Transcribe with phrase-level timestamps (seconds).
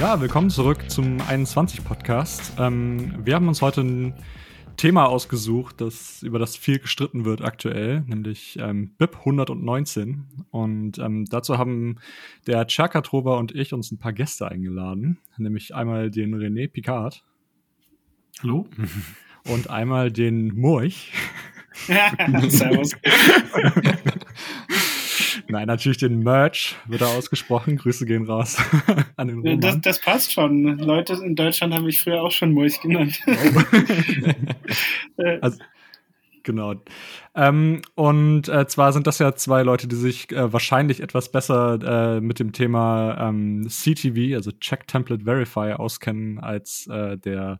[0.00, 2.54] Ja, willkommen zurück zum 21 Podcast.
[2.58, 4.14] Ähm, wir haben uns heute ein
[4.78, 10.46] Thema ausgesucht, das, über das viel gestritten wird aktuell, nämlich ähm, BIP 119.
[10.50, 11.98] Und ähm, dazu haben
[12.46, 17.22] der Chakatrova und ich uns ein paar Gäste eingeladen, nämlich einmal den René Picard.
[18.42, 18.66] Hallo.
[19.46, 21.12] Und einmal den Murch.
[22.48, 22.96] Servus.
[25.50, 27.76] Nein, natürlich den Merch wird da ausgesprochen.
[27.76, 28.58] Grüße gehen raus
[29.16, 29.60] an den Roman.
[29.60, 30.78] Das, das, passt schon.
[30.78, 33.20] Leute in Deutschland haben mich früher auch schon Mulch genannt.
[35.40, 35.58] also,
[36.42, 36.74] genau.
[37.34, 42.16] Ähm, und äh, zwar sind das ja zwei Leute, die sich äh, wahrscheinlich etwas besser
[42.16, 47.58] äh, mit dem Thema ähm, CTV, also Check Template Verify, auskennen als äh, der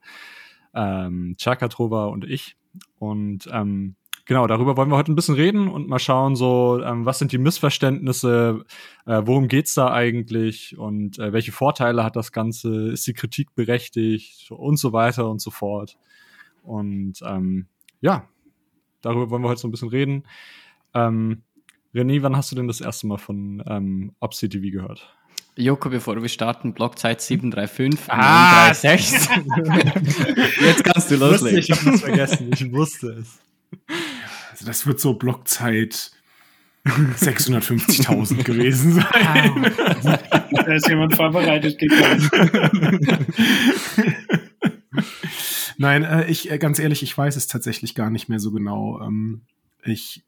[0.74, 2.56] ähm, Chakatrova und ich.
[2.98, 3.96] Und ähm,
[4.30, 7.32] genau, darüber wollen wir heute ein bisschen reden und mal schauen, so, ähm, was sind
[7.32, 8.64] die Missverständnisse,
[9.04, 13.56] äh, worum geht's da eigentlich und äh, welche Vorteile hat das Ganze, ist die Kritik
[13.56, 15.98] berechtigt und so weiter und so fort.
[16.62, 17.66] Und ähm,
[18.00, 18.28] ja,
[19.00, 20.22] darüber wollen wir heute so ein bisschen reden.
[20.94, 21.42] Ähm,
[21.92, 25.12] René, wann hast du denn das erste Mal von ähm, OpCTV gehört?
[25.56, 30.60] Joko, bevor wir starten, Blockzeit 735 ah, 936.
[30.60, 31.59] Jetzt kannst du loslegen.
[31.59, 33.40] Ich habe das vergessen, ich wusste es.
[34.60, 36.12] Also das wird so Blockzeit
[36.84, 39.72] 650.000 gewesen sein.
[40.52, 42.28] Da ist jemand vorbereitet gekommen.
[45.78, 49.00] Nein, äh, ich äh, ganz ehrlich, ich weiß es tatsächlich gar nicht mehr so genau.
[49.00, 49.42] Ähm,
[49.82, 50.24] ich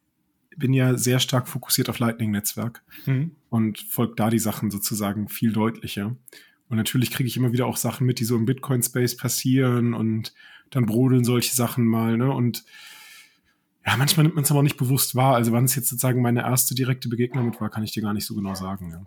[0.56, 3.32] bin ja sehr stark fokussiert auf Lightning-Netzwerk mhm.
[3.50, 6.16] und folgt da die Sachen sozusagen viel deutlicher.
[6.68, 10.32] Und natürlich kriege ich immer wieder auch Sachen mit, die so im Bitcoin-Space passieren und
[10.70, 12.32] dann brodeln solche Sachen mal, ne?
[12.32, 12.64] Und
[13.86, 15.34] ja, manchmal nimmt man es aber auch nicht bewusst wahr.
[15.34, 18.14] Also wann es jetzt sozusagen meine erste direkte Begegnung mit war, kann ich dir gar
[18.14, 18.90] nicht so genau sagen.
[18.90, 19.02] Ja.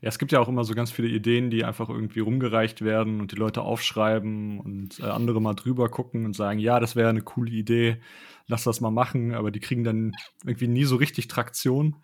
[0.00, 3.20] Ja, es gibt ja auch immer so ganz viele Ideen, die einfach irgendwie rumgereicht werden
[3.20, 7.10] und die Leute aufschreiben und äh, andere mal drüber gucken und sagen, ja, das wäre
[7.10, 7.98] eine coole Idee,
[8.46, 10.12] lass das mal machen, aber die kriegen dann
[10.44, 11.96] irgendwie nie so richtig Traktion.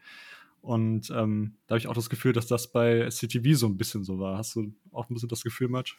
[0.61, 4.05] Und ähm, da habe ich auch das Gefühl, dass das bei CTV so ein bisschen
[4.05, 4.39] so war.
[4.39, 5.99] Hast du auch ein bisschen das Gefühl, Match?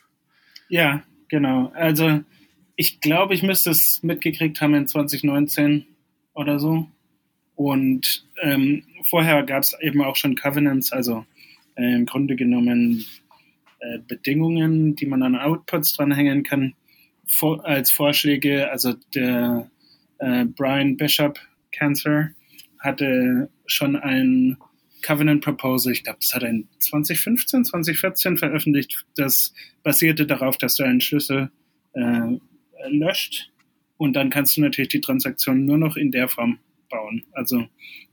[0.69, 1.71] Ja, genau.
[1.75, 2.21] Also
[2.75, 5.85] ich glaube, ich müsste es mitgekriegt haben in 2019
[6.33, 6.87] oder so.
[7.55, 11.25] Und ähm, vorher gab es eben auch schon Covenants, also
[11.75, 13.05] äh, im Grunde genommen
[13.79, 16.73] äh, Bedingungen, die man an Outputs dranhängen kann,
[17.27, 18.71] vor, als Vorschläge.
[18.71, 19.69] Also der
[20.19, 21.39] äh, Brian Bishop
[21.71, 22.29] Cancer
[22.79, 24.57] hatte schon ein
[25.03, 29.05] Covenant Proposal, ich glaube, das hat er in 2015, 2014 veröffentlicht.
[29.15, 31.51] Das basierte darauf, dass du einen Schlüssel
[31.93, 32.37] äh,
[32.87, 33.51] löscht
[34.03, 36.59] und dann kannst du natürlich die Transaktion nur noch in der Form
[36.89, 37.23] bauen.
[37.31, 37.67] Also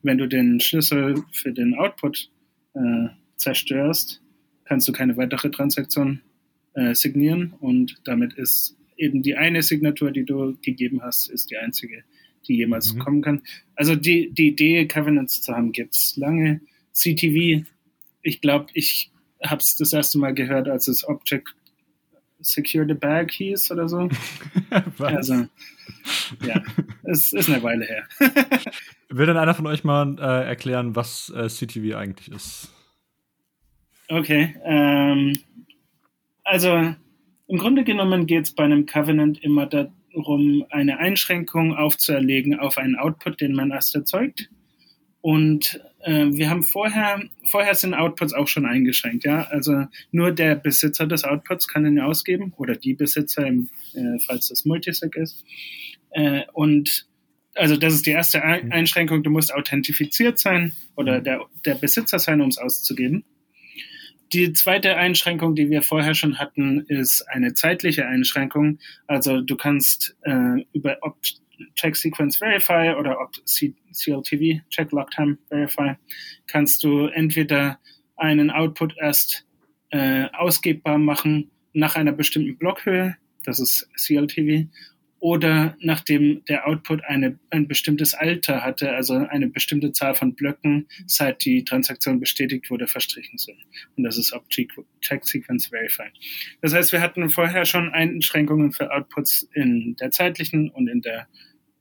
[0.05, 2.31] wenn du den Schlüssel für den Output
[2.75, 4.23] äh, zerstörst,
[4.67, 6.21] kannst du keine weitere Transaktion
[6.75, 11.56] äh, signieren und damit ist eben die eine Signatur, die du gegeben hast, ist die
[11.56, 12.05] einzige,
[12.47, 12.99] die jemals mhm.
[13.01, 13.43] kommen kann.
[13.75, 16.61] Also die, die Idee, Covenants zu haben, gibt es lange.
[16.93, 17.67] CTV,
[18.22, 19.11] ich glaube, ich
[19.43, 21.57] habe es das erste Mal gehört, als es Object
[22.43, 24.09] Secure the Bag hieß oder so.
[24.99, 25.47] also,
[26.45, 26.62] ja,
[27.05, 28.05] es ist eine Weile her.
[29.09, 32.73] Will denn einer von euch mal äh, erklären, was äh, CTV eigentlich ist?
[34.09, 35.34] Okay, ähm,
[36.45, 36.95] also
[37.47, 42.97] im Grunde genommen geht es bei einem Covenant immer darum, eine Einschränkung aufzuerlegen auf einen
[42.97, 44.49] Output, den man erst erzeugt.
[45.23, 49.43] Und äh, wir haben vorher, vorher sind Outputs auch schon eingeschränkt, ja.
[49.45, 54.49] Also nur der Besitzer des Outputs kann ihn ausgeben oder die Besitzer, im, äh, falls
[54.49, 55.45] das Multisig ist.
[56.11, 57.07] Äh, und
[57.55, 58.73] also das ist die erste mhm.
[58.73, 63.25] Einschränkung, du musst authentifiziert sein oder der, der Besitzer sein, um es auszugeben.
[64.33, 68.79] Die zweite Einschränkung, die wir vorher schon hatten, ist eine zeitliche Einschränkung.
[69.09, 70.99] Also du kannst äh, über
[71.74, 75.95] Check Sequence Verify oder CLTV, Check Lock Time Verify,
[76.47, 77.78] kannst du entweder
[78.16, 79.47] einen Output erst
[79.91, 84.68] äh, ausgebbar machen nach einer bestimmten Blockhöhe, das ist CLTV,
[85.21, 90.89] oder nachdem der Output eine, ein bestimmtes Alter hatte, also eine bestimmte Zahl von Blöcken,
[91.06, 93.59] seit die Transaktion bestätigt wurde, verstrichen sind.
[93.97, 94.72] Und das ist Object
[95.03, 96.09] Check Sequence Verify.
[96.63, 101.28] Das heißt, wir hatten vorher schon Einschränkungen für Outputs in der zeitlichen und in der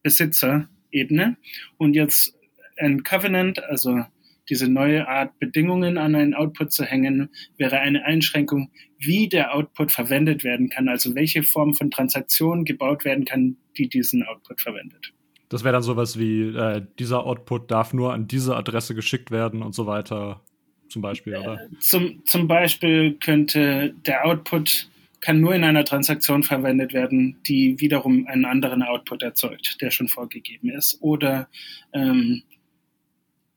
[0.03, 1.37] Besitzerebene.
[1.77, 2.35] Und jetzt
[2.77, 4.03] ein Covenant, also
[4.49, 9.91] diese neue Art Bedingungen an einen Output zu hängen, wäre eine Einschränkung, wie der Output
[9.91, 15.13] verwendet werden kann, also welche Form von Transaktion gebaut werden kann, die diesen Output verwendet.
[15.49, 19.61] Das wäre dann sowas wie, äh, dieser Output darf nur an diese Adresse geschickt werden
[19.61, 20.41] und so weiter.
[20.89, 21.65] zum Beispiel, oder?
[21.65, 24.89] Äh, zum, zum Beispiel könnte der Output
[25.21, 30.07] kann nur in einer Transaktion verwendet werden, die wiederum einen anderen Output erzeugt, der schon
[30.07, 30.98] vorgegeben ist.
[31.01, 31.50] Oder
[31.94, 32.44] ähm,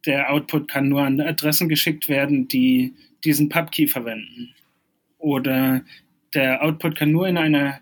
[0.06, 2.94] der Output kann nur an Adressen geschickt werden, die
[3.24, 4.54] diesen Pubkey verwenden.
[5.18, 5.82] Oder
[6.34, 7.80] der Output kann nur in einer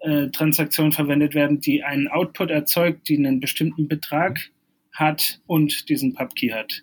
[0.00, 4.50] äh, Transaktion verwendet werden, die einen Output erzeugt, die einen bestimmten Betrag
[4.92, 6.82] hat und diesen Pubkey hat.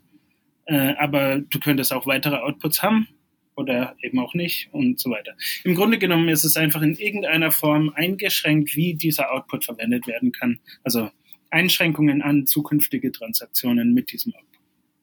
[0.66, 3.08] Äh, aber du könntest auch weitere Outputs haben
[3.62, 5.34] oder eben auch nicht und so weiter.
[5.64, 10.32] Im Grunde genommen ist es einfach in irgendeiner Form eingeschränkt, wie dieser Output verwendet werden
[10.32, 10.60] kann.
[10.84, 11.10] Also
[11.50, 14.52] Einschränkungen an zukünftige Transaktionen mit diesem Output.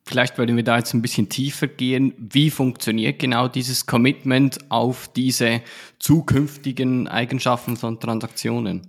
[0.05, 2.15] Vielleicht würden wir da jetzt ein bisschen tiefer gehen.
[2.17, 5.61] Wie funktioniert genau dieses Commitment auf diese
[5.99, 8.87] zukünftigen Eigenschaften von Transaktionen?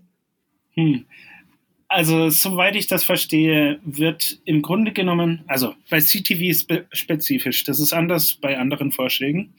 [0.75, 1.05] Hm.
[1.91, 7.79] Also, soweit ich das verstehe, wird im Grunde genommen, also bei CTV spe spezifisch, das
[7.79, 9.55] ist anders bei anderen Vorschlägen.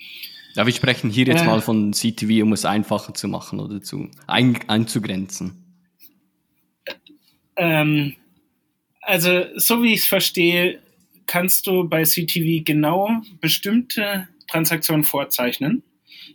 [0.55, 3.82] Ja, wir sprechen hier jetzt äh, mal von CTV, um es einfacher zu machen oder
[3.82, 5.65] zu ein, einzugrenzen.
[7.56, 8.15] Ähm,
[9.00, 10.79] also, so wie ich es verstehe,
[11.27, 15.82] kannst du bei CTV genau bestimmte Transaktionen vorzeichnen.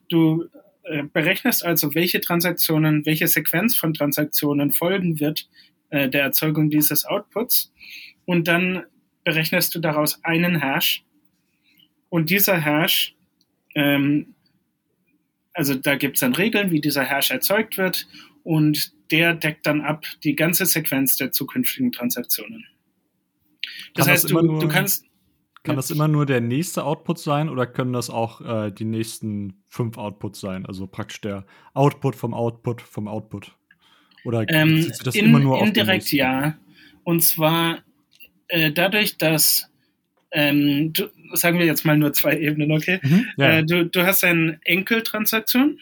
[0.10, 0.44] Du
[0.84, 5.48] äh, berechnest also, welche Transaktionen, welche Sequenz von Transaktionen folgen wird
[5.96, 7.72] äh, der Erzeugung dieses Outputs
[8.26, 8.84] und dann
[9.24, 11.06] berechnest du daraus einen Hash
[12.10, 13.16] und dieser Hash,
[13.76, 14.36] ähm,
[15.54, 18.08] also da gibt es dann Regeln, wie dieser Hash erzeugt wird
[18.44, 22.66] und der deckt dann ab die ganze Sequenz der zukünftigen Transaktionen.
[23.94, 25.06] Das heißt, das du, nur, du kannst.
[25.64, 29.64] Kann das immer nur der nächste Output sein oder können das auch äh, die nächsten
[29.68, 30.66] fünf Outputs sein?
[30.66, 33.58] Also praktisch der Output vom Output vom Output?
[34.26, 36.58] Oder ähm, das in, immer nur auf Indirekt ja.
[37.04, 37.84] Und zwar
[38.48, 39.70] äh, dadurch, dass
[40.32, 43.00] ähm, du, sagen wir jetzt mal nur zwei Ebenen, okay?
[43.02, 43.60] Mhm, ja.
[43.60, 45.80] äh, du, du hast eine Enkeltransaktion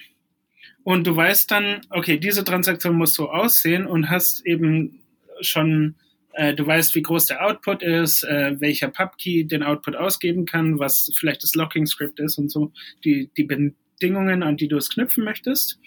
[0.83, 4.99] und du weißt dann, okay, diese Transaktion muss so aussehen und hast eben
[5.41, 5.95] schon
[6.33, 10.79] äh, du weißt, wie groß der Output ist, äh, welcher Pubkey den Output ausgeben kann,
[10.79, 12.71] was vielleicht das Locking-Script ist und so,
[13.03, 15.79] die, die Bedingungen, an die du es knüpfen möchtest.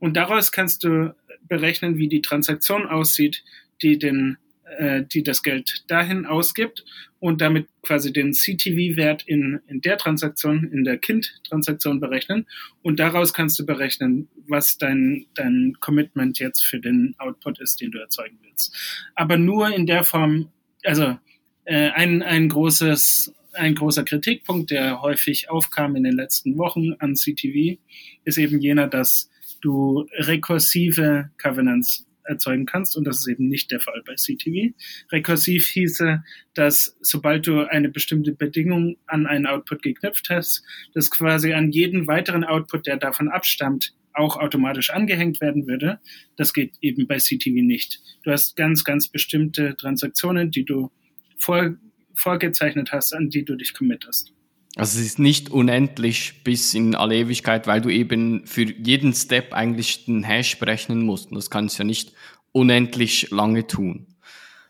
[0.00, 1.14] Und daraus kannst du
[1.48, 3.44] berechnen, wie die Transaktion aussieht,
[3.82, 4.36] die den
[4.78, 6.84] äh, die das Geld dahin ausgibt
[7.18, 12.46] und damit quasi den CTV-Wert in, in der Transaktion, in der Kind-Transaktion berechnen.
[12.82, 17.90] Und daraus kannst du berechnen, was dein, dein Commitment jetzt für den Output ist, den
[17.90, 18.74] du erzeugen willst.
[19.14, 20.50] Aber nur in der Form,
[20.84, 21.18] also
[21.64, 27.16] äh, ein, ein großes ein großer Kritikpunkt, der häufig aufkam in den letzten Wochen an
[27.16, 27.78] CTV,
[28.24, 29.30] ist eben jener, dass
[29.62, 34.74] du rekursive Covenants erzeugen kannst und das ist eben nicht der Fall bei CTV.
[35.10, 36.22] Rekursiv hieße,
[36.54, 40.62] dass sobald du eine bestimmte Bedingung an einen Output geknüpft hast,
[40.94, 45.98] das quasi an jeden weiteren Output, der davon abstammt, auch automatisch angehängt werden würde.
[46.36, 48.00] Das geht eben bei CTV nicht.
[48.24, 50.90] Du hast ganz, ganz bestimmte Transaktionen, die du
[51.38, 51.74] vor,
[52.14, 54.34] vorgezeichnet hast, an die du dich committest.
[54.76, 59.52] Also es ist nicht unendlich bis in alle Ewigkeit, weil du eben für jeden Step
[59.52, 61.30] eigentlich den Hash berechnen musst.
[61.30, 62.12] Und das kannst du ja nicht
[62.52, 64.06] unendlich lange tun.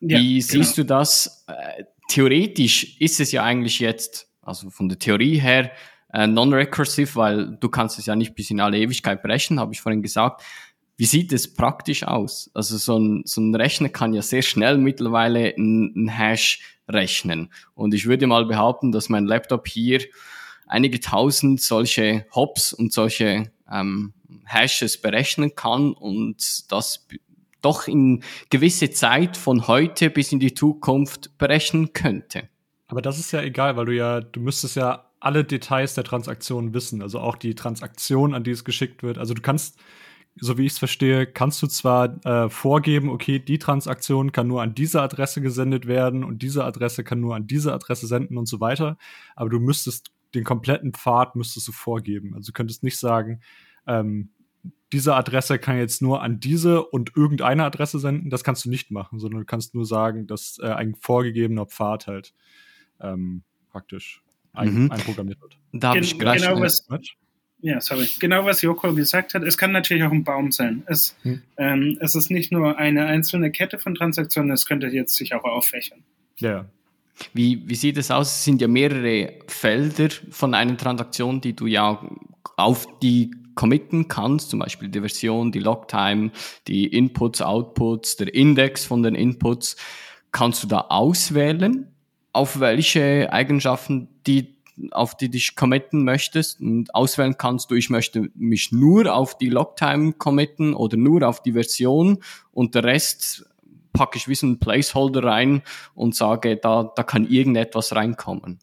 [0.01, 0.53] Ja, Wie genau.
[0.53, 1.45] siehst du das?
[1.47, 5.71] Äh, theoretisch ist es ja eigentlich jetzt, also von der Theorie her,
[6.13, 9.81] äh, non-recursive, weil du kannst es ja nicht bis in alle Ewigkeit berechnen, habe ich
[9.81, 10.43] vorhin gesagt.
[11.03, 12.49] Wie sieht es praktisch aus?
[12.55, 17.53] Also so ein, so ein Rechner kann ja sehr schnell mittlerweile einen Hash rechnen.
[17.75, 20.01] Und ich würde mal behaupten, dass mein Laptop hier
[20.69, 24.13] einige tausend solche Hops und solche ähm,
[24.45, 27.09] Hashes berechnen kann und das
[27.63, 32.49] doch in gewisse Zeit von heute bis in die Zukunft berechnen könnte.
[32.87, 36.75] Aber das ist ja egal, weil du ja, du müsstest ja alle Details der Transaktion
[36.75, 39.19] wissen, also auch die Transaktion, an die es geschickt wird.
[39.19, 39.81] Also du kannst
[40.37, 44.63] so wie ich es verstehe, kannst du zwar äh, vorgeben, okay, die Transaktion kann nur
[44.63, 48.47] an diese Adresse gesendet werden und diese Adresse kann nur an diese Adresse senden und
[48.47, 48.97] so weiter,
[49.37, 52.35] aber du müsstest den kompletten Pfad müsstest du vorgeben.
[52.35, 53.41] Also du könntest nicht sagen,
[53.87, 54.31] ähm,
[54.93, 58.31] diese Adresse kann jetzt nur an diese und irgendeine Adresse senden.
[58.31, 62.07] Das kannst du nicht machen, sondern du kannst nur sagen, dass äh, ein vorgegebener Pfad
[62.07, 62.35] halt
[63.01, 64.23] ähm, praktisch
[64.53, 64.91] ein, mhm.
[64.91, 65.59] einprogrammiert wird.
[65.73, 66.87] Da habe ich gleich genau was,
[67.63, 68.09] ja, sorry.
[68.19, 69.45] Genau, was Joko gesagt hat.
[69.45, 70.83] Es kann natürlich auch ein Baum sein.
[70.87, 71.43] Es, hm.
[71.57, 75.45] ähm, es ist nicht nur eine einzelne Kette von Transaktionen, es könnte jetzt sich auch
[75.45, 76.03] auffächern.
[76.39, 76.67] Ja.
[77.33, 78.29] Wie, wie sieht es aus?
[78.29, 82.05] Es sind ja mehrere Felder von einer Transaktion, die du ja
[82.57, 86.33] auf die committen kannst, zum Beispiel die Version, die Logtime,
[86.67, 89.77] die Inputs, Outputs, der Index von den Inputs.
[90.33, 91.87] Kannst du da auswählen,
[92.33, 94.57] auf welche Eigenschaften die
[94.91, 99.51] auf die dich committen möchtest und auswählen kannst du, ich möchte mich nur auf die
[99.51, 103.47] Logtime committen oder nur auf die Version und der Rest
[103.93, 105.63] packe ich wie so einen Placeholder rein
[105.95, 108.59] und sage, da, da kann irgendetwas reinkommen.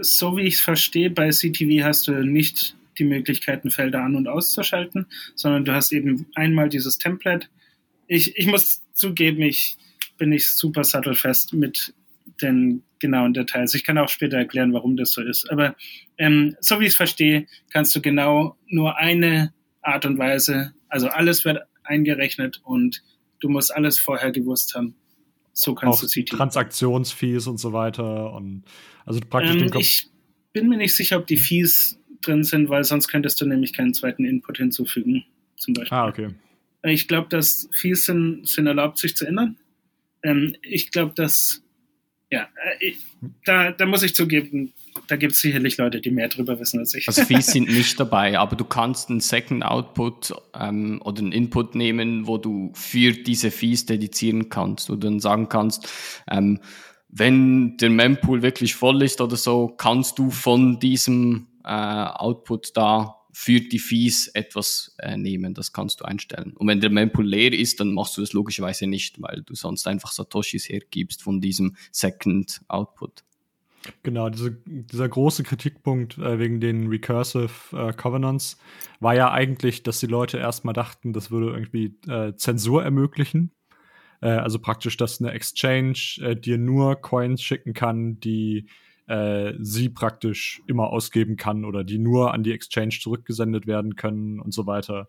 [0.00, 4.28] So wie ich es verstehe, bei CTV hast du nicht die Möglichkeiten, Felder an- und
[4.28, 7.48] auszuschalten, sondern du hast eben einmal dieses Template.
[8.06, 9.76] Ich, ich muss zugeben, ich
[10.16, 11.94] bin nicht super sattelfest mit
[12.40, 13.74] den genauen Details.
[13.74, 15.50] Ich kann auch später erklären, warum das so ist.
[15.50, 15.76] Aber
[16.18, 19.52] ähm, so wie ich es verstehe, kannst du genau nur eine
[19.82, 23.02] Art und Weise, also alles wird eingerechnet und
[23.40, 24.94] du musst alles vorher gewusst haben.
[25.52, 26.30] So kannst auch du CT.
[26.30, 28.64] Transaktionsfees und so weiter und
[29.04, 30.08] also praktisch ähm, Ich
[30.52, 33.92] bin mir nicht sicher, ob die Fees drin sind, weil sonst könntest du nämlich keinen
[33.92, 35.24] zweiten Input hinzufügen,
[35.56, 35.96] zum Beispiel.
[35.96, 36.30] Ah, okay.
[36.82, 39.56] Ich glaube, dass Fees sind, sind erlaubt, sich zu ändern.
[40.22, 41.63] Ähm, ich glaube, dass
[42.34, 42.96] ja, äh, ich,
[43.44, 44.72] da, da muss ich zugeben,
[45.06, 47.06] da gibt es sicherlich Leute, die mehr drüber wissen als ich.
[47.06, 51.76] Also Fees sind nicht dabei, aber du kannst einen Second Output ähm, oder einen Input
[51.76, 55.88] nehmen, wo du für diese Fees dedizieren kannst oder dann sagen kannst,
[56.28, 56.60] ähm,
[57.08, 63.23] wenn der Mempool wirklich voll ist oder so, kannst du von diesem äh, Output da
[63.34, 65.54] für die Fees etwas äh, nehmen.
[65.54, 66.52] Das kannst du einstellen.
[66.56, 69.88] Und wenn der Mempool leer ist, dann machst du das logischerweise nicht, weil du sonst
[69.88, 73.24] einfach Satoshis hergibst von diesem Second Output.
[74.04, 78.56] Genau, diese, dieser große Kritikpunkt äh, wegen den Recursive äh, Covenants
[79.00, 83.50] war ja eigentlich, dass die Leute erstmal dachten, das würde irgendwie äh, Zensur ermöglichen.
[84.20, 88.68] Äh, also praktisch, dass eine Exchange äh, dir nur Coins schicken kann, die
[89.06, 94.40] äh, sie praktisch immer ausgeben kann oder die nur an die Exchange zurückgesendet werden können
[94.40, 95.08] und so weiter.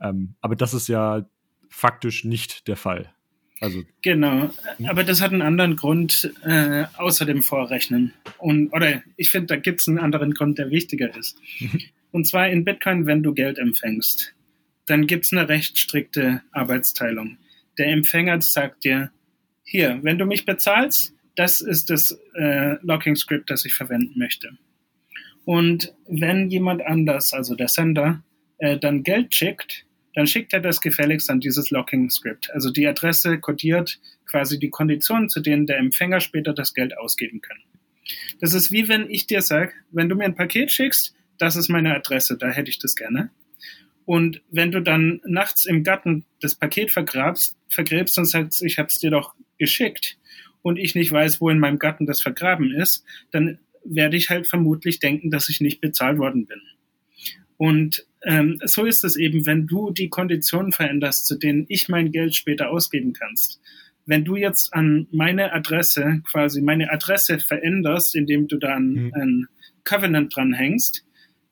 [0.00, 1.26] Ähm, aber das ist ja
[1.68, 3.12] faktisch nicht der Fall.
[3.60, 4.50] Also, genau,
[4.86, 8.14] aber das hat einen anderen Grund äh, außer dem Vorrechnen.
[8.38, 11.38] Und, oder ich finde, da gibt es einen anderen Grund, der wichtiger ist.
[12.10, 14.34] Und zwar in Bitcoin, wenn du Geld empfängst,
[14.86, 17.36] dann gibt es eine recht strikte Arbeitsteilung.
[17.78, 19.12] Der Empfänger sagt dir,
[19.62, 24.50] hier, wenn du mich bezahlst, das ist das äh, Locking-Script, das ich verwenden möchte.
[25.44, 28.22] Und wenn jemand anders, also der Sender,
[28.58, 32.50] äh, dann Geld schickt, dann schickt er das gefälligst an dieses Locking-Script.
[32.52, 37.40] Also die Adresse kodiert quasi die Konditionen, zu denen der Empfänger später das Geld ausgeben
[37.40, 37.58] kann.
[38.40, 41.68] Das ist wie wenn ich dir sage, wenn du mir ein Paket schickst, das ist
[41.68, 43.30] meine Adresse, da hätte ich das gerne.
[44.04, 48.88] Und wenn du dann nachts im Garten das Paket vergrabst, vergräbst und sagst, ich habe
[48.88, 50.18] es dir doch geschickt,
[50.62, 54.46] und ich nicht weiß, wo in meinem Garten das vergraben ist, dann werde ich halt
[54.46, 56.60] vermutlich denken, dass ich nicht bezahlt worden bin.
[57.56, 62.12] Und ähm, so ist es eben, wenn du die Konditionen veränderst, zu denen ich mein
[62.12, 63.60] Geld später ausgeben kannst.
[64.06, 69.12] Wenn du jetzt an meine Adresse, quasi meine Adresse veränderst, indem du da ein, mhm.
[69.14, 69.46] ein
[69.84, 71.04] Covenant dranhängst,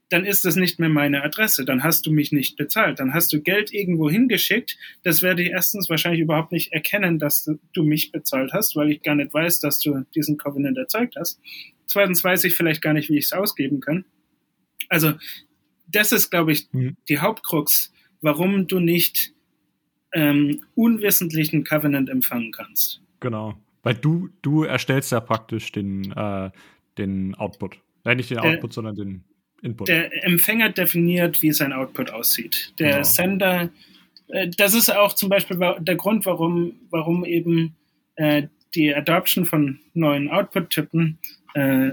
[0.08, 1.64] dann ist das nicht mehr meine Adresse.
[1.64, 2.98] Dann hast du mich nicht bezahlt.
[2.98, 4.78] Dann hast du Geld irgendwo hingeschickt.
[5.02, 8.90] Das werde ich erstens wahrscheinlich überhaupt nicht erkennen, dass du, du mich bezahlt hast, weil
[8.90, 11.40] ich gar nicht weiß, dass du diesen Covenant erzeugt hast.
[11.86, 14.04] Zweitens weiß ich vielleicht gar nicht, wie ich es ausgeben kann.
[14.88, 15.12] Also,
[15.86, 16.96] das ist, glaube ich, mhm.
[17.08, 19.32] die Hauptkrux, warum du nicht
[20.12, 23.02] ähm, unwissentlichen Covenant empfangen kannst.
[23.20, 23.58] Genau.
[23.82, 26.50] Weil du, du erstellst ja praktisch den, äh,
[26.96, 27.78] den Output.
[28.04, 29.24] Nein, nicht den Output, äh, sondern den
[29.62, 29.88] Input.
[29.88, 32.72] Der Empfänger definiert, wie sein Output aussieht.
[32.78, 33.02] Der genau.
[33.02, 33.70] Sender,
[34.28, 37.74] äh, das ist auch zum Beispiel der Grund, warum, warum eben
[38.16, 41.18] äh, die Adoption von neuen Output-Typen
[41.54, 41.90] äh,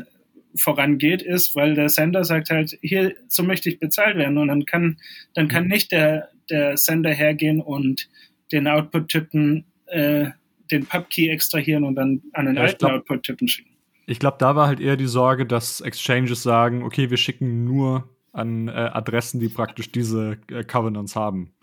[0.57, 4.37] vorangeht, ist, weil der Sender sagt halt, hier, so möchte ich bezahlt werden.
[4.37, 4.97] Und dann kann,
[5.33, 5.69] dann kann mhm.
[5.69, 8.09] nicht der, der Sender hergehen und
[8.51, 10.27] den Output-Typen, äh,
[10.71, 13.74] den Pub-Key extrahieren und dann an den ja, alten Output-Typen schicken.
[14.05, 18.09] Ich glaube, da war halt eher die Sorge, dass Exchanges sagen, okay, wir schicken nur
[18.31, 21.53] an äh, Adressen, die praktisch diese äh, Covenants haben.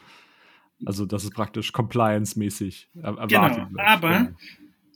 [0.84, 4.30] Also das ist praktisch compliance-mäßig er Genau, aber genau.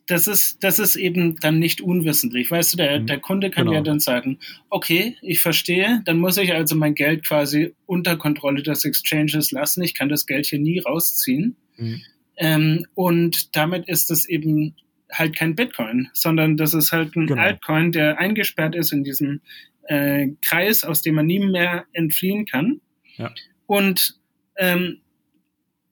[0.06, 2.50] das ist, das ist eben dann nicht unwissentlich.
[2.50, 3.06] Weißt du, der, mhm.
[3.06, 3.76] der Kunde kann genau.
[3.76, 4.38] ja dann sagen,
[4.68, 9.82] okay, ich verstehe, dann muss ich also mein Geld quasi unter Kontrolle des Exchanges lassen.
[9.82, 11.56] Ich kann das Geld hier nie rausziehen.
[11.76, 12.02] Mhm.
[12.38, 14.74] Ähm, und damit ist es eben
[15.12, 17.40] halt kein Bitcoin, sondern das ist halt ein genau.
[17.40, 19.40] Altcoin, der eingesperrt ist in diesem
[19.84, 22.80] äh, Kreis, aus dem man nie mehr entfliehen kann.
[23.16, 23.32] Ja.
[23.66, 24.18] Und
[24.56, 25.00] ähm,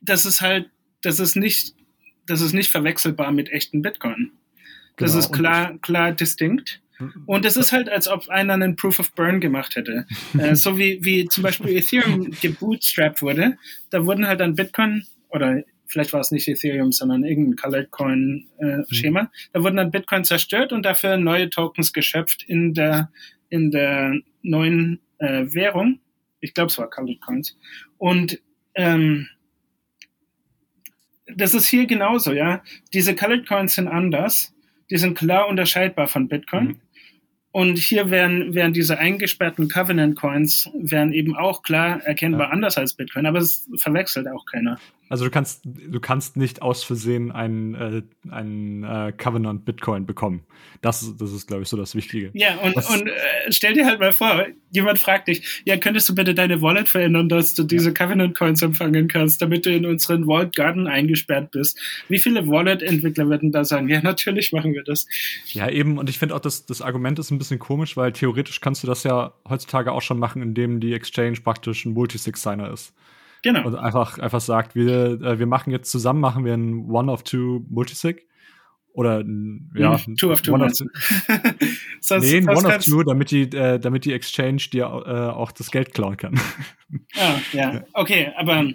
[0.01, 0.71] das ist halt,
[1.03, 1.75] das ist nicht,
[2.27, 4.33] das ist nicht verwechselbar mit echten Bitcoin.
[4.97, 5.25] Das genau.
[5.25, 6.81] ist klar, klar distinkt.
[7.27, 10.07] Und es ist halt, als ob einer einen Proof of Burn gemacht hätte.
[10.39, 13.59] äh, so wie, wie zum Beispiel Ethereum gebootstrapped wurde.
[13.91, 15.63] Da wurden halt dann Bitcoin oder
[15.95, 18.85] vielleicht war es nicht Ethereum, sondern irgendein Colored Coin äh, mhm.
[18.91, 19.23] Schema.
[19.23, 19.29] Mhm.
[19.53, 23.11] Da wurden dann Bitcoin zerstört und dafür neue Tokens geschöpft in der
[23.49, 26.01] in der neuen äh, Währung.
[26.41, 27.57] Ich glaube, es war Colored Coins.
[27.97, 28.41] Und
[28.75, 29.29] ähm,
[31.37, 32.65] das ist hier genauso, ja.
[32.93, 34.53] Diese Colored Coins sind anders.
[34.91, 36.67] Die sind klar unterscheidbar von Bitcoin.
[36.67, 36.81] Mhm.
[37.55, 42.53] Und hier werden, werden diese eingesperrten Covenant Coins werden eben auch klar erkennbar ja.
[42.53, 44.81] anders als Bitcoin, aber es verwechselt auch keiner.
[45.09, 50.45] Also du kannst, du kannst nicht aus Versehen einen, äh, einen äh, Covenant Bitcoin bekommen.
[50.81, 52.31] Das, das ist, glaube ich, so das Wichtige.
[52.33, 53.13] Ja, und, und äh,
[53.51, 57.29] stell dir halt mal vor, jemand fragt dich, ja, könntest du bitte deine Wallet verändern,
[57.29, 61.79] dass du diese Covenant Coins empfangen kannst, damit du in unseren Vault Garden eingesperrt bist.
[62.09, 65.07] Wie viele Wallet-Entwickler würden da sagen, ja, natürlich machen wir das.
[65.47, 68.61] Ja, eben, und ich finde auch, das, das Argument ist ein bisschen komisch, weil theoretisch
[68.61, 72.95] kannst du das ja heutzutage auch schon machen, indem die Exchange praktisch ein Multisig-Signer ist.
[73.45, 73.67] Genau.
[73.67, 77.25] Und einfach, einfach sagt, wir, äh, wir machen jetzt zusammen, machen wir ein One of
[77.25, 78.27] Two Multisig.
[78.95, 79.23] Oder
[79.75, 80.55] ja, hm, Two of Two.
[80.55, 80.87] One of two.
[82.01, 85.71] sonst, nee, One of Two, damit die, äh, damit die Exchange dir äh, auch das
[85.71, 86.41] Geld klauen kann.
[87.17, 88.71] Ah, ja, okay, aber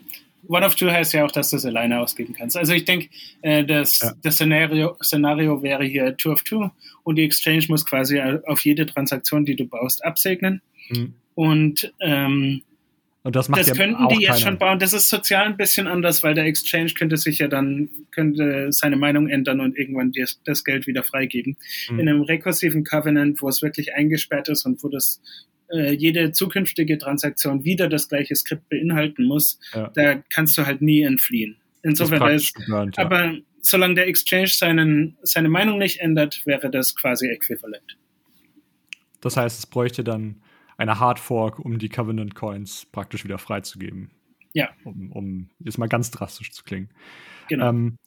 [0.48, 2.56] One of Two heißt ja auch, dass du es alleine ausgeben kannst.
[2.56, 3.10] Also ich denke,
[3.42, 4.12] äh, das, ja.
[4.22, 6.70] das Szenario, Szenario wäre hier Two of Two
[7.04, 10.62] und die Exchange muss quasi auf jede Transaktion, die du baust, absegnen.
[10.90, 11.16] Mhm.
[11.34, 12.62] Und ähm,
[13.24, 14.80] und das macht das ja könnten die jetzt schon bauen.
[14.80, 18.96] Das ist sozial ein bisschen anders, weil der Exchange könnte sich ja dann, könnte seine
[18.96, 21.58] Meinung ändern und irgendwann das, das Geld wieder freigeben.
[21.90, 22.00] Mhm.
[22.00, 25.22] In einem rekursiven Covenant, wo es wirklich eingesperrt ist und wo das
[25.70, 29.92] äh, jede zukünftige Transaktion wieder das gleiche Skript beinhalten muss, ja.
[29.94, 31.58] da kannst du halt nie entfliehen.
[31.84, 33.04] Insofern ist, geplant, ja.
[33.04, 37.98] aber solange der Exchange seinen, seine Meinung nicht ändert, wäre das quasi äquivalent.
[39.22, 40.42] Das heißt, es bräuchte dann
[40.79, 44.12] eine Hard Fork, um die Covenant Coins praktisch wieder freizugeben.
[44.53, 44.69] Ja.
[44.86, 46.89] Um, um jetzt mal ganz drastisch zu klingen.
[47.50, 47.69] Genau.
[47.69, 47.98] Ähm,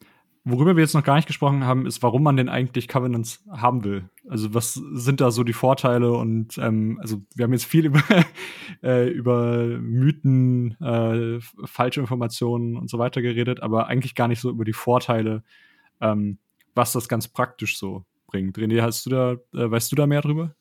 [0.45, 3.85] worüber wir jetzt noch gar nicht gesprochen haben, ist, warum man denn eigentlich Covenants haben
[3.85, 4.09] will.
[4.27, 8.03] Also was sind da so die Vorteile und ähm, also wir haben jetzt viel über,
[8.83, 14.49] äh, über Mythen, äh, falsche Informationen und so weiter geredet, aber eigentlich gar nicht so
[14.49, 15.45] über die Vorteile,
[16.01, 16.39] ähm,
[16.75, 18.57] was das ganz praktisch so bringt.
[18.57, 20.55] René, hast du da, äh, weißt du da mehr drüber?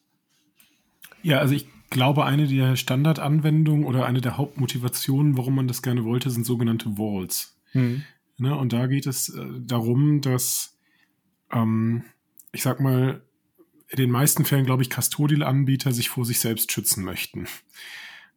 [1.24, 6.04] Ja, also ich glaube, eine der Standardanwendungen oder eine der Hauptmotivationen, warum man das gerne
[6.04, 7.60] wollte, sind sogenannte Walls.
[7.73, 8.04] Mhm.
[8.38, 10.80] Ne, und da geht es äh, darum, dass,
[11.51, 12.04] ähm,
[12.51, 13.21] ich sag mal,
[13.89, 17.45] in den meisten Fällen, glaube ich, Custodial-Anbieter sich vor sich selbst schützen möchten.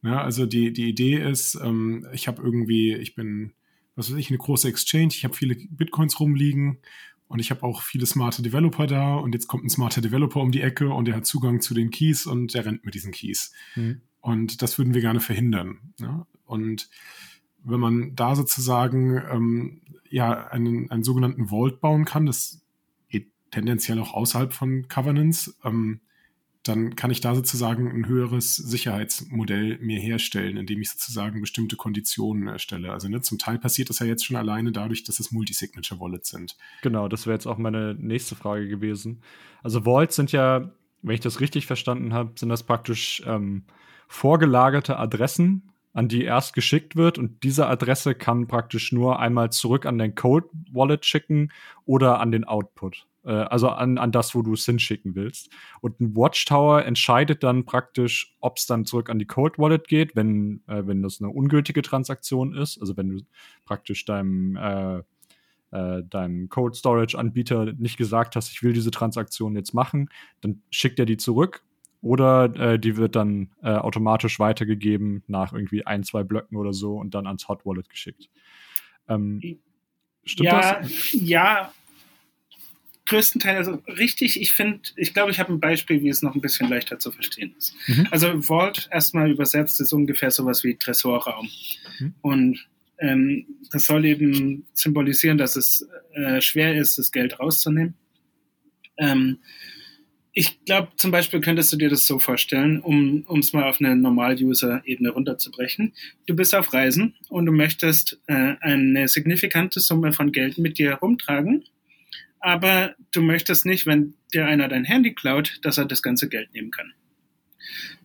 [0.02, 3.54] Ne, also die, die Idee ist, ähm, ich habe irgendwie, ich bin,
[3.96, 6.78] was weiß ich, eine große Exchange, ich habe viele Bitcoins rumliegen
[7.34, 10.52] und ich habe auch viele smarte Developer da und jetzt kommt ein smarter Developer um
[10.52, 13.52] die Ecke und der hat Zugang zu den Keys und der rennt mit diesen Keys.
[13.74, 14.02] Mhm.
[14.20, 15.80] Und das würden wir gerne verhindern.
[15.98, 16.28] Ja?
[16.44, 16.88] Und
[17.64, 22.62] wenn man da sozusagen ähm, ja einen, einen sogenannten Vault bauen kann, das
[23.08, 26.02] geht tendenziell auch außerhalb von Covenants, ähm,
[26.64, 32.48] dann kann ich da sozusagen ein höheres Sicherheitsmodell mir herstellen, indem ich sozusagen bestimmte Konditionen
[32.48, 32.90] erstelle.
[32.90, 36.30] Also ne, zum Teil passiert das ja jetzt schon alleine dadurch, dass es Multisignature Wallets
[36.30, 36.56] sind.
[36.82, 39.22] Genau, das wäre jetzt auch meine nächste Frage gewesen.
[39.62, 40.70] Also Vaults sind ja,
[41.02, 43.64] wenn ich das richtig verstanden habe, sind das praktisch ähm,
[44.08, 49.84] vorgelagerte Adressen, an die erst geschickt wird und diese Adresse kann praktisch nur einmal zurück
[49.84, 51.52] an dein Code Wallet schicken
[51.84, 55.50] oder an den Output äh, also an, an das, wo du es hinschicken willst.
[55.80, 60.16] Und ein Watchtower entscheidet dann praktisch, ob es dann zurück an die Cold Wallet geht,
[60.16, 63.24] wenn, äh, wenn das eine ungültige Transaktion ist, also wenn du
[63.64, 65.02] praktisch deinem äh,
[65.74, 70.08] äh, deinem Cold Storage Anbieter nicht gesagt hast, ich will diese Transaktion jetzt machen,
[70.40, 71.64] dann schickt er die zurück
[72.00, 76.96] oder äh, die wird dann äh, automatisch weitergegeben nach irgendwie ein, zwei Blöcken oder so
[76.96, 78.30] und dann ans Hot Wallet geschickt.
[79.08, 79.40] Ähm,
[80.24, 81.12] stimmt ja, das?
[81.12, 81.72] Ja,
[83.06, 84.40] größtenteils also richtig.
[84.40, 87.12] Ich finde, ich glaube, ich habe ein Beispiel, wie es noch ein bisschen leichter zu
[87.12, 87.74] verstehen ist.
[87.86, 88.08] Mhm.
[88.10, 91.48] Also Vault erstmal übersetzt ist ungefähr sowas wie Tresorraum.
[91.98, 92.14] Mhm.
[92.22, 97.94] Und ähm, das soll eben symbolisieren, dass es äh, schwer ist, das Geld rauszunehmen.
[98.96, 99.38] Ähm,
[100.36, 103.94] ich glaube, zum Beispiel könntest du dir das so vorstellen, um es mal auf eine
[103.94, 105.92] Normal-User-Ebene runterzubrechen.
[106.26, 110.90] Du bist auf Reisen und du möchtest äh, eine signifikante Summe von Geld mit dir
[110.90, 111.62] herumtragen
[112.44, 116.52] aber du möchtest nicht, wenn dir einer dein Handy klaut, dass er das ganze Geld
[116.52, 116.92] nehmen kann.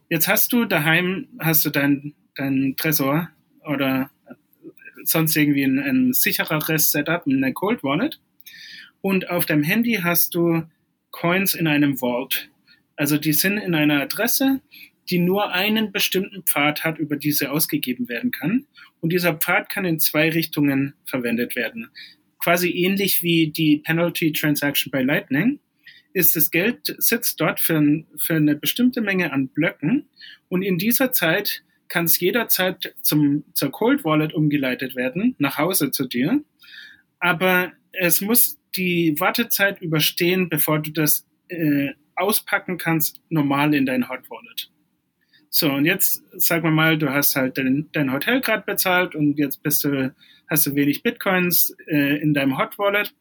[0.09, 3.29] Jetzt hast du daheim, hast du dein, dein Tresor
[3.65, 4.09] oder
[5.03, 8.21] sonst irgendwie ein, ein sichereres Setup, eine Cold Wallet.
[9.01, 10.63] Und auf deinem Handy hast du
[11.11, 12.49] Coins in einem Vault.
[12.95, 14.61] Also die sind in einer Adresse,
[15.09, 18.67] die nur einen bestimmten Pfad hat, über diese ausgegeben werden kann.
[19.01, 21.89] Und dieser Pfad kann in zwei Richtungen verwendet werden.
[22.39, 25.59] Quasi ähnlich wie die Penalty Transaction bei Lightning
[26.13, 30.09] ist das Geld sitzt dort für, für eine bestimmte Menge an Blöcken
[30.47, 35.91] und in dieser Zeit kann es jederzeit zum, zur Cold Wallet umgeleitet werden, nach Hause
[35.91, 36.43] zu dir.
[37.19, 44.07] Aber es muss die Wartezeit überstehen, bevor du das äh, auspacken kannst, normal in dein
[44.07, 44.71] Hot Wallet.
[45.51, 49.37] So, und jetzt sagen wir mal, du hast halt dein, dein Hotel gerade bezahlt und
[49.39, 50.13] jetzt bist du,
[50.47, 53.13] hast du wenig Bitcoins äh, in deinem Hot Wallet.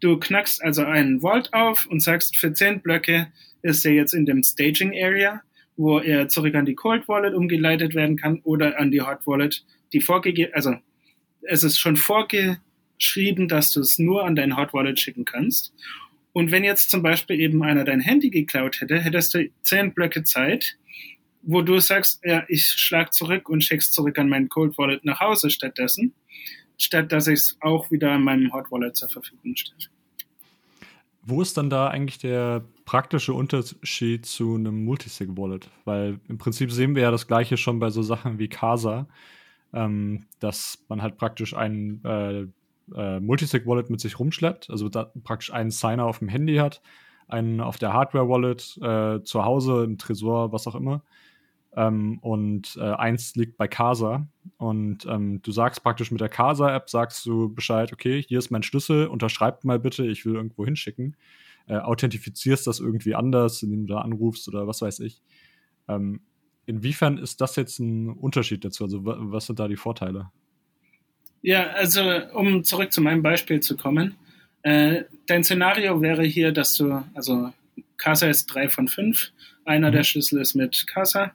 [0.00, 4.26] Du knackst also einen Vault auf und sagst, für 10 Blöcke ist er jetzt in
[4.26, 5.40] dem Staging Area,
[5.76, 9.64] wo er zurück an die Cold Wallet umgeleitet werden kann oder an die Hot Wallet,
[9.92, 10.74] die vorgegeben, also
[11.42, 15.72] es ist schon vorgeschrieben, dass du es nur an dein Hot Wallet schicken kannst.
[16.32, 20.24] Und wenn jetzt zum Beispiel eben einer dein Handy geklaut hätte, hättest du zehn Blöcke
[20.24, 20.76] Zeit,
[21.46, 25.20] wo du sagst, ja, ich schlag zurück und schick's zurück an mein Cold Wallet nach
[25.20, 26.14] Hause stattdessen,
[26.78, 29.78] statt dass ich es auch wieder an meinem Hot Wallet zur Verfügung stelle.
[31.22, 35.70] Wo ist dann da eigentlich der praktische Unterschied zu einem Multisig Wallet?
[35.84, 39.08] Weil im Prinzip sehen wir ja das gleiche schon bei so Sachen wie Casa,
[39.72, 42.46] ähm, dass man halt praktisch einen äh,
[42.94, 46.82] äh, Multisig-Wallet mit sich rumschleppt, also praktisch einen Signer auf dem Handy hat,
[47.28, 51.02] einen auf der Hardware-Wallet äh, zu Hause, im Tresor, was auch immer.
[51.76, 54.26] Ähm, und äh, eins liegt bei Casa.
[54.58, 58.62] Und ähm, du sagst praktisch mit der Casa-App, sagst du Bescheid, okay, hier ist mein
[58.62, 61.16] Schlüssel, unterschreib mal bitte, ich will irgendwo hinschicken.
[61.66, 65.22] Äh, authentifizierst das irgendwie anders, indem du da anrufst oder was weiß ich.
[65.88, 66.20] Ähm,
[66.66, 68.84] inwiefern ist das jetzt ein Unterschied dazu?
[68.84, 70.30] Also was sind da die Vorteile?
[71.42, 74.14] Ja, also um zurück zu meinem Beispiel zu kommen.
[74.62, 77.50] Äh, dein Szenario wäre hier, dass du, also
[77.96, 79.30] Casa ist drei von fünf,
[79.64, 79.94] einer mhm.
[79.94, 81.32] der Schlüssel ist mit Casa.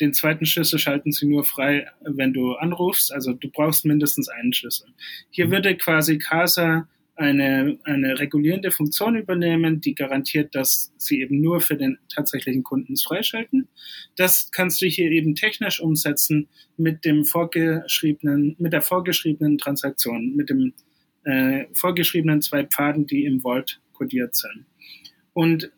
[0.00, 3.12] Den zweiten Schlüssel schalten sie nur frei, wenn du anrufst.
[3.12, 4.88] Also du brauchst mindestens einen Schlüssel.
[5.30, 5.52] Hier mhm.
[5.52, 11.76] würde quasi Casa eine, eine regulierende Funktion übernehmen, die garantiert, dass sie eben nur für
[11.76, 13.68] den tatsächlichen Kunden freischalten.
[14.16, 20.48] Das kannst du hier eben technisch umsetzen mit dem vorgeschriebenen, mit der vorgeschriebenen Transaktion, mit
[20.48, 20.72] dem
[21.24, 24.64] äh, vorgeschriebenen zwei Pfaden, die im Vault kodiert sind.
[25.34, 25.70] Und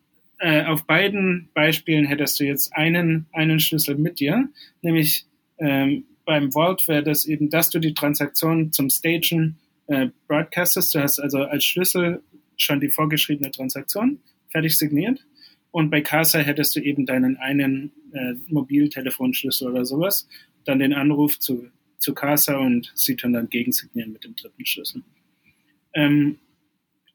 [0.44, 4.50] äh, auf beiden Beispielen hättest du jetzt einen, einen Schlüssel mit dir,
[4.82, 5.24] nämlich
[5.56, 10.94] ähm, beim Vault wäre das eben, dass du die Transaktion zum Stagen äh, broadcastest.
[10.94, 12.22] Du hast also als Schlüssel
[12.58, 15.24] schon die vorgeschriebene Transaktion fertig signiert.
[15.70, 20.28] Und bei Casa hättest du eben deinen einen äh, Mobiltelefonschlüssel oder sowas,
[20.66, 25.02] dann den Anruf zu, zu Casa und sie tun dann gegensignieren mit dem dritten Schlüssel.
[25.94, 26.38] Ähm,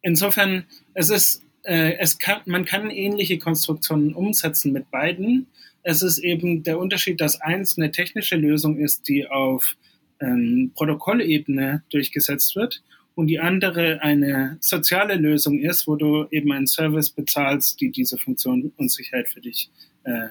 [0.01, 0.65] insofern,
[0.95, 5.47] es ist, äh, es kann, man kann ähnliche Konstruktionen umsetzen mit beiden.
[5.83, 9.75] Es ist eben der Unterschied, dass eins eine technische Lösung ist, die auf
[10.19, 12.83] ähm, Protokollebene durchgesetzt wird
[13.15, 18.17] und die andere eine soziale Lösung ist, wo du eben einen Service bezahlst, die diese
[18.17, 19.69] Funktion und Sicherheit für dich
[20.03, 20.29] äh,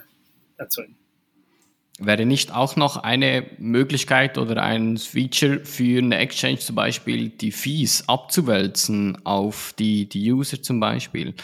[0.56, 0.96] erzeugen.
[1.98, 7.50] Wäre nicht auch noch eine Möglichkeit oder ein Feature für eine Exchange zum Beispiel, die
[7.50, 11.34] Fees abzuwälzen auf die, die User zum Beispiel?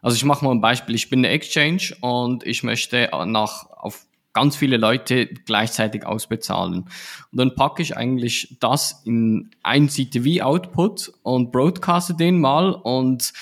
[0.00, 0.94] Also ich mache mal ein Beispiel.
[0.94, 6.84] Ich bin eine Exchange und ich möchte nach, auf ganz viele Leute gleichzeitig ausbezahlen.
[7.32, 13.32] Und dann packe ich eigentlich das in ein CTV-Output und broadcaste den mal und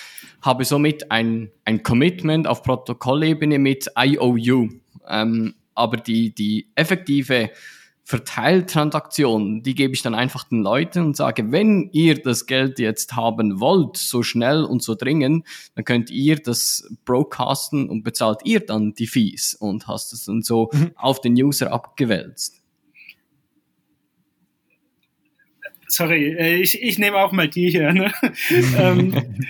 [0.42, 4.68] habe somit ein, ein Commitment auf Protokollebene mit IOU.
[5.08, 7.50] Ähm, aber die, die effektive
[8.08, 13.14] Verteiltransaktion, die gebe ich dann einfach den Leuten und sage, wenn ihr das Geld jetzt
[13.16, 18.60] haben wollt, so schnell und so dringend, dann könnt ihr das broadcasten und bezahlt ihr
[18.60, 20.92] dann die Fees und hast es dann so mhm.
[20.96, 22.62] auf den User abgewälzt.
[25.86, 27.92] Sorry, äh, ich, ich nehme auch mal die hier.
[27.92, 28.10] Ne?
[28.78, 29.44] ähm,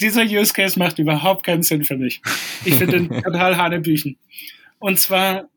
[0.00, 2.22] dieser Use Case macht überhaupt keinen Sinn für mich.
[2.64, 4.16] Ich finde den total hanebüchen.
[4.82, 5.48] Und zwar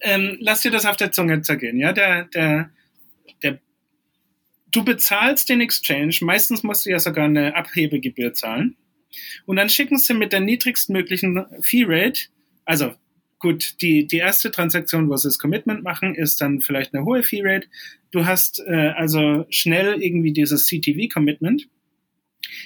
[0.00, 1.78] ähm, lass dir das auf der Zunge zergehen.
[1.78, 2.70] Ja, der, der,
[3.42, 3.60] der,
[4.72, 6.16] du bezahlst den Exchange.
[6.22, 8.76] Meistens musst du ja sogar eine Abhebegebühr zahlen.
[9.46, 12.22] Und dann schicken sie mit der niedrigstmöglichen Fee Rate,
[12.64, 12.94] also
[13.38, 17.22] gut, die, die erste Transaktion, wo sie das Commitment machen, ist dann vielleicht eine hohe
[17.22, 17.68] Fee Rate.
[18.10, 21.68] Du hast äh, also schnell irgendwie dieses CTV Commitment.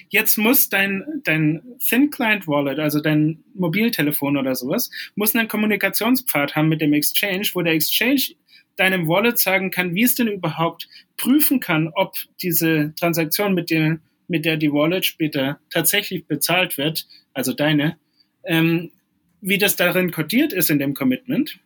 [0.08, 6.56] Jetzt muss dein, dein Thin Client Wallet, also dein Mobiltelefon oder sowas, muss einen Kommunikationspfad
[6.56, 8.34] haben mit dem Exchange, wo der Exchange
[8.76, 13.98] deinem Wallet sagen kann, wie es denn überhaupt prüfen kann, ob diese Transaktion, mit der,
[14.26, 17.98] mit der die Wallet später tatsächlich bezahlt wird, also deine,
[18.44, 18.90] ähm,
[19.40, 21.58] wie das darin codiert ist in dem Commitment.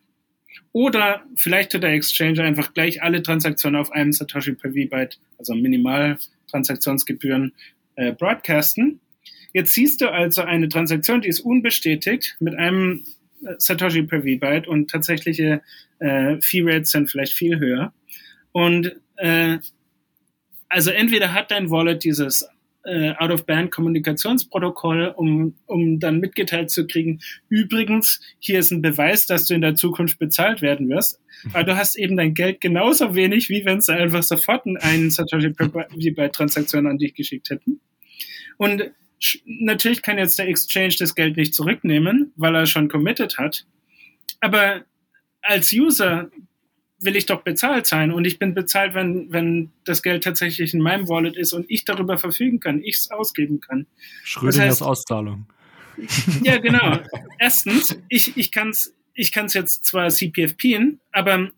[0.71, 5.55] Oder vielleicht tut der Exchange einfach gleich alle Transaktionen auf einem Satoshi per V-Byte, also
[5.55, 7.53] Minimaltransaktionsgebühren,
[7.95, 8.99] äh, broadcasten.
[9.53, 13.05] Jetzt siehst du also eine Transaktion, die ist unbestätigt mit einem
[13.45, 15.61] äh, Satoshi per V-Byte und tatsächliche
[15.99, 17.93] äh, Fee-Rates sind vielleicht viel höher.
[18.51, 19.59] Und äh,
[20.67, 22.47] also entweder hat dein Wallet dieses
[22.85, 27.19] äh, Out-of-Band-Kommunikationsprotokoll, um, um dann mitgeteilt zu kriegen,
[27.49, 31.19] übrigens, hier ist ein Beweis, dass du in der Zukunft bezahlt werden wirst.
[31.53, 35.53] Aber du hast eben dein Geld genauso wenig, wie wenn sie einfach sofort einen Satoshi
[35.95, 37.79] wie bei Transaktionen an dich geschickt hätten.
[38.57, 38.91] Und
[39.45, 43.65] natürlich kann jetzt der Exchange das Geld nicht zurücknehmen, weil er schon committed hat.
[44.39, 44.83] Aber
[45.41, 46.29] als User
[46.99, 50.81] will ich doch bezahlt sein und ich bin bezahlt, wenn, wenn das Geld tatsächlich in
[50.81, 53.85] meinem Wallet ist und ich darüber verfügen kann, ich es ausgeben kann.
[54.23, 55.45] Schrödingers das heißt, Auszahlung.
[56.43, 56.99] Ja, genau.
[57.39, 61.49] Erstens, ich, ich kann es ich kann's jetzt zwar CPFPen, aber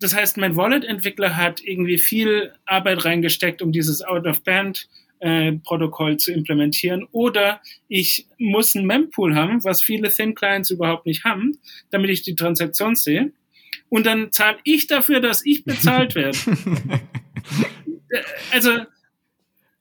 [0.00, 4.88] das heißt, mein Wallet-Entwickler hat irgendwie viel Arbeit reingesteckt, um dieses Out-of-Band
[5.20, 7.06] äh, Protokoll zu implementieren.
[7.12, 11.58] Oder ich muss ein Mempool haben, was viele Thin Clients überhaupt nicht haben,
[11.90, 13.32] damit ich die Transaktion sehe
[13.92, 16.38] und dann zahle ich dafür, dass ich bezahlt werde.
[18.50, 18.70] also,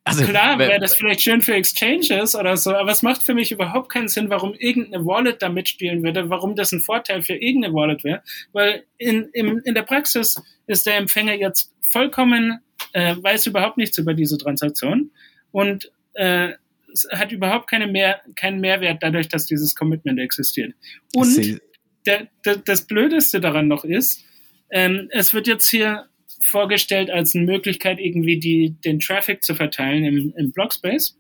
[0.04, 3.54] also, klar wäre das vielleicht schön für Exchanges oder so, aber es macht für mich
[3.54, 7.74] überhaupt keinen Sinn, warum irgendeine Wallet da mitspielen würde, warum das ein Vorteil für irgendeine
[7.74, 8.22] Wallet wäre,
[8.52, 10.36] weil in, in, in der Praxis
[10.68, 12.60] ist der Empfänger jetzt vollkommen,
[12.92, 15.12] äh, weiß überhaupt nichts über diese Transaktion
[15.54, 16.50] und äh,
[16.92, 20.74] es hat überhaupt keine mehr, keinen Mehrwert dadurch, dass dieses Commitment existiert.
[21.14, 21.62] Und
[22.06, 24.24] der, der, das Blödeste daran noch ist,
[24.72, 26.08] ähm, es wird jetzt hier
[26.50, 31.18] vorgestellt als eine Möglichkeit, irgendwie die, den Traffic zu verteilen im, im Blockspace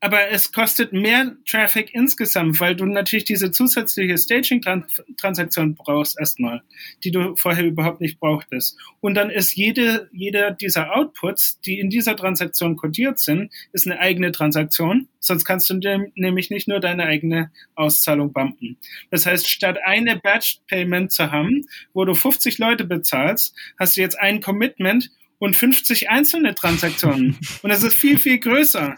[0.00, 6.62] aber es kostet mehr Traffic insgesamt, weil du natürlich diese zusätzliche Staging-Transaktion brauchst erstmal,
[7.04, 8.78] die du vorher überhaupt nicht brauchtest.
[9.00, 14.00] Und dann ist jede, jeder dieser Outputs, die in dieser Transaktion codiert sind, ist eine
[14.00, 15.08] eigene Transaktion.
[15.18, 15.74] Sonst kannst du
[16.14, 18.78] nämlich nicht nur deine eigene Auszahlung bumpen.
[19.10, 24.18] Das heißt, statt eine Batch-Payment zu haben, wo du 50 Leute bezahlst, hast du jetzt
[24.18, 27.38] ein Commitment und 50 einzelne Transaktionen.
[27.62, 28.96] Und das ist viel, viel größer.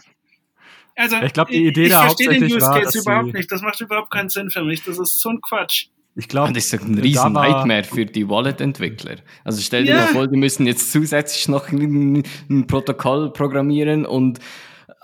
[0.95, 3.51] Also, ich glaube, die Idee ich, da ich verstehe den Use Case überhaupt nicht.
[3.51, 4.83] Das macht überhaupt keinen Sinn für mich.
[4.83, 5.87] Das ist so ein Quatsch.
[6.15, 9.15] Ich glaube, das ist ein riesen Nightmare für die Wallet-Entwickler.
[9.43, 10.05] Also stell dir yeah.
[10.05, 14.39] mal vor, die müssen jetzt zusätzlich noch ein, ein Protokoll programmieren und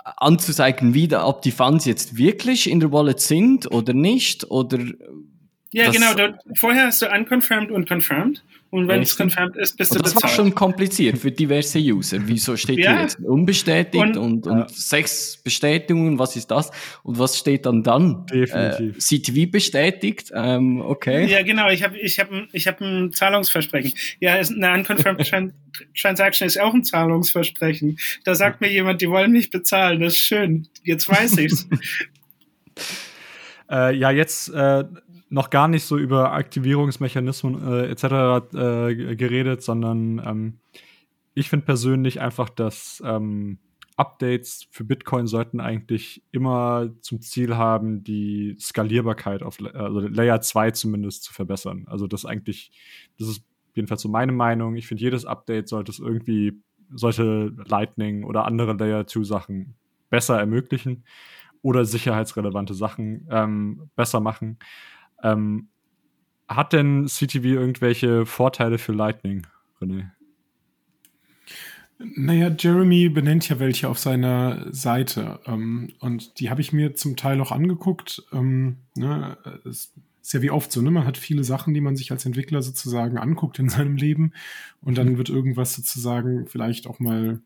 [0.04, 4.78] anzuzeigen, wie da, ob die Funds jetzt wirklich in der Wallet sind oder nicht oder
[5.72, 6.14] ja, genau.
[6.14, 8.42] Dort, vorher hast du unconfirmed und confirmed.
[8.70, 10.24] Und wenn es confirmed ist, bist du das bezahlt.
[10.24, 12.18] Das war schon kompliziert für diverse User.
[12.22, 12.92] Wieso steht ja.
[12.92, 14.66] hier jetzt unbestätigt und, und, und ja.
[14.68, 16.20] sechs Bestätigungen?
[16.20, 16.70] Was ist das?
[17.02, 18.26] Und was steht dann dann?
[18.26, 18.96] Definitiv.
[18.96, 20.30] Äh, CTV bestätigt.
[20.32, 21.26] Ähm, okay.
[21.26, 21.68] Ja, genau.
[21.68, 23.92] Ich habe ich hab, ich hab ein Zahlungsversprechen.
[24.20, 25.26] Ja, eine unconfirmed
[26.00, 27.98] Transaction ist auch ein Zahlungsversprechen.
[28.22, 30.00] Da sagt mir jemand, die wollen mich bezahlen.
[30.00, 30.68] Das ist schön.
[30.84, 31.66] Jetzt weiß ich's.
[33.70, 34.84] äh, ja, jetzt äh,
[35.30, 38.04] noch gar nicht so über Aktivierungsmechanismen äh, etc.
[38.54, 40.58] Äh, geredet, sondern ähm,
[41.34, 43.58] ich finde persönlich einfach, dass ähm,
[43.96, 50.72] Updates für Bitcoin sollten eigentlich immer zum Ziel haben, die Skalierbarkeit auf also Layer 2
[50.72, 51.84] zumindest zu verbessern.
[51.86, 52.72] Also das eigentlich,
[53.18, 54.74] das ist jedenfalls so meine Meinung.
[54.74, 56.60] Ich finde, jedes Update sollte es irgendwie,
[56.92, 59.74] sollte Lightning oder andere Layer 2 Sachen
[60.08, 61.04] besser ermöglichen
[61.62, 64.58] oder sicherheitsrelevante Sachen ähm, besser machen.
[65.22, 65.68] Ähm,
[66.48, 69.46] hat denn CTV irgendwelche Vorteile für Lightning,
[69.80, 70.10] René?
[71.98, 75.40] Naja, Jeremy benennt ja welche auf seiner Seite.
[75.46, 78.24] Ähm, und die habe ich mir zum Teil auch angeguckt.
[78.32, 79.92] Ähm, ne, ist
[80.32, 80.90] ja wie oft so, ne?
[80.90, 84.32] Man hat viele Sachen, die man sich als Entwickler sozusagen anguckt in seinem Leben.
[84.80, 87.40] Und dann wird irgendwas sozusagen vielleicht auch mal,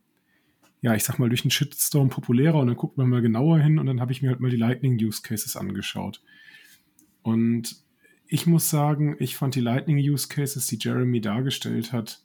[0.83, 3.79] ja, ich sag mal, durch einen Shitstorm populärer und dann guckt man mal genauer hin
[3.79, 6.23] und dann habe ich mir halt mal die Lightning Use Cases angeschaut.
[7.25, 7.77] Und
[8.29, 12.23] ich muss sagen, ich fand die Lightning Use Cases, die Jeremy dargestellt hat,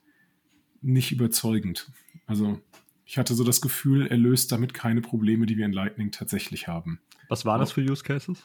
[0.82, 1.92] nicht überzeugend.
[2.28, 2.60] Also
[3.06, 6.68] ich hatte so das Gefühl, er löst damit keine Probleme, die wir in Lightning tatsächlich
[6.68, 7.00] haben.
[7.30, 8.44] Was war das für Use Cases?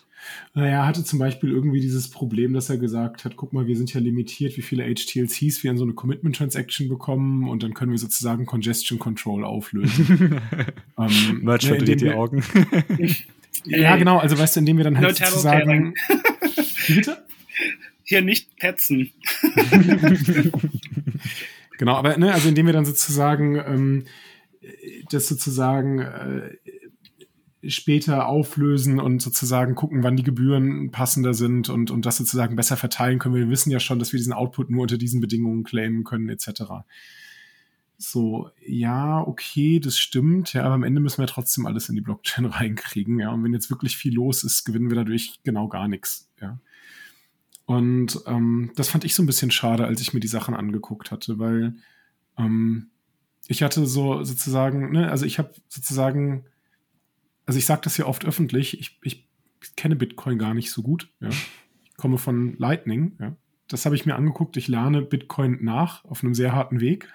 [0.52, 3.76] Naja, er hatte zum Beispiel irgendwie dieses Problem, dass er gesagt hat, guck mal, wir
[3.76, 7.74] sind ja limitiert, wie viele HTLCs wir in so eine Commitment Transaction bekommen und dann
[7.74, 10.38] können wir sozusagen Congestion Control auflösen.
[10.98, 12.44] ähm, Merch ne, verdreht die Augen.
[13.64, 15.94] ja, genau, also weißt du, indem wir dann halt sozusagen
[16.86, 17.24] wie bitte?
[18.04, 19.12] Hier nicht petzen.
[21.78, 24.04] genau, aber ne, also indem wir dann sozusagen ähm,
[25.10, 26.56] das sozusagen äh,
[27.66, 32.76] später auflösen und sozusagen gucken, wann die Gebühren passender sind und, und das sozusagen besser
[32.76, 33.34] verteilen können.
[33.34, 36.84] Wir wissen ja schon, dass wir diesen Output nur unter diesen Bedingungen claimen können, etc.
[38.10, 42.00] So, ja, okay, das stimmt, ja, aber am Ende müssen wir trotzdem alles in die
[42.00, 43.30] Blockchain reinkriegen, ja.
[43.30, 46.58] Und wenn jetzt wirklich viel los ist, gewinnen wir dadurch genau gar nichts, ja.
[47.66, 51.10] Und ähm, das fand ich so ein bisschen schade, als ich mir die Sachen angeguckt
[51.10, 51.74] hatte, weil
[52.36, 52.90] ähm,
[53.48, 56.44] ich hatte so sozusagen, ne, also ich habe sozusagen
[57.46, 59.28] also ich sage das ja oft öffentlich, ich, ich
[59.76, 61.10] kenne Bitcoin gar nicht so gut.
[61.20, 61.28] Ja.
[61.28, 63.16] Ich komme von Lightning.
[63.20, 63.36] Ja.
[63.68, 64.56] Das habe ich mir angeguckt.
[64.56, 67.08] Ich lerne Bitcoin nach auf einem sehr harten Weg.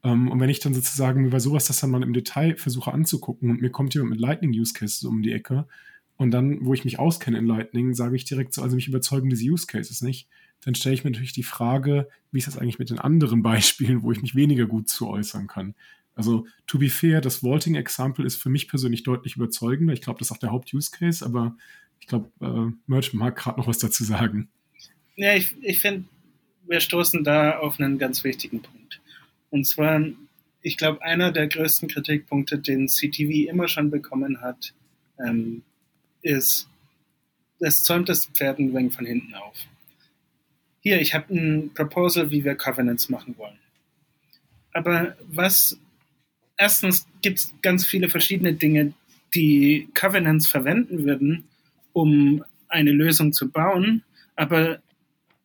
[0.00, 2.92] Um, ähm, und wenn ich dann sozusagen über sowas das dann mal im Detail versuche
[2.92, 5.66] anzugucken und mir kommt jemand mit Lightning Use Cases um die Ecke
[6.16, 9.28] und dann, wo ich mich auskenne in Lightning, sage ich direkt so, also mich überzeugen
[9.28, 10.28] diese Use Cases nicht,
[10.60, 14.02] dann stelle ich mir natürlich die Frage, wie ist das eigentlich mit den anderen Beispielen,
[14.02, 15.74] wo ich mich weniger gut zu äußern kann.
[16.14, 19.92] Also, to be fair, das Vaulting-Example ist für mich persönlich deutlich überzeugender.
[19.92, 21.56] Ich glaube, das ist auch der Haupt-Use-Case, aber
[22.00, 24.48] ich glaube, äh, Merch mag gerade noch was dazu sagen.
[25.14, 26.04] Ja, ich, ich finde,
[26.66, 29.00] wir stoßen da auf einen ganz wichtigen Punkt.
[29.50, 30.02] Und zwar,
[30.62, 34.74] ich glaube, einer der größten Kritikpunkte, den CTV immer schon bekommen hat,
[35.18, 35.62] ähm,
[36.22, 36.68] ist,
[37.60, 39.56] das zäumt das Pferd ein wenig von hinten auf.
[40.80, 43.58] Hier, ich habe ein Proposal, wie wir Covenants machen wollen.
[44.72, 45.78] Aber was
[46.56, 48.92] erstens gibt es ganz viele verschiedene Dinge,
[49.34, 51.44] die Covenants verwenden würden,
[51.92, 54.02] um eine Lösung zu bauen.
[54.36, 54.80] Aber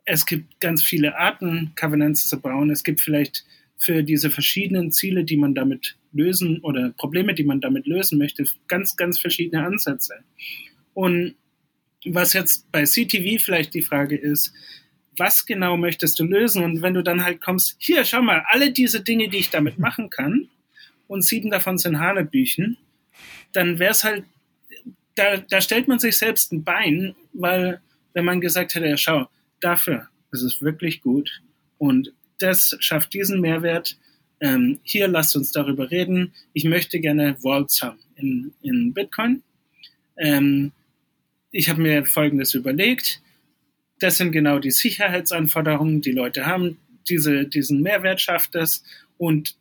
[0.06, 2.70] es gibt ganz viele Arten, Covenants zu bauen.
[2.70, 3.46] Es gibt vielleicht
[3.84, 8.46] für diese verschiedenen Ziele, die man damit lösen oder Probleme, die man damit lösen möchte,
[8.68, 10.16] ganz, ganz verschiedene Ansätze.
[10.94, 11.36] Und
[12.06, 14.54] was jetzt bei CTV vielleicht die Frage ist,
[15.18, 16.64] was genau möchtest du lösen?
[16.64, 19.78] Und wenn du dann halt kommst, hier, schau mal, alle diese Dinge, die ich damit
[19.88, 20.50] machen kann,
[21.08, 22.78] und sieben davon sind Hanebüchen,
[23.52, 24.24] dann wäre es halt,
[25.16, 27.82] da, da stellt man sich selbst ein Bein, weil
[28.14, 29.28] wenn man gesagt hätte, ja schau,
[29.60, 31.42] dafür ist es wirklich gut
[31.78, 33.98] und das schafft diesen Mehrwert,
[34.40, 39.42] ähm, hier lasst uns darüber reden, ich möchte gerne Vaults haben in, in Bitcoin.
[40.18, 40.72] Ähm,
[41.52, 43.22] ich habe mir Folgendes überlegt,
[44.00, 48.84] das sind genau die Sicherheitsanforderungen, die Leute haben, diese, diesen Mehrwert schafft das
[49.18, 49.56] und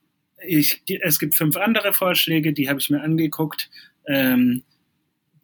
[0.45, 3.71] ich, es gibt fünf andere Vorschläge, die habe ich mir angeguckt.
[4.07, 4.63] Ähm,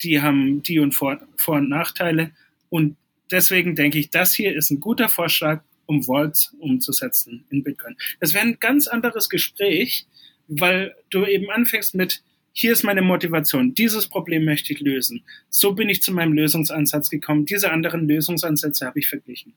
[0.02, 2.32] die haben die und Vor-, Vor und Nachteile.
[2.68, 2.96] Und
[3.30, 7.96] deswegen denke ich, das hier ist ein guter Vorschlag, um Vaults umzusetzen in Bitcoin.
[8.20, 10.06] Das wäre ein ganz anderes Gespräch,
[10.46, 12.22] weil du eben anfängst mit,
[12.52, 15.24] hier ist meine Motivation, dieses Problem möchte ich lösen.
[15.48, 17.46] So bin ich zu meinem Lösungsansatz gekommen.
[17.46, 19.54] Diese anderen Lösungsansätze habe ich verglichen.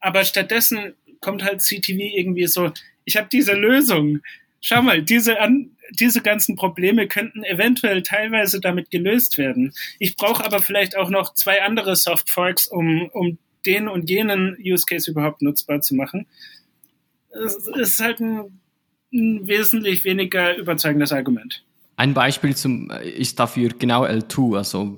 [0.00, 2.72] Aber stattdessen kommt halt CTV irgendwie so,
[3.04, 4.20] ich habe diese Lösung
[4.62, 9.74] schau mal, diese, an, diese ganzen Probleme könnten eventuell teilweise damit gelöst werden.
[9.98, 14.84] Ich brauche aber vielleicht auch noch zwei andere Softforks, um, um den und jenen Use
[14.86, 16.26] Case überhaupt nutzbar zu machen.
[17.30, 18.60] Es ist halt ein,
[19.12, 21.64] ein wesentlich weniger überzeugendes Argument.
[21.96, 24.96] Ein Beispiel zum, ist dafür genau L2, also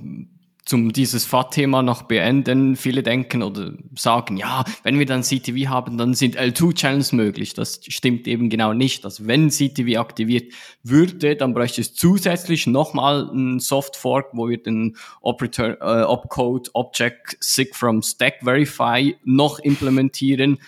[0.64, 2.77] zum dieses FAT-Thema noch beenden.
[2.77, 7.55] Viele denken oder sagen, ja, wenn wir dann CTV haben, dann sind L2-Channels möglich.
[7.55, 9.05] Das stimmt eben genau nicht.
[9.05, 14.62] Also wenn CTV aktiviert würde, dann bräuchte es zusätzlich nochmal ein Soft Fork, wo wir
[14.62, 20.59] den Operator, äh, Opcode Object Sig from Stack Verify noch implementieren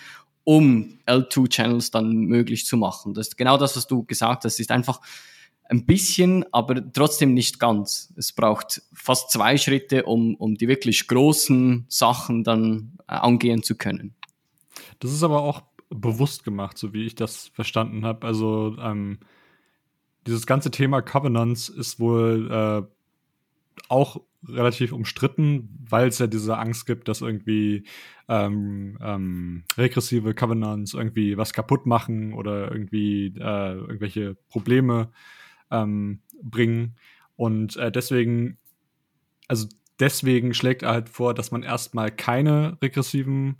[0.43, 3.13] um L2-Channels dann möglich zu machen.
[3.13, 4.53] Das ist genau das, was du gesagt hast.
[4.53, 5.01] Es ist einfach
[5.69, 8.13] ein bisschen, aber trotzdem nicht ganz.
[8.15, 13.75] Es braucht fast zwei Schritte, um, um die wirklich großen Sachen dann äh, angehen zu
[13.75, 14.15] können.
[14.99, 18.25] Das ist aber auch bewusst gemacht, so wie ich das verstanden habe.
[18.25, 19.19] Also ähm,
[20.25, 26.85] dieses ganze Thema Covenants ist wohl äh, auch relativ umstritten, weil es ja diese Angst
[26.85, 27.83] gibt, dass irgendwie
[28.29, 35.11] ähm, ähm, regressive Covenants irgendwie was kaputt machen oder irgendwie äh, irgendwelche Probleme
[35.71, 36.95] ähm, bringen.
[37.35, 38.57] Und äh, deswegen,
[39.47, 39.67] also
[39.99, 43.59] deswegen schlägt er halt vor, dass man erstmal keine regressiven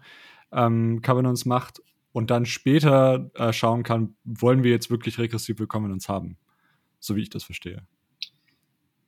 [0.52, 6.10] ähm, Covenants macht und dann später äh, schauen kann, wollen wir jetzt wirklich regressive Covenants
[6.10, 6.38] haben.
[7.00, 7.84] So wie ich das verstehe.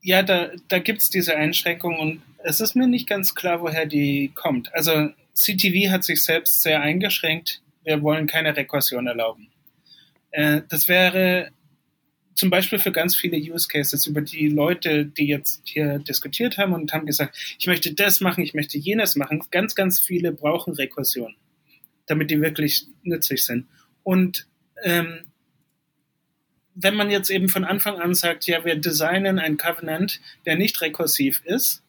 [0.01, 3.85] Ja, da, da gibt es diese Einschränkung und es ist mir nicht ganz klar, woher
[3.85, 4.73] die kommt.
[4.73, 7.61] Also CTV hat sich selbst sehr eingeschränkt.
[7.83, 9.49] Wir wollen keine Rekursion erlauben.
[10.31, 11.51] Äh, das wäre
[12.39, 16.73] zum Beispiel für ganz viele Use Cases über die Leute, die jetzt hier diskutiert haben
[16.73, 19.43] und haben gesagt, ich möchte das machen, ich möchte jenes machen.
[19.51, 21.35] Ganz, ganz viele brauchen Rekursion,
[22.05, 23.67] damit die wirklich nützlich sind.
[24.03, 24.47] Und
[24.83, 25.25] ähm,
[26.75, 30.79] wenn man jetzt eben von Anfang an sagt, ja, wir designen ein Covenant, der nicht
[30.79, 31.83] rekursiv ist,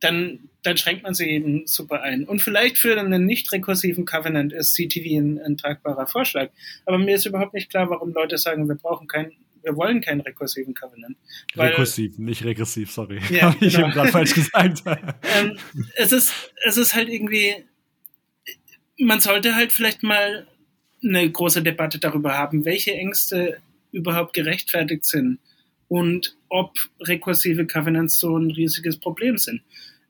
[0.00, 2.24] dann, dann schränkt man sich eben super ein.
[2.24, 6.50] Und vielleicht für einen nicht rekursiven Covenant ist CTV ein, ein tragbarer Vorschlag.
[6.84, 9.32] Aber mir ist überhaupt nicht klar, warum Leute sagen, wir brauchen keinen
[9.68, 11.16] wir wollen keinen rekursiven Covenant.
[11.54, 13.20] Weil, Rekursiv, nicht regressiv, sorry.
[13.30, 13.90] Ja, Habe ich genau.
[13.90, 14.82] gerade falsch gesagt.
[15.38, 15.58] ähm,
[15.96, 16.32] es, ist,
[16.64, 17.54] es ist halt irgendwie,
[18.98, 20.48] man sollte halt vielleicht mal
[21.04, 23.58] eine große Debatte darüber haben, welche Ängste
[23.92, 25.38] überhaupt gerechtfertigt sind
[25.88, 29.60] und ob rekursive Covenants so ein riesiges Problem sind.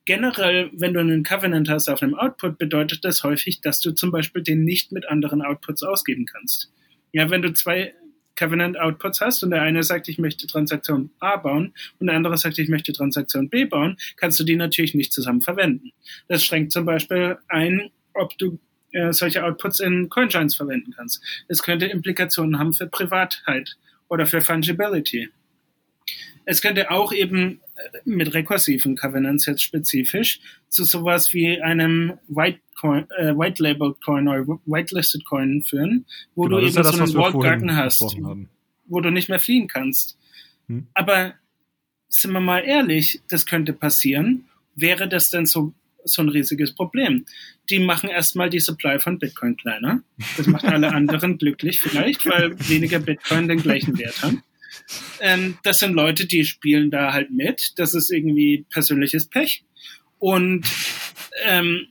[0.05, 4.11] Generell, wenn du einen Covenant hast auf einem Output, bedeutet das häufig, dass du zum
[4.11, 6.73] Beispiel den nicht mit anderen Outputs ausgeben kannst.
[7.13, 7.95] Ja, wenn du zwei
[8.39, 12.37] Covenant Outputs hast und der eine sagt, ich möchte Transaktion A bauen und der andere
[12.37, 15.91] sagt, ich möchte Transaktion B bauen, kannst du die natürlich nicht zusammen verwenden.
[16.29, 18.59] Das schränkt zum Beispiel ein, ob du
[18.93, 21.21] äh, solche Outputs in Coinjoins verwenden kannst.
[21.49, 23.77] Es könnte Implikationen haben für Privatheit
[24.09, 25.31] oder für Fungibility.
[26.51, 30.41] Es könnte auch eben äh, mit rekursiven Covenants jetzt spezifisch
[30.71, 36.45] zu sowas wie einem White, Coin, äh, White Labeled Coin oder Whitelisted Coin führen, wo
[36.45, 38.01] genau, du eben ja das, so einen Walled Garden hast,
[38.87, 40.17] wo du nicht mehr fliehen kannst.
[40.69, 40.87] Hm.
[40.95, 41.35] Aber
[42.09, 44.49] sind wir mal ehrlich, das könnte passieren.
[44.75, 45.75] Wäre das denn so,
[46.05, 47.27] so ein riesiges Problem?
[47.69, 50.03] Die machen erstmal die Supply von Bitcoin kleiner.
[50.39, 54.43] Das macht alle anderen glücklich vielleicht, weil weniger Bitcoin den gleichen Wert haben.
[55.21, 57.73] Ähm, das sind Leute, die spielen da halt mit.
[57.77, 59.65] Das ist irgendwie persönliches Pech.
[60.19, 60.67] Und
[61.45, 61.89] ähm,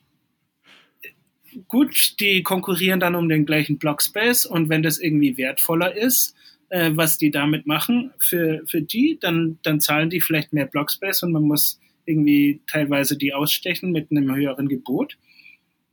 [1.68, 6.36] gut, die konkurrieren dann um den gleichen Blockspace und wenn das irgendwie wertvoller ist,
[6.70, 11.24] äh, was die damit machen für, für die, dann, dann zahlen die vielleicht mehr Blockspace
[11.24, 15.18] und man muss irgendwie teilweise die ausstechen mit einem höheren Gebot.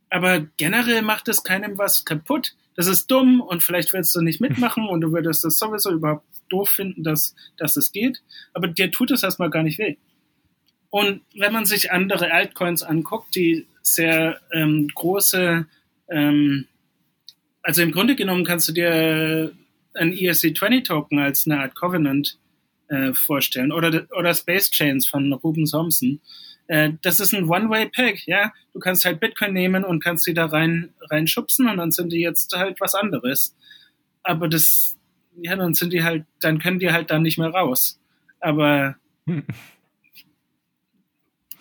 [0.09, 2.55] Aber generell macht es keinem was kaputt.
[2.75, 6.25] Das ist dumm und vielleicht willst du nicht mitmachen und du würdest das sowieso überhaupt
[6.49, 8.21] doof finden, dass, dass es geht.
[8.53, 9.97] Aber dir tut es erstmal gar nicht weh.
[10.89, 15.65] Und wenn man sich andere Altcoins anguckt, die sehr ähm, große,
[16.09, 16.67] ähm,
[17.61, 19.51] also im Grunde genommen kannst du dir
[19.93, 22.37] ein ERC20-Token als eine Art Covenant
[22.87, 26.21] äh, vorstellen oder, oder Space Chains von Ruben Thompson.
[26.67, 28.51] Äh, das ist ein One-Way-Pack, ja.
[28.73, 32.21] Du kannst halt Bitcoin nehmen und kannst sie da rein reinschubsen und dann sind die
[32.21, 33.55] jetzt halt was anderes.
[34.23, 34.94] Aber das,
[35.41, 37.99] ja, dann sind die halt, dann können die halt dann nicht mehr raus.
[38.39, 39.43] Aber hm.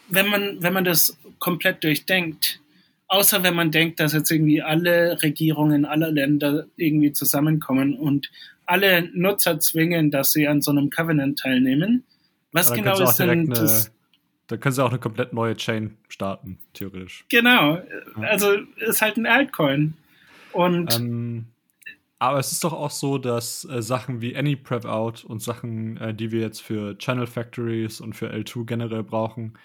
[0.08, 2.60] wenn man, wenn man das komplett durchdenkt,
[3.08, 8.30] außer wenn man denkt, dass jetzt irgendwie alle Regierungen aller Länder irgendwie zusammenkommen und
[8.66, 12.04] alle Nutzer zwingen, dass sie an so einem Covenant teilnehmen.
[12.52, 13.92] Was genau ist denn das?
[14.46, 17.24] Da können sie auch eine komplett neue Chain starten, theoretisch.
[17.30, 17.82] Genau.
[18.16, 19.94] Also ist halt ein Altcoin.
[20.52, 21.46] Und ähm,
[22.28, 26.32] aber es ist doch auch so, dass äh, Sachen wie AnyPrevOut und Sachen, äh, die
[26.32, 29.58] wir jetzt für Channel Factories und für L2 generell brauchen,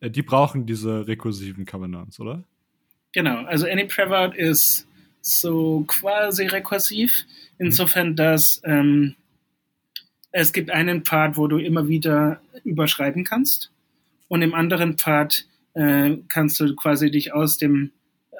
[0.00, 2.44] äh, die brauchen diese rekursiven Covenants, oder?
[3.12, 3.44] Genau.
[3.44, 4.86] Also AnyPrevOut ist
[5.20, 7.24] so quasi rekursiv,
[7.58, 8.16] insofern, mhm.
[8.16, 9.14] dass ähm,
[10.32, 13.70] es gibt einen Pfad, wo du immer wieder überschreiben kannst
[14.28, 17.92] und im anderen Pfad äh, kannst du quasi dich aus dem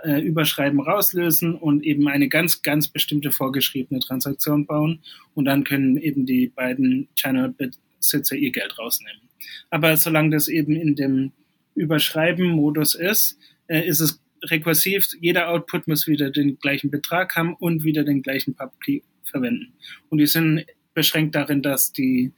[0.05, 5.01] äh, Überschreiben rauslösen und eben eine ganz, ganz bestimmte vorgeschriebene Transaktion bauen
[5.35, 9.23] und dann können eben die beiden Channel-Besitzer ihr Geld rausnehmen.
[9.71, 11.33] Aber solange das eben in dem
[11.75, 15.07] Überschreiben-Modus ist, äh, ist es rekursiv.
[15.21, 19.73] Jeder Output muss wieder den gleichen Betrag haben und wieder den gleichen Public verwenden.
[20.11, 22.33] Und die sind beschränkt darin, dass die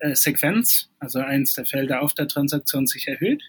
[0.00, 3.42] äh, Sequenz, also eins der Felder auf der Transaktion, sich erhöht.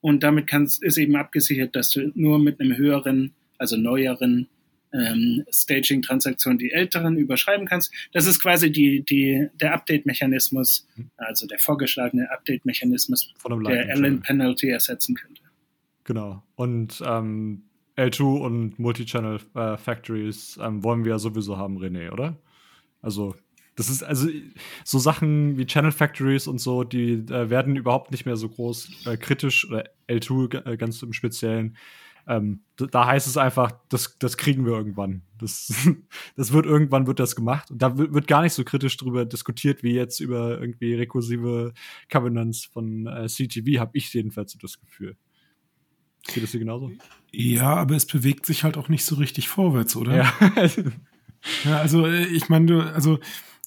[0.00, 4.48] Und damit kannst, ist eben abgesichert, dass du nur mit einem höheren, also neueren
[4.92, 7.92] ähm, Staging-Transaktionen die älteren überschreiben kannst.
[8.12, 13.32] Das ist quasi die, die, der Update-Mechanismus, also der vorgeschlagene Update-Mechanismus,
[13.66, 15.42] der Allen Penalty ersetzen könnte.
[16.04, 16.42] Genau.
[16.56, 17.64] Und ähm,
[17.96, 22.38] L2 und Multichannel äh, Factories ähm, wollen wir ja sowieso haben, René, oder?
[23.02, 23.36] Also
[23.80, 24.28] das ist also
[24.84, 29.06] so Sachen wie Channel Factories und so, die äh, werden überhaupt nicht mehr so groß
[29.06, 31.78] äh, kritisch oder L2 äh, ganz im Speziellen.
[32.26, 35.22] Ähm, da heißt es einfach, das, das kriegen wir irgendwann.
[35.38, 35.88] Das,
[36.36, 37.70] das wird irgendwann wird das gemacht.
[37.70, 41.72] Und da wird, gar nicht so kritisch drüber diskutiert, wie jetzt über irgendwie rekursive
[42.10, 45.16] Covenants von äh, CTV, habe ich jedenfalls so das Gefühl.
[46.26, 46.92] Geht das hier genauso?
[47.32, 50.16] Ja, aber es bewegt sich halt auch nicht so richtig vorwärts, oder?
[50.18, 50.32] Ja.
[51.64, 53.18] ja also äh, ich meine, also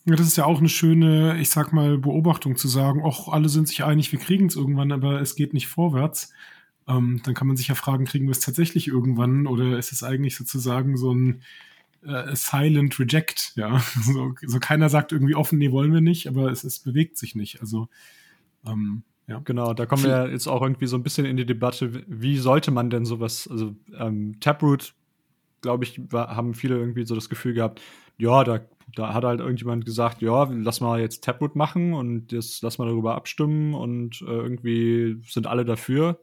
[0.06, 3.50] ja, das ist ja auch eine schöne, ich sag mal, Beobachtung zu sagen, ach, alle
[3.50, 6.34] sind sich einig, wir kriegen es irgendwann, aber es geht nicht vorwärts.
[6.88, 10.04] Ähm, dann kann man sich ja fragen, kriegen wir es tatsächlich irgendwann oder ist es
[10.04, 11.42] eigentlich sozusagen so ein
[12.06, 13.80] äh, Silent Reject, ja.
[14.04, 17.36] So, so keiner sagt irgendwie offen, nee, wollen wir nicht, aber es, es bewegt sich
[17.36, 17.62] nicht.
[17.62, 17.88] Also
[18.66, 19.40] ähm, ja.
[19.46, 22.72] Genau, da kommen wir jetzt auch irgendwie so ein bisschen in die Debatte, wie sollte
[22.72, 24.96] man denn sowas, also ähm, Taproot,
[25.62, 27.82] glaube ich, war, haben viele irgendwie so das Gefühl gehabt,
[28.18, 28.60] ja, da,
[28.96, 32.88] da hat halt irgendjemand gesagt, ja, lass mal jetzt Taproot machen und jetzt lass mal
[32.88, 36.20] darüber abstimmen und äh, irgendwie sind alle dafür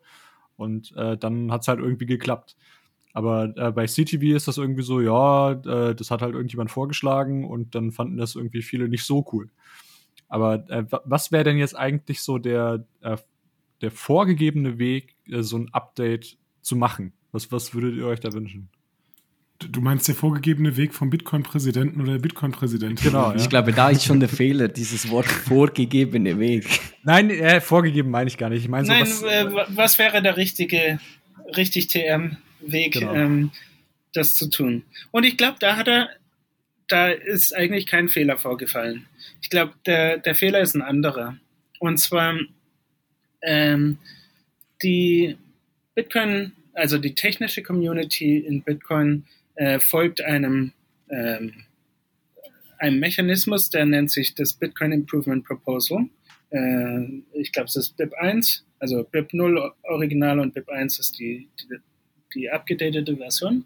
[0.57, 2.57] und äh, dann hat es halt irgendwie geklappt.
[3.13, 7.45] Aber äh, bei CTV ist das irgendwie so, ja, äh, das hat halt irgendjemand vorgeschlagen
[7.45, 9.51] und dann fanden das irgendwie viele nicht so cool.
[10.29, 13.17] Aber äh, was wäre denn jetzt eigentlich so der, äh,
[13.81, 17.13] der vorgegebene Weg, so ein Update zu machen?
[17.33, 18.69] Was, was würdet ihr euch da wünschen?
[19.69, 23.13] Du meinst der vorgegebene Weg vom Bitcoin-Präsidenten oder der Bitcoin-Präsidentin?
[23.13, 23.35] Genau.
[23.35, 23.49] Ich ja.
[23.49, 26.67] glaube, da ist schon der Fehler, dieses Wort vorgegebene Weg.
[27.03, 28.63] Nein, äh, vorgegeben meine ich gar nicht.
[28.63, 30.99] Ich meine so, Nein, was, äh, was wäre der richtige,
[31.57, 33.15] richtig TM-Weg, genau.
[33.15, 33.51] ähm,
[34.15, 34.83] das zu tun?
[35.11, 36.09] Und ich glaube, da hat er,
[36.89, 39.07] da ist eigentlich kein Fehler vorgefallen.
[39.43, 41.37] Ich glaube, der, der Fehler ist ein anderer.
[41.81, 42.39] Und zwar
[43.43, 43.99] ähm,
[44.83, 45.37] die
[45.95, 50.73] Bitcoin, also die technische Community in Bitcoin äh, folgt einem,
[51.11, 51.65] ähm,
[52.79, 56.07] einem Mechanismus, der nennt sich das Bitcoin Improvement Proposal.
[56.51, 61.19] Äh, ich glaube, es ist BIP 1, also BIP 0 Original und BIP 1 ist
[61.19, 61.77] die, die,
[62.35, 63.65] die abgedatete Version.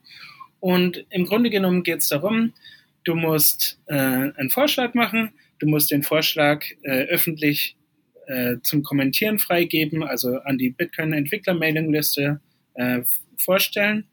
[0.61, 2.53] Und im Grunde genommen geht es darum,
[3.05, 7.77] du musst äh, einen Vorschlag machen, Du musst den Vorschlag äh, öffentlich
[8.27, 12.41] äh, zum Kommentieren freigeben, also an die Bitcoin-Entwickler-Mailingliste
[12.75, 13.01] äh,
[13.39, 14.07] vorstellen.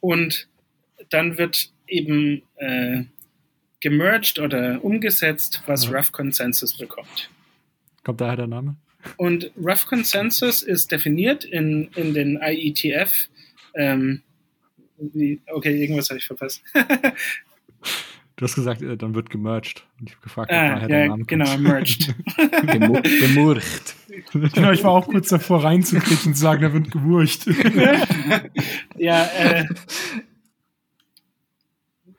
[0.00, 0.48] Und
[1.12, 3.04] dann wird eben äh,
[3.80, 5.96] gemerged oder umgesetzt, was ja.
[5.96, 7.30] Rough Consensus bekommt.
[8.04, 8.76] Kommt daher der Name?
[9.16, 13.28] Und Rough Consensus ist definiert in, in den IETF.
[13.74, 14.22] Ähm,
[14.98, 16.62] wie, okay, irgendwas habe ich verpasst.
[18.36, 19.84] Du hast gesagt, äh, dann wird gemerged.
[20.00, 21.62] Und ich habe gefragt, ah, daher ja, der Name genau, kommt.
[21.62, 22.14] merged.
[23.20, 23.94] Gemurcht.
[24.32, 27.46] Genau, ich war auch kurz davor reinzukriegen und zu sagen, da wird gewurcht.
[28.96, 29.66] ja, äh,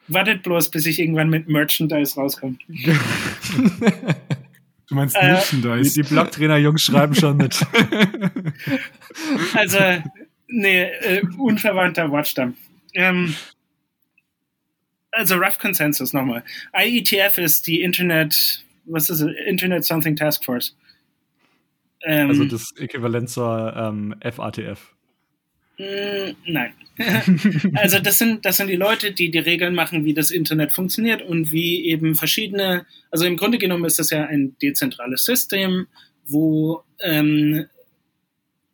[0.08, 2.58] wartet bloß, bis ich irgendwann mit Merchandise rauskomme.
[4.90, 5.94] Du meinst äh, Merchandise?
[5.94, 7.60] Die, Blocktrainer-Jungs schreiben schon mit.
[9.56, 9.80] also,
[10.50, 12.56] nee, äh, unverwandter Wortstamm.
[12.94, 13.34] Ähm,
[15.12, 16.44] also Rough Consensus nochmal.
[16.78, 19.32] IETF ist die Internet, was ist es?
[19.48, 20.76] Internet Something Task Force.
[22.04, 24.94] Ähm, also das Äquivalent zur ähm, FATF.
[25.78, 26.74] Mm, nein.
[27.74, 31.24] also das sind, das sind die Leute, die die Regeln machen, wie das Internet funktioniert
[31.24, 35.88] und wie eben verschiedene, also im Grunde genommen ist das ja ein dezentrales System,
[36.26, 37.66] wo ähm,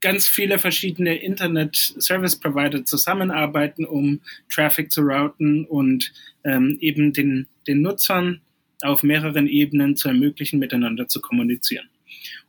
[0.01, 6.11] ganz viele verschiedene Internet-Service-Provider zusammenarbeiten, um Traffic zu routen und
[6.43, 8.41] ähm, eben den, den Nutzern
[8.81, 11.89] auf mehreren Ebenen zu ermöglichen, miteinander zu kommunizieren.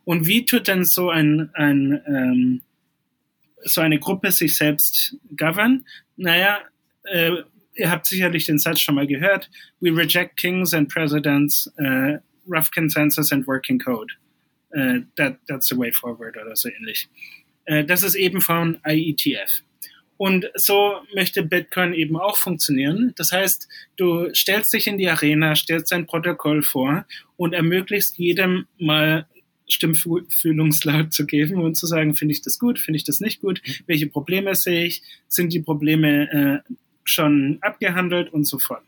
[0.05, 2.61] Und wie tut denn so ein, ein ähm,
[3.63, 5.85] so eine Gruppe sich selbst govern?
[6.17, 6.59] Naja,
[7.03, 7.31] äh,
[7.75, 9.49] ihr habt sicherlich den Satz schon mal gehört.
[9.79, 14.13] We reject kings and presidents, uh, rough consensus and working code.
[14.75, 17.09] Uh, that, that's the way forward oder so ähnlich.
[17.69, 19.61] Uh, das ist eben von IETF.
[20.17, 23.11] Und so möchte Bitcoin eben auch funktionieren.
[23.17, 27.07] Das heißt, du stellst dich in die Arena, stellst dein Protokoll vor
[27.37, 29.25] und ermöglicht jedem mal
[29.73, 33.61] Stimmfühlungslaut zu geben und zu sagen, finde ich das gut, finde ich das nicht gut,
[33.87, 38.83] welche Probleme sehe ich, sind die Probleme äh, schon abgehandelt und so fort.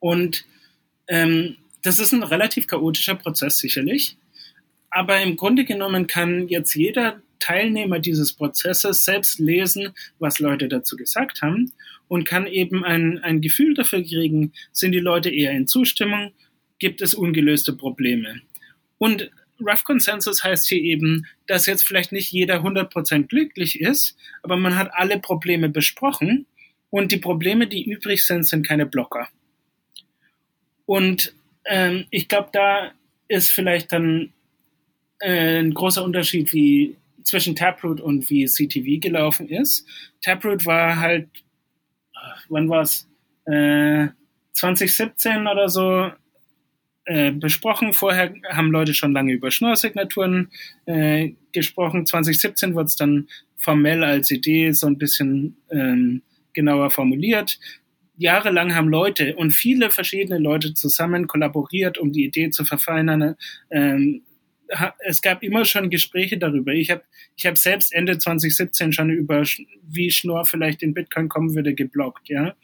[0.00, 0.44] Und
[1.08, 4.16] ähm, das ist ein relativ chaotischer Prozess sicherlich,
[4.90, 9.88] aber im Grunde genommen kann jetzt jeder Teilnehmer dieses Prozesses selbst lesen,
[10.18, 11.72] was Leute dazu gesagt haben
[12.06, 16.32] und kann eben ein, ein Gefühl dafür kriegen, sind die Leute eher in Zustimmung,
[16.78, 18.42] gibt es ungelöste Probleme.
[18.98, 19.30] Und
[19.66, 24.76] Rough Consensus heißt hier eben, dass jetzt vielleicht nicht jeder 100% glücklich ist, aber man
[24.76, 26.46] hat alle Probleme besprochen
[26.90, 29.28] und die Probleme, die übrig sind, sind keine Blocker.
[30.86, 31.34] Und
[31.64, 32.92] ähm, ich glaube, da
[33.28, 34.32] ist vielleicht dann
[35.20, 39.86] äh, ein großer Unterschied, wie zwischen Taproot und wie CTV gelaufen ist.
[40.20, 41.28] Taproot war halt,
[42.48, 43.08] wann war es?
[43.46, 44.08] Äh,
[44.52, 46.10] 2017 oder so
[47.04, 47.92] äh, besprochen.
[47.92, 50.50] Vorher haben Leute schon lange über Schnorr-Signaturen
[50.86, 52.06] äh, gesprochen.
[52.06, 56.22] 2017 wurde es dann formell als Idee so ein bisschen ähm,
[56.52, 57.58] genauer formuliert.
[58.16, 63.36] Jahrelang haben Leute und viele verschiedene Leute zusammen kollaboriert, um die Idee zu verfeinern.
[63.70, 64.22] Ähm,
[65.00, 66.72] es gab immer schon Gespräche darüber.
[66.72, 67.02] Ich habe
[67.36, 69.42] ich hab selbst Ende 2017 schon über,
[69.82, 72.54] wie Schnorr vielleicht in Bitcoin kommen würde, geblockt, ja.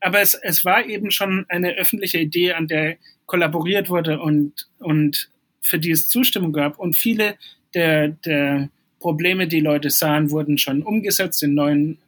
[0.00, 5.30] Aber es, es war eben schon eine öffentliche Idee, an der kollaboriert wurde und, und
[5.60, 6.78] für die es Zustimmung gab.
[6.78, 7.36] Und viele
[7.74, 8.68] der, der
[9.00, 11.98] Probleme, die Leute sahen, wurden schon umgesetzt in neuen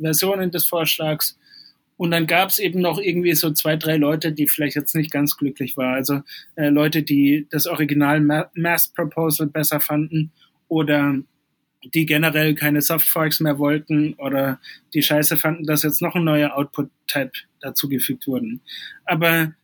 [0.00, 1.38] Versionen des Vorschlags.
[1.96, 5.10] Und dann gab es eben noch irgendwie so zwei, drei Leute, die vielleicht jetzt nicht
[5.10, 5.94] ganz glücklich waren.
[5.94, 6.20] Also
[6.56, 8.20] äh, Leute, die das Original
[8.54, 10.30] Mass Proposal besser fanden
[10.68, 11.16] oder
[11.94, 14.60] die generell keine Softforks mehr wollten oder
[14.92, 18.60] die Scheiße fanden, dass jetzt noch ein neuer Output-Type dazugefügt wurden.
[19.04, 19.54] Aber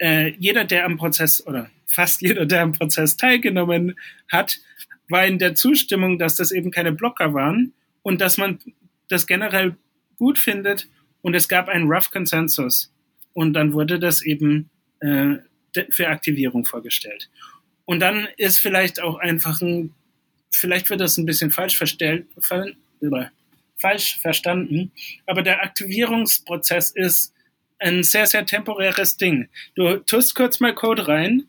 [0.00, 3.96] äh, jeder, der am Prozess oder fast jeder, der am Prozess teilgenommen
[4.30, 4.58] hat,
[5.08, 7.72] war in der Zustimmung, dass das eben keine Blocker waren
[8.02, 8.58] und dass man
[9.08, 9.76] das generell
[10.16, 10.88] gut findet.
[11.22, 12.92] Und es gab einen Rough Consensus.
[13.34, 14.70] Und dann wurde das eben
[15.00, 15.36] äh,
[15.90, 17.28] für Aktivierung vorgestellt.
[17.84, 19.92] Und dann ist vielleicht auch einfach ein,
[20.50, 22.26] vielleicht wird das ein bisschen falsch verstellt,
[23.78, 24.92] falsch verstanden,
[25.26, 27.34] aber der Aktivierungsprozess ist
[27.80, 29.48] ein sehr, sehr temporäres Ding.
[29.74, 31.44] Du tust kurz mal Code rein,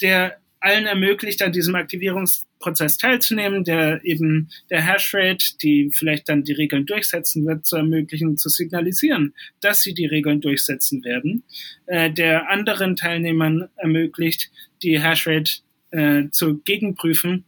[0.00, 6.54] der allen ermöglicht, an diesem Aktivierungsprozess teilzunehmen, der eben der Hashrate, die vielleicht dann die
[6.54, 11.44] Regeln durchsetzen wird, zu ermöglichen, zu signalisieren, dass sie die Regeln durchsetzen werden,
[11.84, 14.50] äh, der anderen Teilnehmern ermöglicht,
[14.82, 15.60] die Hashrate
[15.90, 17.44] äh, zu gegenprüfen,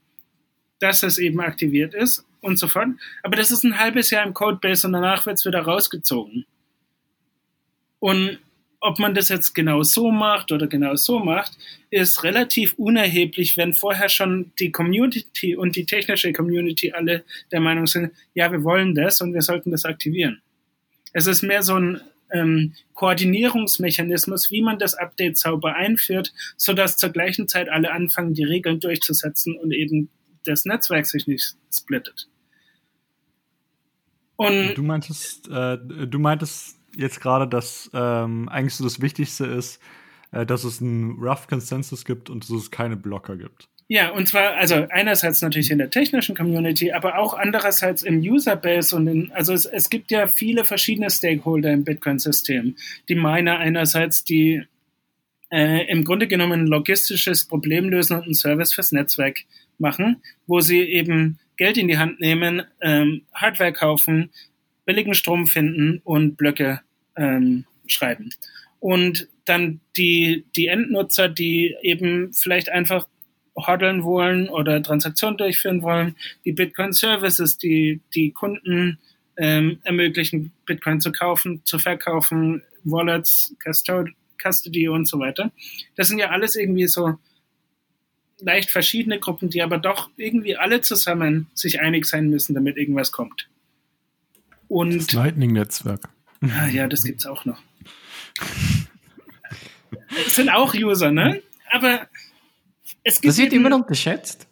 [0.78, 2.88] dass es eben aktiviert ist und so fort.
[3.22, 6.44] Aber das ist ein halbes Jahr im Codebase und danach wird es wieder rausgezogen.
[7.98, 8.38] Und
[8.80, 11.56] ob man das jetzt genau so macht oder genau so macht,
[11.90, 17.86] ist relativ unerheblich, wenn vorher schon die Community und die technische Community alle der Meinung
[17.86, 20.40] sind, ja, wir wollen das und wir sollten das aktivieren.
[21.12, 22.00] Es ist mehr so ein
[22.32, 28.44] ähm, Koordinierungsmechanismus, wie man das Update sauber einführt, sodass zur gleichen Zeit alle anfangen, die
[28.44, 30.10] Regeln durchzusetzen und eben
[30.44, 32.28] das Netzwerk sich nicht splittet.
[34.36, 39.80] Und du meintest, äh, du meintest jetzt gerade, dass ähm, eigentlich so das Wichtigste ist,
[40.32, 43.68] äh, dass es einen Rough Consensus gibt und dass es keine Blocker gibt.
[43.88, 48.96] Ja, und zwar, also einerseits natürlich in der technischen Community, aber auch andererseits im Userbase
[48.96, 52.74] und in, also es, es gibt ja viele verschiedene Stakeholder im Bitcoin-System.
[53.08, 54.64] Die Miner einerseits, die
[55.52, 59.44] äh, im Grunde genommen ein logistisches Problem lösen und einen Service fürs Netzwerk
[59.78, 64.30] machen, wo sie eben Geld in die Hand nehmen, ähm, Hardware kaufen,
[64.84, 66.80] billigen Strom finden und Blöcke
[67.16, 68.30] ähm, schreiben.
[68.80, 73.06] Und dann die, die Endnutzer, die eben vielleicht einfach
[73.56, 78.98] hodeln wollen oder Transaktionen durchführen wollen, die Bitcoin Services, die die Kunden
[79.36, 84.10] ähm, ermöglichen, Bitcoin zu kaufen, zu verkaufen, Wallets, Custod
[84.42, 85.50] Custody und so weiter.
[85.96, 87.18] Das sind ja alles irgendwie so
[88.40, 93.12] leicht verschiedene Gruppen, die aber doch irgendwie alle zusammen sich einig sein müssen, damit irgendwas
[93.12, 93.48] kommt.
[94.68, 96.08] Und das Lightning-Netzwerk.
[96.40, 97.60] Ah, ja, das gibt's auch noch.
[100.26, 101.42] Es sind auch User, ne?
[101.70, 102.06] Aber
[103.02, 103.32] es gibt.
[103.32, 104.46] Das wird immer unterschätzt.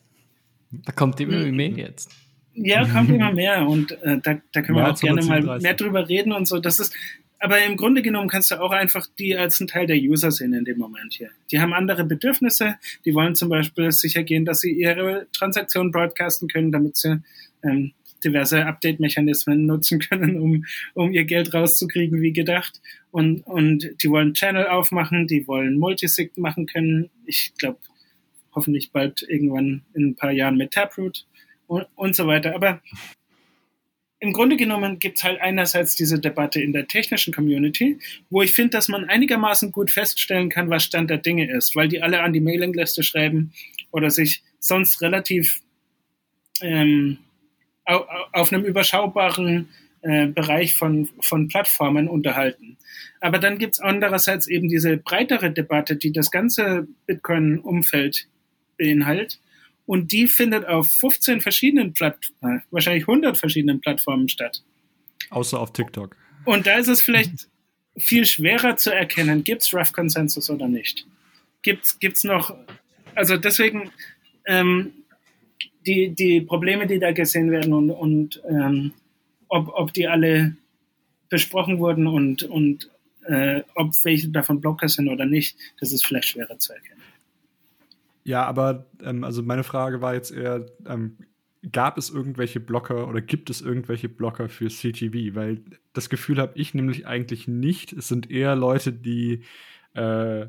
[0.71, 1.55] Da kommt immer hm.
[1.55, 2.11] mehr jetzt.
[2.55, 6.09] Ja, kommt immer mehr und äh, da, da können wir auch gerne mal mehr drüber
[6.09, 6.61] reden und so.
[6.61, 6.95] Das ist,
[7.41, 10.53] aber im Grunde genommen kannst du auch einfach die als ein Teil der User sehen
[10.55, 11.31] in dem Moment hier.
[11.51, 12.77] Die haben andere Bedürfnisse.
[13.05, 17.21] Die wollen zum Beispiel sicher gehen, dass sie ihre Transaktionen broadcasten können, damit sie
[17.65, 17.93] ähm,
[18.25, 20.65] diverse Update-Mechanismen nutzen können, um,
[20.95, 22.81] um ihr Geld rauszukriegen, wie gedacht.
[23.11, 27.11] Und, und die wollen Channel aufmachen, die wollen Multisig machen können.
[27.27, 27.79] Ich glaube,
[28.55, 31.27] hoffentlich bald irgendwann in ein paar Jahren mit Taproot
[31.67, 32.55] und, und so weiter.
[32.55, 32.81] Aber
[34.21, 37.99] im Grunde genommen gibt es halt einerseits diese Debatte in der technischen Community,
[38.31, 41.89] wo ich finde, dass man einigermaßen gut feststellen kann, was Stand der Dinge ist, weil
[41.89, 43.53] die alle an die Mailingliste schreiben
[43.91, 45.61] oder sich sonst relativ
[46.63, 47.19] ähm,
[47.85, 49.69] auf einem überschaubaren
[50.03, 52.77] äh, Bereich von, von Plattformen unterhalten.
[53.21, 58.29] Aber dann gibt's andererseits eben diese breitere Debatte, die das ganze Bitcoin-Umfeld
[58.77, 59.41] beinhaltet.
[59.87, 64.63] Und die findet auf 15 verschiedenen Plattformen, wahrscheinlich 100 verschiedenen Plattformen statt.
[65.31, 66.17] Außer auf TikTok.
[66.45, 67.49] Und da ist es vielleicht
[67.97, 71.07] viel schwerer zu erkennen, gibt's Rough Consensus oder nicht.
[71.63, 72.55] Gibt's, gibt's noch,
[73.15, 73.91] also deswegen,
[74.47, 74.93] ähm,
[75.87, 78.93] die, die Probleme, die da gesehen werden und, und ähm,
[79.49, 80.57] ob, ob die alle
[81.29, 82.91] besprochen wurden und, und
[83.27, 87.01] äh, ob welche davon Blocker sind oder nicht, das ist vielleicht schwerer zu erkennen.
[88.25, 91.19] Ja, aber ähm, also meine Frage war jetzt eher, ähm,
[91.73, 95.35] gab es irgendwelche Blocker oder gibt es irgendwelche Blocker für CTV?
[95.35, 95.63] Weil
[95.93, 97.93] das Gefühl habe ich nämlich eigentlich nicht.
[97.93, 99.43] Es sind eher Leute, die
[99.95, 100.47] äh,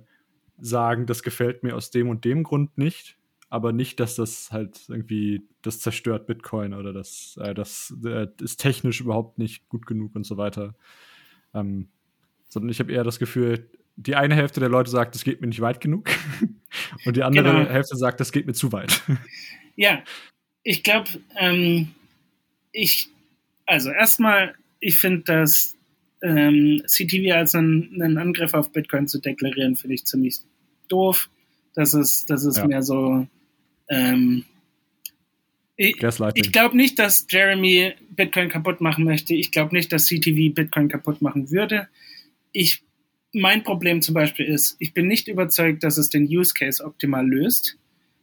[0.58, 3.18] sagen, das gefällt mir aus dem und dem Grund nicht
[3.56, 8.58] aber nicht, dass das halt irgendwie, das zerstört Bitcoin oder das, äh, das äh, ist
[8.58, 10.76] technisch überhaupt nicht gut genug und so weiter.
[11.53, 11.88] Ähm,
[12.49, 15.47] sondern ich habe eher das Gefühl, die eine Hälfte der Leute sagt, das geht mir
[15.47, 16.10] nicht weit genug
[17.06, 17.70] und die andere genau.
[17.70, 19.01] Hälfte sagt, das geht mir zu weit.
[19.78, 20.01] Ja,
[20.64, 21.91] ich glaube, ähm,
[22.72, 23.10] ich,
[23.66, 25.76] also erstmal, ich finde, dass
[26.24, 30.38] ähm, CTV als einen, einen, Angriff auf Bitcoin zu deklarieren, finde ich ziemlich
[30.88, 31.30] doof.
[31.74, 32.68] Das ist, das ist ja.
[32.68, 33.28] mehr so,
[33.90, 34.46] ähm,
[35.78, 35.96] ich,
[36.36, 39.34] ich glaube nicht, dass Jeremy Bitcoin kaputt machen möchte.
[39.34, 41.90] Ich glaube nicht, dass CTV Bitcoin kaputt machen würde.
[42.54, 42.82] Ich,
[43.34, 47.28] mein Problem zum Beispiel ist, ich bin nicht überzeugt, dass es den Use Case optimal
[47.28, 47.78] löst.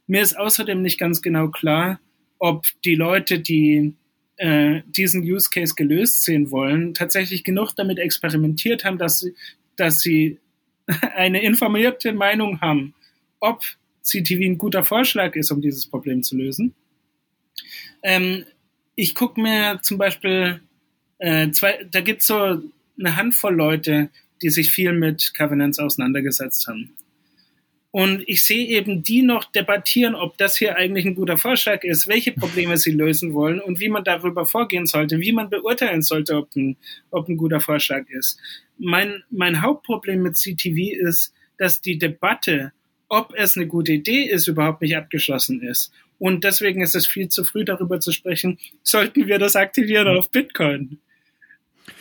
[0.07, 1.99] Mir ist außerdem nicht ganz genau klar,
[2.39, 3.93] ob die Leute, die
[4.37, 9.35] äh, diesen Use Case gelöst sehen wollen, tatsächlich genug damit experimentiert haben, dass sie,
[9.75, 10.39] dass sie
[11.15, 12.95] eine informierte Meinung haben,
[13.39, 13.63] ob
[14.03, 16.73] CTV ein guter Vorschlag ist, um dieses Problem zu lösen.
[18.03, 18.45] Ähm,
[18.95, 20.61] ich gucke mir zum Beispiel
[21.19, 22.61] äh, zwei, da gibt es so
[22.99, 24.09] eine Handvoll Leute,
[24.41, 26.93] die sich viel mit Covenants auseinandergesetzt haben.
[27.91, 32.07] Und ich sehe eben die noch debattieren, ob das hier eigentlich ein guter Vorschlag ist,
[32.07, 36.35] welche Probleme sie lösen wollen und wie man darüber vorgehen sollte, wie man beurteilen sollte,
[36.35, 36.75] ob ein,
[37.11, 38.39] ob ein guter Vorschlag ist.
[38.79, 42.73] Mein, mein Hauptproblem mit CTV ist, dass die Debatte,
[43.13, 45.91] ob es eine gute Idee ist, überhaupt nicht abgeschlossen ist.
[46.17, 50.31] Und deswegen ist es viel zu früh darüber zu sprechen, sollten wir das aktivieren auf
[50.31, 50.97] Bitcoin.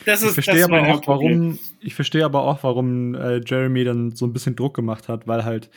[0.07, 4.17] Das ist, ich verstehe aber auch, warum, ich verstehe aber auch, warum äh, Jeremy dann
[4.17, 5.71] so ein bisschen Druck gemacht hat, weil halt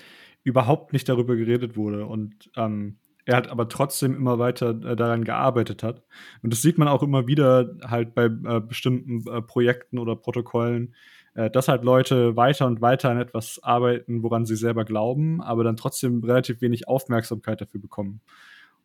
[0.44, 5.24] überhaupt nicht darüber geredet wurde und ähm, er hat aber trotzdem immer weiter äh, daran
[5.24, 6.04] gearbeitet hat.
[6.44, 10.94] Und das sieht man auch immer wieder halt bei äh, bestimmten äh, Projekten oder Protokollen,
[11.36, 15.64] äh, dass halt Leute weiter und weiter an etwas arbeiten, woran sie selber glauben, aber
[15.64, 18.22] dann trotzdem relativ wenig Aufmerksamkeit dafür bekommen.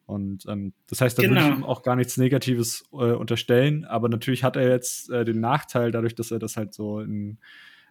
[0.07, 1.35] Und ähm, das heißt, da genau.
[1.35, 1.67] würde ich genau.
[1.67, 5.93] ihm auch gar nichts Negatives äh, unterstellen, aber natürlich hat er jetzt äh, den Nachteil,
[5.93, 7.39] dadurch, dass er das halt so in,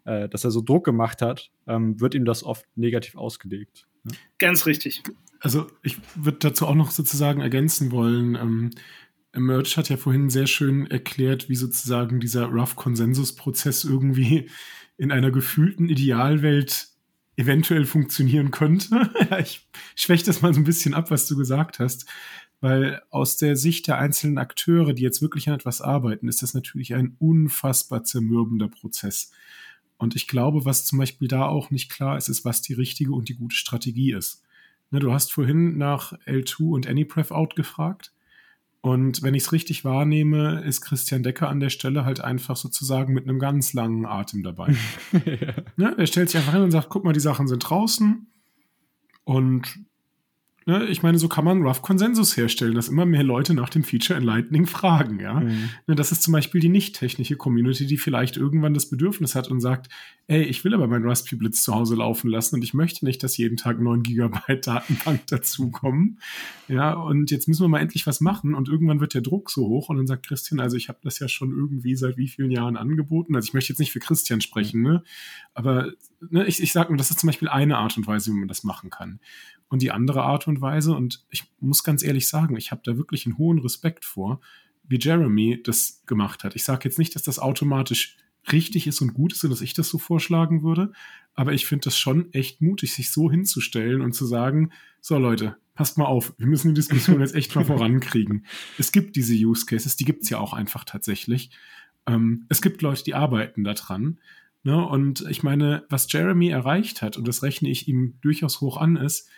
[0.03, 3.87] äh, dass er so Druck gemacht hat, ähm, wird ihm das oft negativ ausgelegt.
[4.03, 4.11] Ne?
[4.37, 5.03] Ganz richtig.
[5.39, 8.71] Also ich würde dazu auch noch sozusagen ergänzen wollen, ähm,
[9.39, 14.49] Merch hat ja vorhin sehr schön erklärt, wie sozusagen dieser Rough-Konsensus-Prozess irgendwie
[14.97, 16.87] in einer gefühlten Idealwelt
[17.37, 19.11] eventuell funktionieren könnte.
[19.39, 22.05] ich schwäche das mal so ein bisschen ab, was du gesagt hast,
[22.61, 26.53] weil aus der Sicht der einzelnen Akteure, die jetzt wirklich an etwas arbeiten, ist das
[26.53, 29.31] natürlich ein unfassbar zermürbender Prozess.
[29.97, 33.13] Und ich glaube, was zum Beispiel da auch nicht klar ist, ist, was die richtige
[33.13, 34.43] und die gute Strategie ist.
[34.91, 38.11] Ne, du hast vorhin nach L2 und AnyPref Out gefragt.
[38.81, 43.13] Und wenn ich es richtig wahrnehme, ist Christian Decker an der Stelle halt einfach sozusagen
[43.13, 44.73] mit einem ganz langen Atem dabei.
[45.25, 45.53] ja.
[45.75, 45.95] ne?
[45.97, 48.27] Er stellt sich einfach hin und sagt, guck mal, die Sachen sind draußen.
[49.25, 49.79] Und
[50.69, 53.83] Ne, ich meine, so kann man Rough Konsensus herstellen, dass immer mehr Leute nach dem
[53.83, 55.19] Feature in Lightning fragen.
[55.19, 55.39] Ja?
[55.39, 55.71] Mhm.
[55.87, 59.47] Ne, das ist zum Beispiel die nicht technische Community, die vielleicht irgendwann das Bedürfnis hat
[59.47, 59.89] und sagt,
[60.27, 63.23] ey, ich will aber meinen Raspberry Blitz zu Hause laufen lassen und ich möchte nicht,
[63.23, 66.19] dass jeden Tag 9 Gigabyte Datenbank dazukommen.
[66.67, 69.67] Ja, und jetzt müssen wir mal endlich was machen und irgendwann wird der Druck so
[69.67, 72.51] hoch und dann sagt Christian, also ich habe das ja schon irgendwie seit wie vielen
[72.51, 73.35] Jahren angeboten.
[73.35, 75.03] Also ich möchte jetzt nicht für Christian sprechen, ne?
[75.55, 75.93] aber
[76.29, 78.47] ne, ich, ich sage nur, das ist zum Beispiel eine Art und Weise, wie man
[78.47, 79.19] das machen kann
[79.69, 80.93] und die andere Art und Weise.
[80.93, 84.41] Und ich muss ganz ehrlich sagen, ich habe da wirklich einen hohen Respekt vor,
[84.87, 86.55] wie Jeremy das gemacht hat.
[86.55, 88.17] Ich sage jetzt nicht, dass das automatisch
[88.51, 90.91] richtig ist und gut ist und dass ich das so vorschlagen würde,
[91.35, 95.57] aber ich finde das schon echt mutig, sich so hinzustellen und zu sagen, so Leute,
[95.75, 98.45] passt mal auf, wir müssen die Diskussion jetzt echt mal vorankriegen.
[98.77, 101.51] Es gibt diese Use Cases, die gibt es ja auch einfach tatsächlich.
[102.07, 104.19] Ähm, es gibt Leute, die arbeiten daran.
[104.63, 104.85] Ne?
[104.85, 108.97] Und ich meine, was Jeremy erreicht hat, und das rechne ich ihm durchaus hoch an,
[108.97, 109.29] ist,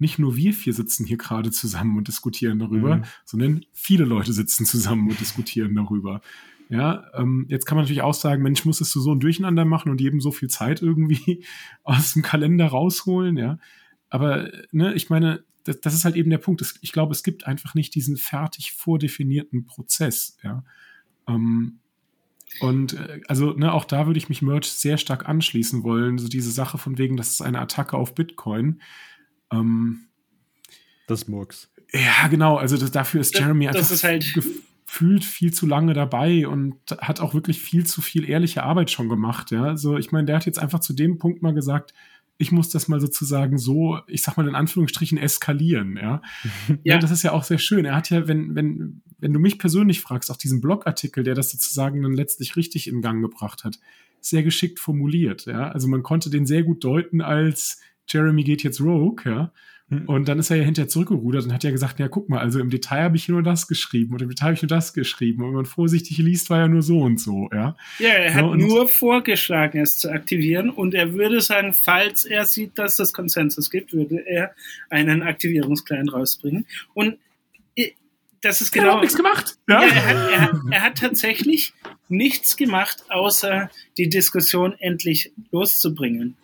[0.00, 3.04] nicht nur wir vier sitzen hier gerade zusammen und diskutieren darüber, mhm.
[3.24, 6.20] sondern viele Leute sitzen zusammen und diskutieren darüber.
[6.70, 9.90] Ja, ähm, jetzt kann man natürlich auch sagen, Mensch, musstest du so ein Durcheinander machen
[9.90, 11.44] und jedem so viel Zeit irgendwie
[11.82, 13.58] aus dem Kalender rausholen, ja.
[14.08, 16.62] Aber, ne, ich meine, das, das ist halt eben der Punkt.
[16.80, 20.64] Ich glaube, es gibt einfach nicht diesen fertig vordefinierten Prozess, ja.
[21.28, 21.80] Ähm,
[22.58, 26.18] und äh, also, ne, auch da würde ich mich Merch sehr stark anschließen wollen.
[26.18, 28.80] So diese Sache von wegen, das ist eine Attacke auf Bitcoin.
[29.52, 30.06] Ähm,
[31.06, 31.70] das Murks.
[31.92, 32.56] Ja, genau.
[32.56, 36.76] Also das, dafür ist Jeremy das, einfach ist halt gefühlt viel zu lange dabei und
[36.98, 39.50] hat auch wirklich viel zu viel ehrliche Arbeit schon gemacht.
[39.50, 41.92] Ja, also ich meine, der hat jetzt einfach zu dem Punkt mal gesagt,
[42.38, 46.22] ich muss das mal sozusagen so, ich sag mal in Anführungsstrichen, eskalieren, ja.
[46.68, 46.76] ja.
[46.84, 46.98] ja.
[46.98, 47.84] das ist ja auch sehr schön.
[47.84, 51.50] Er hat ja, wenn, wenn, wenn du mich persönlich fragst, auch diesen Blogartikel, der das
[51.50, 53.78] sozusagen dann letztlich richtig in Gang gebracht hat,
[54.22, 55.68] sehr geschickt formuliert, ja.
[55.70, 57.80] Also man konnte den sehr gut deuten als
[58.12, 59.52] Jeremy geht jetzt Rogue, ja.
[59.88, 60.06] Hm.
[60.06, 62.60] Und dann ist er ja hinterher zurückgerudert und hat ja gesagt, ja, guck mal, also
[62.60, 65.42] im Detail habe ich nur das geschrieben und im Detail habe ich nur das geschrieben.
[65.42, 67.76] Und wenn man vorsichtig liest, war ja nur so und so, ja.
[67.98, 72.44] Ja, er hat ja, nur vorgeschlagen, es zu aktivieren und er würde sagen, falls er
[72.44, 74.54] sieht, dass es Konsensus gibt, würde er
[74.90, 76.66] einen Aktivierungsklein rausbringen.
[76.94, 77.18] Und
[78.42, 78.86] das ist genau.
[78.86, 79.58] Er hat nichts gemacht.
[79.68, 79.82] Ja.
[79.82, 81.74] ja er, hat, er, hat, er hat tatsächlich
[82.08, 86.36] nichts gemacht, außer die Diskussion endlich loszubringen.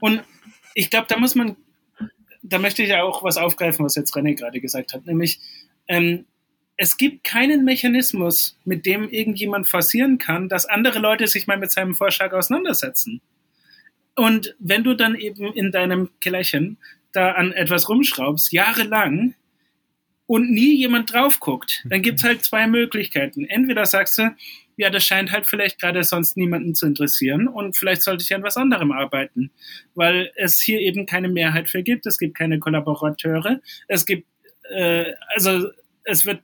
[0.00, 0.22] Und
[0.74, 1.56] ich glaube, da muss man
[2.42, 5.40] da möchte ich ja auch was aufgreifen, was jetzt René gerade gesagt hat, nämlich
[5.88, 6.26] ähm,
[6.76, 11.70] es gibt keinen Mechanismus, mit dem irgendjemand forcieren kann, dass andere Leute sich mal mit
[11.70, 13.20] seinem Vorschlag auseinandersetzen.
[14.16, 16.78] Und wenn du dann eben in deinem Kellerchen
[17.12, 19.34] da an etwas rumschraubst, jahrelang,
[20.26, 23.44] und nie jemand drauf guckt, dann gibt's halt zwei Möglichkeiten.
[23.44, 24.34] Entweder sagst du,
[24.76, 28.42] ja, das scheint halt vielleicht gerade sonst niemanden zu interessieren und vielleicht sollte ich an
[28.42, 29.50] was anderem arbeiten,
[29.94, 34.26] weil es hier eben keine Mehrheit für gibt, es gibt keine Kollaborateure, es gibt,
[34.70, 35.68] äh, also
[36.04, 36.40] es wird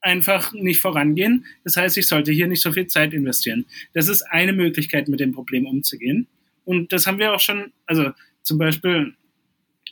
[0.00, 1.44] einfach nicht vorangehen.
[1.64, 3.66] Das heißt, ich sollte hier nicht so viel Zeit investieren.
[3.92, 6.26] Das ist eine Möglichkeit, mit dem Problem umzugehen.
[6.64, 8.12] Und das haben wir auch schon, also
[8.42, 9.14] zum Beispiel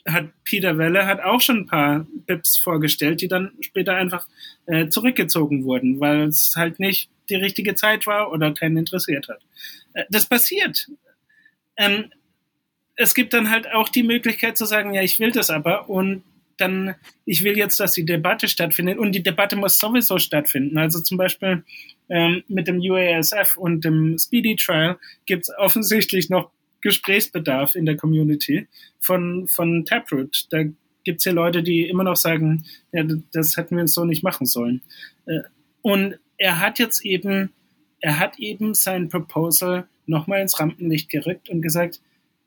[0.07, 4.27] hat Peter Welle hat auch schon ein paar Bips vorgestellt, die dann später einfach
[4.65, 9.41] äh, zurückgezogen wurden, weil es halt nicht die richtige Zeit war oder keinen interessiert hat.
[9.93, 10.87] Äh, das passiert.
[11.77, 12.11] Ähm,
[12.95, 16.23] es gibt dann halt auch die Möglichkeit zu sagen, ja, ich will das aber und
[16.57, 16.95] dann,
[17.25, 20.77] ich will jetzt, dass die Debatte stattfindet und die Debatte muss sowieso stattfinden.
[20.77, 21.63] Also zum Beispiel
[22.09, 27.97] ähm, mit dem UASF und dem Speedy Trial gibt es offensichtlich noch Gesprächsbedarf in der
[27.97, 28.67] Community
[28.99, 30.47] von, von Taproot.
[30.49, 30.63] Da
[31.03, 34.45] gibt es ja Leute, die immer noch sagen, ja, das hätten wir so nicht machen
[34.45, 34.81] sollen.
[35.25, 35.41] Äh,
[35.81, 37.51] und er hat jetzt eben,
[37.99, 42.01] er hat eben sein Proposal nochmal ins Rampenlicht gerückt und gesagt,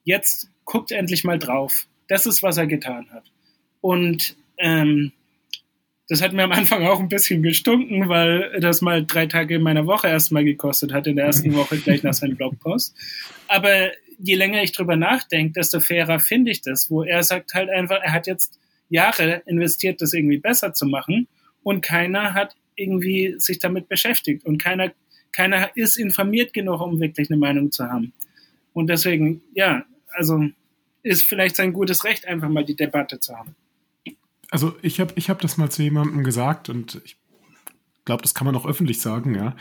[0.05, 1.87] jetzt guckt endlich mal drauf.
[2.09, 3.25] Das ist, was er getan hat.
[3.81, 5.13] Und ähm,
[6.09, 9.63] das hat mir am Anfang auch ein bisschen gestunken, weil das mal drei Tage in
[9.63, 12.95] meiner Woche erstmal gekostet hat, in der ersten Woche gleich nach seinem Blogpost.
[13.49, 13.91] Aber
[14.23, 18.01] je länger ich drüber nachdenke, desto fairer finde ich das, wo er sagt halt einfach,
[18.03, 18.59] er hat jetzt
[18.89, 21.27] Jahre investiert, das irgendwie besser zu machen
[21.63, 24.93] und keiner hat irgendwie sich damit beschäftigt und keiner,
[25.33, 28.13] keiner ist informiert genug, um wirklich eine Meinung zu haben.
[28.73, 30.49] Und deswegen, ja, also
[31.03, 33.57] ist vielleicht sein gutes Recht, einfach mal die Debatte zu haben.
[34.51, 37.17] Also ich habe ich hab das mal zu jemandem gesagt und ich
[38.05, 39.57] glaube, das kann man auch öffentlich sagen, ja.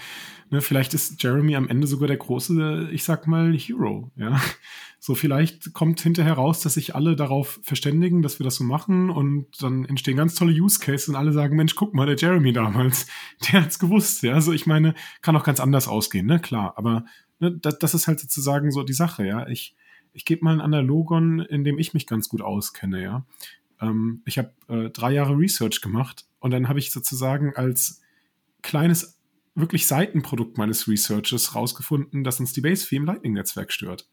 [0.49, 4.41] Ne, vielleicht ist Jeremy am Ende sogar der große, ich sag mal, Hero, ja.
[4.99, 9.09] So vielleicht kommt hinterher raus, dass sich alle darauf verständigen, dass wir das so machen
[9.09, 12.53] und dann entstehen ganz tolle Use Cases und alle sagen, Mensch, guck mal, der Jeremy
[12.53, 13.07] damals,
[13.51, 14.33] der hat's gewusst, ja.
[14.33, 16.73] Also ich meine, kann auch ganz anders ausgehen, ne, klar.
[16.77, 17.05] Aber
[17.39, 19.47] ne, das, das ist halt sozusagen so die Sache, ja.
[19.47, 19.75] Ich,
[20.13, 23.25] ich gebe mal ein Analogon, in dem ich mich ganz gut auskenne, ja.
[23.79, 28.00] Ähm, ich habe äh, drei Jahre Research gemacht und dann habe ich sozusagen als
[28.61, 29.19] kleines,
[29.55, 34.07] wirklich Seitenprodukt meines Researches rausgefunden, dass uns die Base-Fee im Lightning-Netzwerk stört.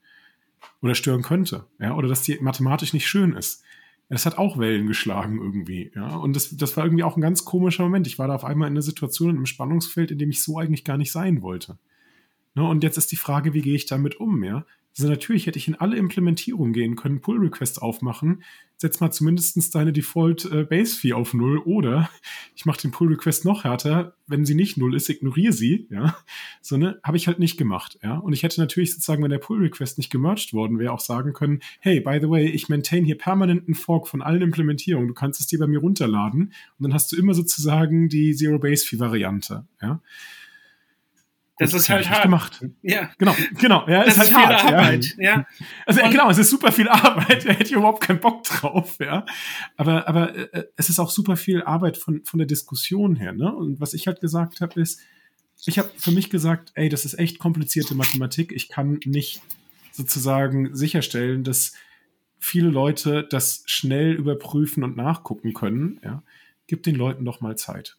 [0.83, 1.67] Oder stören könnte.
[1.79, 3.63] Ja, oder dass die mathematisch nicht schön ist.
[4.09, 6.17] Das hat auch Wellen geschlagen irgendwie, ja.
[6.17, 8.07] Und das, das war irgendwie auch ein ganz komischer Moment.
[8.07, 10.59] Ich war da auf einmal in einer Situation, in einem Spannungsfeld, in dem ich so
[10.59, 11.79] eigentlich gar nicht sein wollte.
[12.55, 12.67] Ne?
[12.67, 14.65] Und jetzt ist die Frage, wie gehe ich damit um, ja?
[14.99, 18.43] Also natürlich hätte ich in alle Implementierungen gehen können, Pull Request aufmachen,
[18.79, 22.11] setz mal zumindest deine Default äh, Base Fee auf null oder
[22.57, 26.17] ich mache den Pull Request noch härter, wenn sie nicht null ist, ignoriere sie, ja.
[26.63, 28.17] So ne, habe ich halt nicht gemacht, ja.
[28.17, 31.33] Und ich hätte natürlich sozusagen, wenn der Pull Request nicht gemerged worden wäre, auch sagen
[31.33, 35.39] können, hey, by the way, ich maintain hier permanenten Fork von allen Implementierungen, du kannst
[35.41, 38.99] es dir bei mir runterladen und dann hast du immer sozusagen die Zero Base Fee
[38.99, 40.01] Variante, ja.
[41.59, 42.23] Das ist halt hart.
[42.23, 42.65] Gemacht.
[42.83, 43.11] Ja.
[43.19, 43.89] Genau, genau.
[43.89, 45.15] Ja, das ist, halt ist halt viel hart, Arbeit.
[45.19, 45.25] Ja.
[45.25, 45.47] ja.
[45.87, 47.47] Also und genau, es ist super viel Arbeit.
[47.47, 48.97] Da hätte ich überhaupt keinen Bock drauf.
[49.01, 49.27] Ja.
[49.77, 53.33] Aber, aber äh, es ist auch super viel Arbeit von, von der Diskussion her.
[53.33, 53.53] Ne?
[53.55, 55.01] Und was ich halt gesagt habe, ist,
[55.67, 58.53] ich habe für mich gesagt, ey, das ist echt komplizierte Mathematik.
[58.53, 59.43] Ich kann nicht
[59.91, 61.75] sozusagen sicherstellen, dass
[62.39, 66.01] viele Leute das schnell überprüfen und nachgucken können.
[66.05, 66.23] Ja.
[66.69, 67.97] Gib den Leuten doch mal Zeit.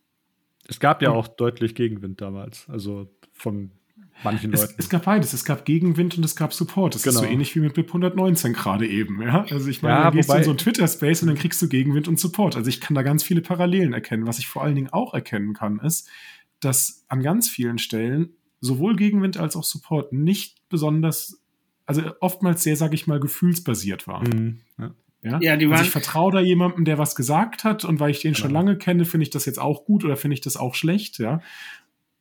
[0.67, 2.69] Es gab ja auch deutlich Gegenwind damals.
[2.69, 3.71] Also von
[4.23, 4.75] manchen es, Leuten.
[4.77, 5.33] Es gab beides.
[5.33, 6.95] Es gab Gegenwind und es gab Support.
[6.95, 7.11] Das genau.
[7.11, 7.33] ist so genau.
[7.33, 9.21] ähnlich wie mit BIP 119 gerade eben.
[9.21, 9.45] Ja?
[9.49, 12.07] Also ich meine, ja, du gehst in so ein Twitter-Space und dann kriegst du Gegenwind
[12.07, 12.55] und Support.
[12.55, 14.27] Also ich kann da ganz viele Parallelen erkennen.
[14.27, 16.09] Was ich vor allen Dingen auch erkennen kann, ist,
[16.59, 18.29] dass an ganz vielen Stellen
[18.61, 21.41] sowohl Gegenwind als auch Support nicht besonders,
[21.85, 24.21] also oftmals sehr, sage ich mal, gefühlsbasiert war.
[24.27, 24.61] Mhm.
[24.77, 24.93] Ja.
[25.21, 27.99] Ja, ja die also waren also ich vertraue da jemandem, der was gesagt hat und
[27.99, 28.43] weil ich den genau.
[28.45, 31.19] schon lange kenne, finde ich das jetzt auch gut oder finde ich das auch schlecht,
[31.19, 31.41] ja.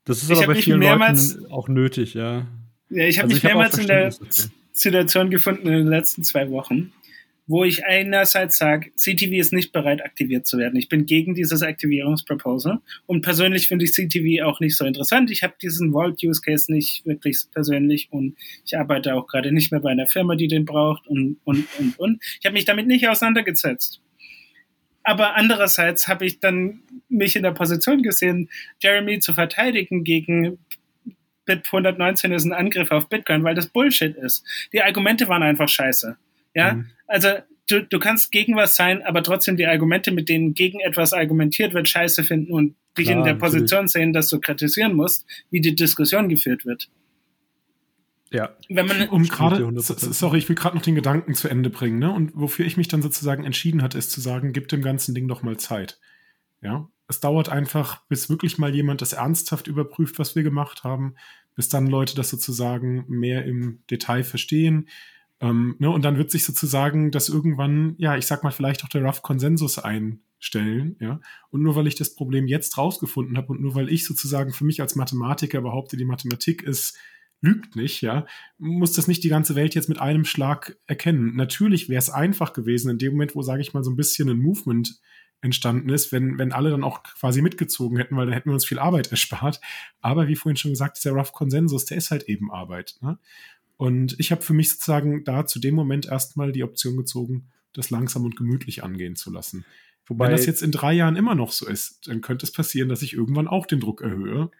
[0.08, 2.46] Das ist ich aber bei vielen Leuten auch nötig, ja.
[2.88, 4.10] Ja, ich habe also mich mehrmals in der
[4.72, 6.94] Situation gefunden in den letzten zwei Wochen,
[7.46, 10.76] wo ich einerseits sage, CTV ist nicht bereit, aktiviert zu werden.
[10.76, 15.30] Ich bin gegen dieses Aktivierungsproposal und persönlich finde ich CTV auch nicht so interessant.
[15.30, 18.34] Ich habe diesen Vault-Use-Case nicht wirklich persönlich und
[18.64, 21.98] ich arbeite auch gerade nicht mehr bei einer Firma, die den braucht und, und, und,
[21.98, 22.22] und.
[22.40, 24.00] Ich habe mich damit nicht auseinandergesetzt.
[25.08, 30.58] Aber andererseits habe ich dann mich in der Position gesehen, Jeremy zu verteidigen gegen
[31.46, 34.44] BIP 119 ist ein Angriff auf Bitcoin, weil das Bullshit ist.
[34.70, 36.18] Die Argumente waren einfach scheiße.
[36.54, 36.90] Ja, mhm.
[37.06, 37.30] also
[37.70, 41.72] du, du kannst gegen was sein, aber trotzdem die Argumente, mit denen gegen etwas argumentiert
[41.72, 43.92] wird, scheiße finden und dich Klar, in der Position natürlich.
[43.92, 46.90] sehen, dass du kritisieren musst, wie die Diskussion geführt wird.
[48.30, 48.50] Ja.
[48.68, 52.12] Wenn man um gerade, sorry, ich will gerade noch den Gedanken zu Ende bringen, ne?
[52.12, 55.28] Und wofür ich mich dann sozusagen entschieden hatte, ist zu sagen, gib dem ganzen Ding
[55.28, 55.98] doch mal Zeit.
[56.60, 56.88] Ja.
[57.06, 61.14] Es dauert einfach, bis wirklich mal jemand das ernsthaft überprüft, was wir gemacht haben,
[61.54, 64.88] bis dann Leute das sozusagen mehr im Detail verstehen.
[65.40, 65.88] Ähm, ne?
[65.90, 69.22] Und dann wird sich sozusagen das irgendwann, ja, ich sag mal, vielleicht auch der Rough
[69.22, 71.20] Konsensus einstellen, ja.
[71.50, 74.64] Und nur weil ich das Problem jetzt rausgefunden habe und nur weil ich sozusagen für
[74.64, 76.98] mich als Mathematiker behaupte, die Mathematik ist
[77.40, 78.26] lügt nicht, ja,
[78.58, 81.36] muss das nicht die ganze Welt jetzt mit einem Schlag erkennen.
[81.36, 84.28] Natürlich wäre es einfach gewesen, in dem Moment, wo, sage ich mal, so ein bisschen
[84.28, 85.00] ein Movement
[85.40, 88.64] entstanden ist, wenn, wenn alle dann auch quasi mitgezogen hätten, weil dann hätten wir uns
[88.64, 89.60] viel Arbeit erspart.
[90.00, 92.96] Aber wie vorhin schon gesagt, dieser Rough Konsensus, der ist halt eben Arbeit.
[93.00, 93.18] Ne?
[93.76, 97.90] Und ich habe für mich sozusagen da zu dem Moment erstmal die Option gezogen, das
[97.90, 99.64] langsam und gemütlich angehen zu lassen.
[100.06, 102.88] Wobei, Wenn das jetzt in drei Jahren immer noch so ist, dann könnte es passieren,
[102.88, 104.50] dass ich irgendwann auch den Druck erhöhe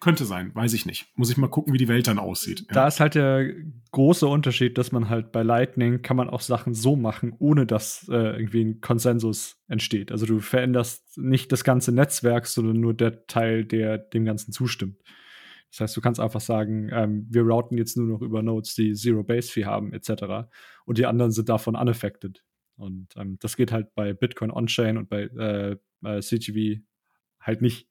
[0.00, 1.06] könnte sein, weiß ich nicht.
[1.16, 2.60] Muss ich mal gucken, wie die Welt dann aussieht.
[2.68, 2.74] Ja.
[2.74, 3.52] Da ist halt der
[3.90, 8.08] große Unterschied, dass man halt bei Lightning kann man auch Sachen so machen, ohne dass
[8.08, 10.12] äh, irgendwie ein Konsensus entsteht.
[10.12, 14.98] Also du veränderst nicht das ganze Netzwerk, sondern nur der Teil, der dem Ganzen zustimmt.
[15.70, 18.94] Das heißt, du kannst einfach sagen, ähm, wir routen jetzt nur noch über Nodes, die
[18.94, 20.48] Zero Base Fee haben, etc.
[20.86, 22.42] Und die anderen sind davon unaffected.
[22.76, 26.80] Und ähm, das geht halt bei Bitcoin On-Chain und bei äh, äh CGV
[27.40, 27.88] halt nicht.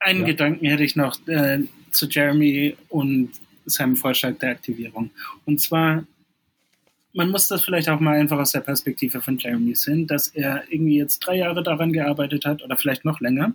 [0.00, 0.26] Einen ja.
[0.26, 3.30] Gedanken hätte ich noch äh, zu Jeremy und
[3.66, 5.10] seinem Vorschlag der Aktivierung.
[5.44, 6.04] Und zwar,
[7.12, 10.64] man muss das vielleicht auch mal einfach aus der Perspektive von Jeremy sehen, dass er
[10.70, 13.54] irgendwie jetzt drei Jahre daran gearbeitet hat oder vielleicht noch länger.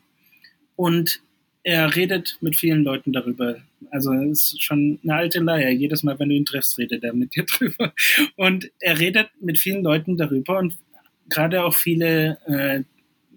[0.76, 1.22] Und
[1.64, 3.58] er redet mit vielen Leuten darüber.
[3.90, 5.72] Also es ist schon eine alte Leier.
[5.72, 7.92] Jedes Mal, wenn du ihn triffst, redet er mit dir drüber.
[8.36, 10.78] Und er redet mit vielen Leuten darüber und
[11.28, 12.84] gerade auch viele äh,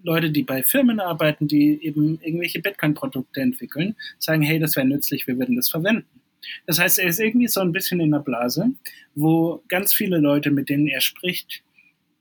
[0.03, 5.27] Leute, die bei Firmen arbeiten, die eben irgendwelche Bitcoin-Produkte entwickeln, sagen, hey, das wäre nützlich,
[5.27, 6.07] wir würden das verwenden.
[6.65, 8.71] Das heißt, er ist irgendwie so ein bisschen in der Blase,
[9.15, 11.63] wo ganz viele Leute, mit denen er spricht,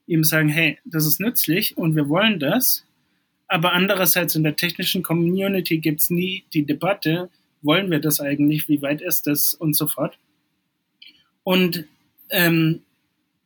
[0.07, 2.85] ihm sagen, hey, das ist nützlich und wir wollen das.
[3.47, 7.31] Aber andererseits in der technischen Community gibt es nie die Debatte,
[7.62, 10.18] wollen wir das eigentlich, wie weit ist das und so fort.
[11.45, 11.85] Und
[12.31, 12.83] ähm,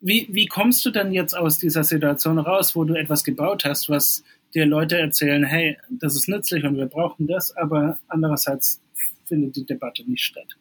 [0.02, 3.88] wie, wie kommst du denn jetzt aus dieser Situation raus, wo du etwas gebaut hast,
[3.88, 8.82] was dir Leute erzählen, hey, das ist nützlich und wir brauchen das, aber andererseits
[9.26, 10.56] findet die Debatte nicht statt.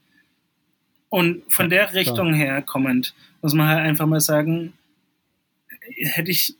[1.10, 4.74] Und von der Richtung her kommend, muss man halt einfach mal sagen,
[5.98, 6.56] hätte ich,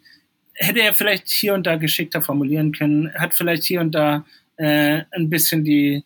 [0.56, 4.26] hätte er vielleicht hier und da geschickter formulieren können, hat vielleicht hier und da
[4.58, 6.04] äh, ein bisschen die,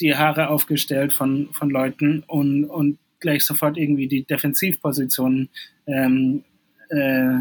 [0.00, 5.48] die Haare aufgestellt von, von Leuten und, und gleich sofort irgendwie die Defensivpositionen
[5.86, 6.44] ähm,
[6.88, 7.40] äh,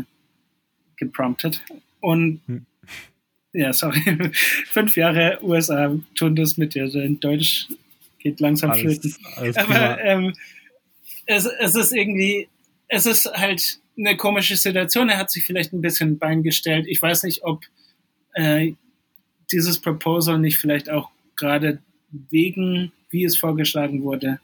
[0.98, 1.62] gepromptet.
[2.00, 2.66] Und hm.
[3.54, 4.02] ja, sorry,
[4.68, 6.94] fünf Jahre USA tun das mit dir.
[6.94, 7.68] In Deutsch
[8.20, 9.16] geht langsam flöten.
[9.56, 10.34] Aber ähm,
[11.26, 12.48] es, es ist irgendwie,
[12.88, 15.10] es ist halt eine komische Situation.
[15.10, 16.86] Er hat sich vielleicht ein bisschen Bein gestellt.
[16.88, 17.64] Ich weiß nicht, ob
[18.34, 18.74] äh,
[19.52, 21.80] dieses Proposal nicht vielleicht auch gerade
[22.12, 24.40] wegen, wie es vorgeschlagen wurde,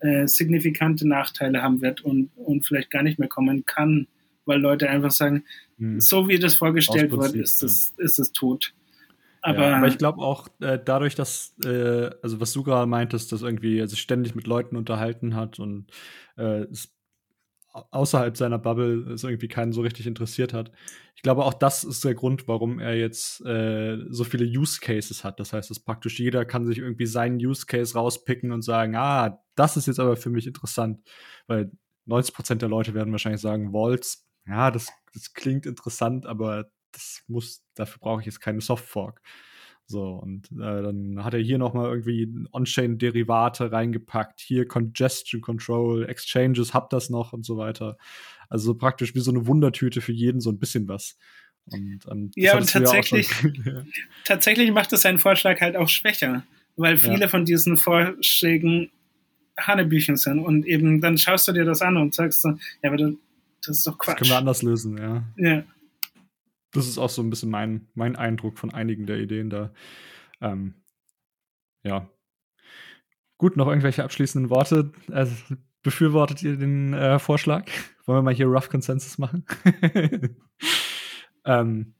[0.00, 4.06] äh, signifikante Nachteile haben wird und, und vielleicht gar nicht mehr kommen kann,
[4.44, 5.44] weil Leute einfach sagen,
[5.78, 6.00] hm.
[6.00, 8.74] so wie das vorgestellt wird, ist es, ist es tot.
[9.42, 13.30] Aber, ja, aber ich glaube auch äh, dadurch, dass, äh, also was du gerade meintest,
[13.30, 15.86] dass irgendwie er sich ständig mit Leuten unterhalten hat und
[16.38, 16.93] äh, es
[17.74, 20.70] außerhalb seiner Bubble es irgendwie keinen so richtig interessiert hat.
[21.16, 25.24] Ich glaube, auch das ist der Grund, warum er jetzt äh, so viele Use Cases
[25.24, 25.40] hat.
[25.40, 29.42] Das heißt, dass praktisch jeder kann sich irgendwie seinen Use Case rauspicken und sagen, ah,
[29.56, 31.00] das ist jetzt aber für mich interessant.
[31.48, 31.72] Weil
[32.06, 37.64] 90% der Leute werden wahrscheinlich sagen, Vaults, ja, das, das klingt interessant, aber das muss,
[37.74, 39.20] dafür brauche ich jetzt keine Softfork.
[39.86, 46.72] So, und äh, dann hat er hier nochmal irgendwie On-Chain-Derivate reingepackt, hier Congestion Control, Exchanges,
[46.72, 47.98] habt das noch und so weiter.
[48.48, 51.18] Also praktisch wie so eine Wundertüte für jeden so ein bisschen was.
[51.66, 53.86] Und, ähm, ja, und tatsächlich, schon,
[54.24, 56.44] tatsächlich macht es seinen Vorschlag halt auch schwächer,
[56.76, 57.28] weil viele ja.
[57.28, 58.90] von diesen Vorschlägen
[59.58, 62.50] Hanebüchen sind und eben dann schaust du dir das an und sagst so,
[62.82, 64.20] ja, aber das ist doch Quatsch.
[64.20, 65.24] Das können wir anders lösen, ja.
[65.36, 65.64] Ja.
[66.74, 69.72] Das ist auch so ein bisschen mein, mein Eindruck von einigen der Ideen da.
[70.40, 70.74] Ähm,
[71.84, 72.10] ja.
[73.38, 74.92] Gut, noch irgendwelche abschließenden Worte?
[75.10, 75.34] Also,
[75.82, 77.66] befürwortet ihr den äh, Vorschlag?
[78.06, 79.44] Wollen wir mal hier Rough Consensus machen?
[81.44, 81.94] ähm,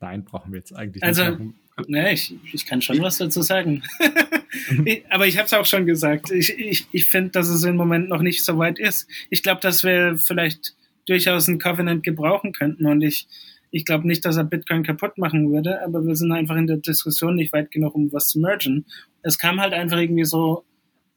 [0.00, 1.54] nein, brauchen wir jetzt eigentlich also, nicht.
[1.76, 3.82] Also, ne, ich, ich kann schon was dazu sagen.
[5.10, 6.30] aber ich habe es auch schon gesagt.
[6.30, 9.08] Ich, ich, ich finde, dass es im Moment noch nicht so weit ist.
[9.28, 10.74] Ich glaube, dass wir vielleicht
[11.06, 13.28] durchaus ein Covenant gebrauchen könnten und ich,
[13.70, 16.78] ich glaube nicht, dass er Bitcoin kaputt machen würde, aber wir sind einfach in der
[16.78, 18.86] Diskussion nicht weit genug, um was zu mergen.
[19.22, 20.64] Es kam halt einfach irgendwie so,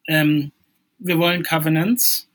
[0.07, 0.51] ähm,
[0.97, 2.29] wir wollen Covenants,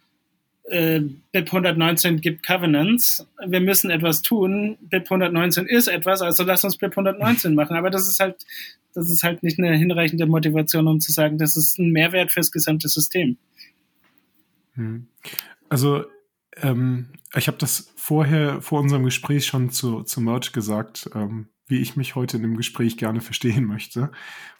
[0.64, 1.00] äh,
[1.32, 6.78] BIP 119 gibt Covenants, wir müssen etwas tun, BIP 119 ist etwas, also lass uns
[6.78, 7.76] BIP 119 machen.
[7.76, 8.36] Aber das ist halt,
[8.94, 12.50] das ist halt nicht eine hinreichende Motivation, um zu sagen, das ist ein Mehrwert fürs
[12.50, 13.36] gesamte System.
[14.74, 15.06] Hm.
[15.68, 16.04] Also
[16.62, 21.80] ähm, ich habe das vorher, vor unserem Gespräch schon zu, zu Merch gesagt, ähm, wie
[21.80, 24.12] ich mich heute in dem Gespräch gerne verstehen möchte.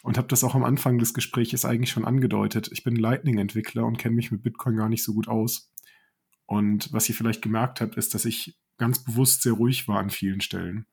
[0.03, 2.71] Und habe das auch am Anfang des Gesprächs eigentlich schon angedeutet.
[2.73, 5.71] Ich bin Lightning-Entwickler und kenne mich mit Bitcoin gar nicht so gut aus.
[6.47, 10.11] Und was ihr vielleicht gemerkt habt, ist, dass ich ganz bewusst sehr ruhig war an
[10.11, 10.87] vielen Stellen.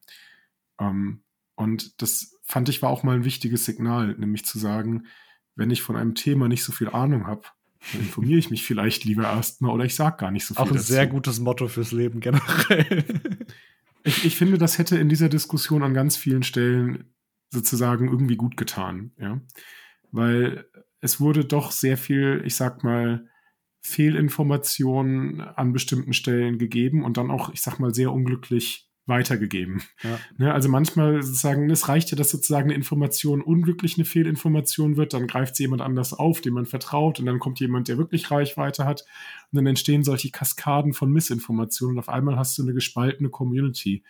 [0.79, 1.23] Ähm,
[1.55, 5.05] und das fand ich war auch mal ein wichtiges Signal, nämlich zu sagen,
[5.55, 7.43] wenn ich von einem Thema nicht so viel Ahnung habe,
[7.91, 10.63] dann informiere ich mich vielleicht lieber erstmal oder ich sage gar nicht so viel.
[10.63, 10.91] Auch ein dazu.
[10.93, 13.03] sehr gutes Motto fürs Leben generell.
[14.03, 17.05] ich, ich finde, das hätte in dieser Diskussion an ganz vielen Stellen
[17.49, 19.41] sozusagen irgendwie gut getan, ja.
[20.11, 20.65] Weil
[20.99, 23.27] es wurde doch sehr viel, ich sag mal,
[23.81, 29.81] Fehlinformationen an bestimmten Stellen gegeben und dann auch, ich sag mal, sehr unglücklich weitergegeben.
[30.03, 30.19] Ja.
[30.37, 35.13] Ne, also manchmal sozusagen, es reicht ja, dass sozusagen eine Information unglücklich eine Fehlinformation wird,
[35.13, 38.29] dann greift sie jemand anders auf, dem man vertraut und dann kommt jemand, der wirklich
[38.29, 39.05] Reichweite hat
[39.51, 44.03] und dann entstehen solche Kaskaden von Missinformationen und auf einmal hast du eine gespaltene Community.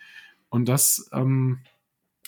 [0.50, 1.60] Und das, ähm,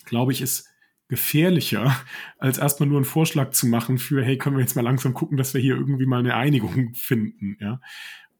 [0.06, 0.70] glaube ich, ist
[1.08, 1.94] gefährlicher,
[2.38, 5.36] als erstmal nur einen Vorschlag zu machen für, hey, können wir jetzt mal langsam gucken,
[5.36, 7.80] dass wir hier irgendwie mal eine Einigung finden, ja.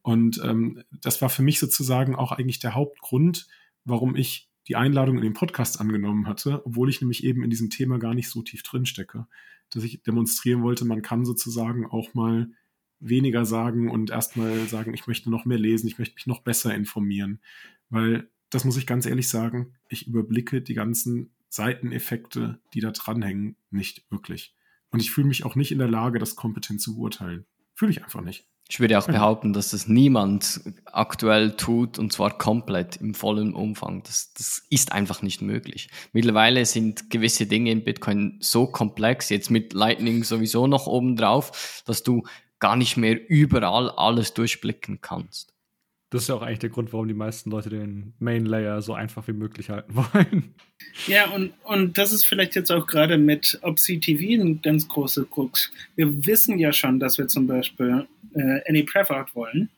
[0.01, 3.47] Und ähm, das war für mich sozusagen auch eigentlich der Hauptgrund,
[3.85, 7.71] warum ich die Einladung in den Podcast angenommen hatte, obwohl ich nämlich eben in diesem
[7.71, 9.27] Thema gar nicht so tief drin stecke,
[9.71, 12.51] dass ich demonstrieren wollte, man kann sozusagen auch mal
[13.01, 16.75] weniger sagen und erstmal sagen, ich möchte noch mehr lesen, ich möchte mich noch besser
[16.75, 17.41] informieren,
[17.91, 23.57] weil das muss ich ganz ehrlich sagen, ich überblicke die ganzen Seiteneffekte, die da dranhängen,
[23.71, 24.55] nicht wirklich.
[24.91, 27.47] Und ich fühle mich auch nicht in der Lage, das kompetent zu beurteilen.
[27.75, 28.47] Fühle ich einfach nicht.
[28.69, 34.03] Ich würde auch behaupten, dass das niemand aktuell tut und zwar komplett im vollen Umfang.
[34.05, 35.91] Das, das ist einfach nicht möglich.
[36.13, 41.83] Mittlerweile sind gewisse Dinge in Bitcoin so komplex, jetzt mit Lightning sowieso noch oben drauf,
[41.87, 42.23] dass du
[42.59, 45.53] gar nicht mehr überall alles durchblicken kannst.
[46.15, 48.95] Das ist ja auch eigentlich der Grund, warum die meisten Leute den Main Layer so
[48.95, 50.55] einfach wie möglich halten wollen.
[51.07, 55.73] Ja, und, und das ist vielleicht jetzt auch gerade mit OpCTV ein ganz großer Krux.
[55.97, 59.71] Wir wissen ja schon, dass wir zum Beispiel äh, Any Prevout wollen.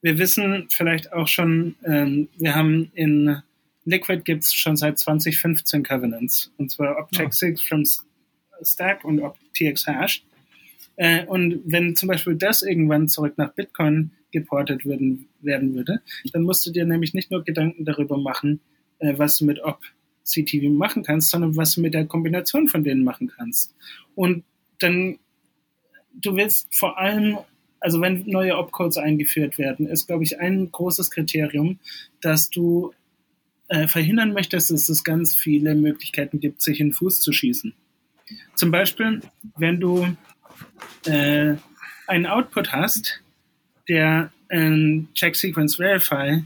[0.00, 3.42] Wir wissen vielleicht auch schon, ähm, wir haben in
[3.84, 6.52] Liquid gibt es schon seit 2015 Covenants.
[6.58, 7.56] Und zwar Object6 ja.
[7.66, 7.84] from
[8.62, 9.22] Stack und
[9.54, 10.24] TX Hash.
[10.96, 16.42] Äh, und wenn zum Beispiel das irgendwann zurück nach Bitcoin geportet werden, werden würde, dann
[16.42, 18.60] musst du dir nämlich nicht nur Gedanken darüber machen,
[18.98, 19.80] äh, was du mit Op
[20.24, 23.74] CTV machen kannst, sondern was du mit der Kombination von denen machen kannst.
[24.14, 24.44] Und
[24.80, 25.18] dann,
[26.12, 27.38] du willst vor allem,
[27.80, 31.78] also wenn neue Opcodes eingeführt werden, ist, glaube ich, ein großes Kriterium,
[32.20, 32.92] dass du
[33.68, 37.74] äh, verhindern möchtest, dass es ganz viele Möglichkeiten gibt, sich in den Fuß zu schießen.
[38.54, 39.20] Zum Beispiel,
[39.56, 40.06] wenn du
[41.06, 41.54] äh,
[42.06, 43.22] einen Output hast,
[43.88, 46.42] der ein Check Sequence Verify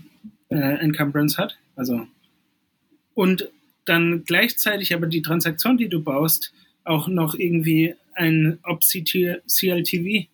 [0.51, 2.07] äh, Encumbrance hat, also
[3.15, 3.49] und
[3.85, 6.53] dann gleichzeitig aber die Transaktion, die du baust,
[6.85, 10.29] auch noch irgendwie ein OP-CLTV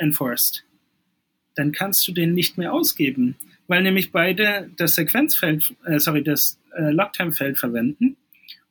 [0.00, 0.64] enforced,
[1.54, 3.36] dann kannst du den nicht mehr ausgeben,
[3.68, 8.16] weil nämlich beide das Sequenzfeld, äh, sorry, das äh, Locktime-Feld verwenden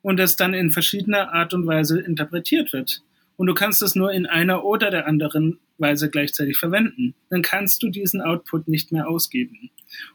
[0.02, 3.02] und das dann in verschiedener Art und Weise interpretiert wird.
[3.36, 7.14] Und du kannst es nur in einer oder der anderen Weise gleichzeitig verwenden.
[7.30, 9.70] Dann kannst du diesen Output nicht mehr ausgeben.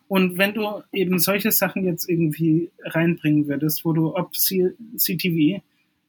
[0.08, 5.64] Und wenn du eben solche Sachen jetzt irgendwie reinbringen würdest, wo du ob CTV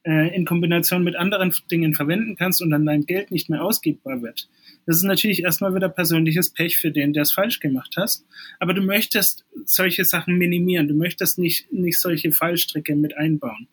[0.06, 4.22] äh, in Kombination mit anderen Dingen verwenden kannst und dann dein Geld nicht mehr ausgebbar
[4.22, 4.48] wird,
[4.86, 8.24] das ist natürlich erstmal wieder persönliches Pech für den, der es falsch gemacht hast.
[8.60, 10.86] Aber du möchtest solche Sachen minimieren.
[10.86, 13.66] Du möchtest nicht, nicht solche Fallstricke mit einbauen.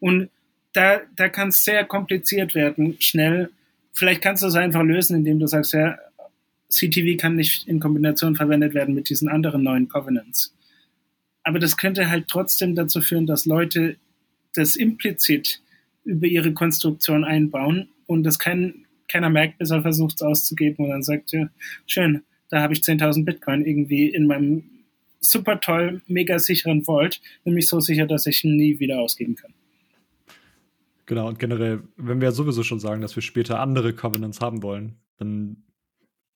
[0.00, 0.28] Und
[0.72, 3.50] da, da kann es sehr kompliziert werden, schnell
[3.96, 5.98] vielleicht kannst du es einfach lösen, indem du sagst, ja,
[6.68, 10.54] CTV kann nicht in Kombination verwendet werden mit diesen anderen neuen Covenants.
[11.42, 13.96] Aber das könnte halt trotzdem dazu führen, dass Leute
[14.54, 15.60] das implizit
[16.06, 17.88] über ihre Konstruktion einbauen.
[18.06, 20.86] Und das kein, keiner merkt, bis er versucht es auszugeben.
[20.86, 21.50] Und dann sagt, ja,
[21.86, 24.64] schön, da habe ich 10.000 Bitcoin irgendwie in meinem
[25.20, 29.52] super toll, mega sicheren Vault, nämlich so sicher, dass ich ihn nie wieder ausgeben kann.
[31.06, 34.96] Genau, und generell, wenn wir sowieso schon sagen, dass wir später andere Covenants haben wollen,
[35.18, 35.64] dann,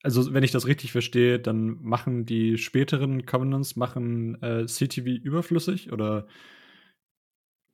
[0.03, 5.93] also wenn ich das richtig verstehe, dann machen die späteren Covenants, machen äh, CTV überflüssig
[5.93, 6.27] oder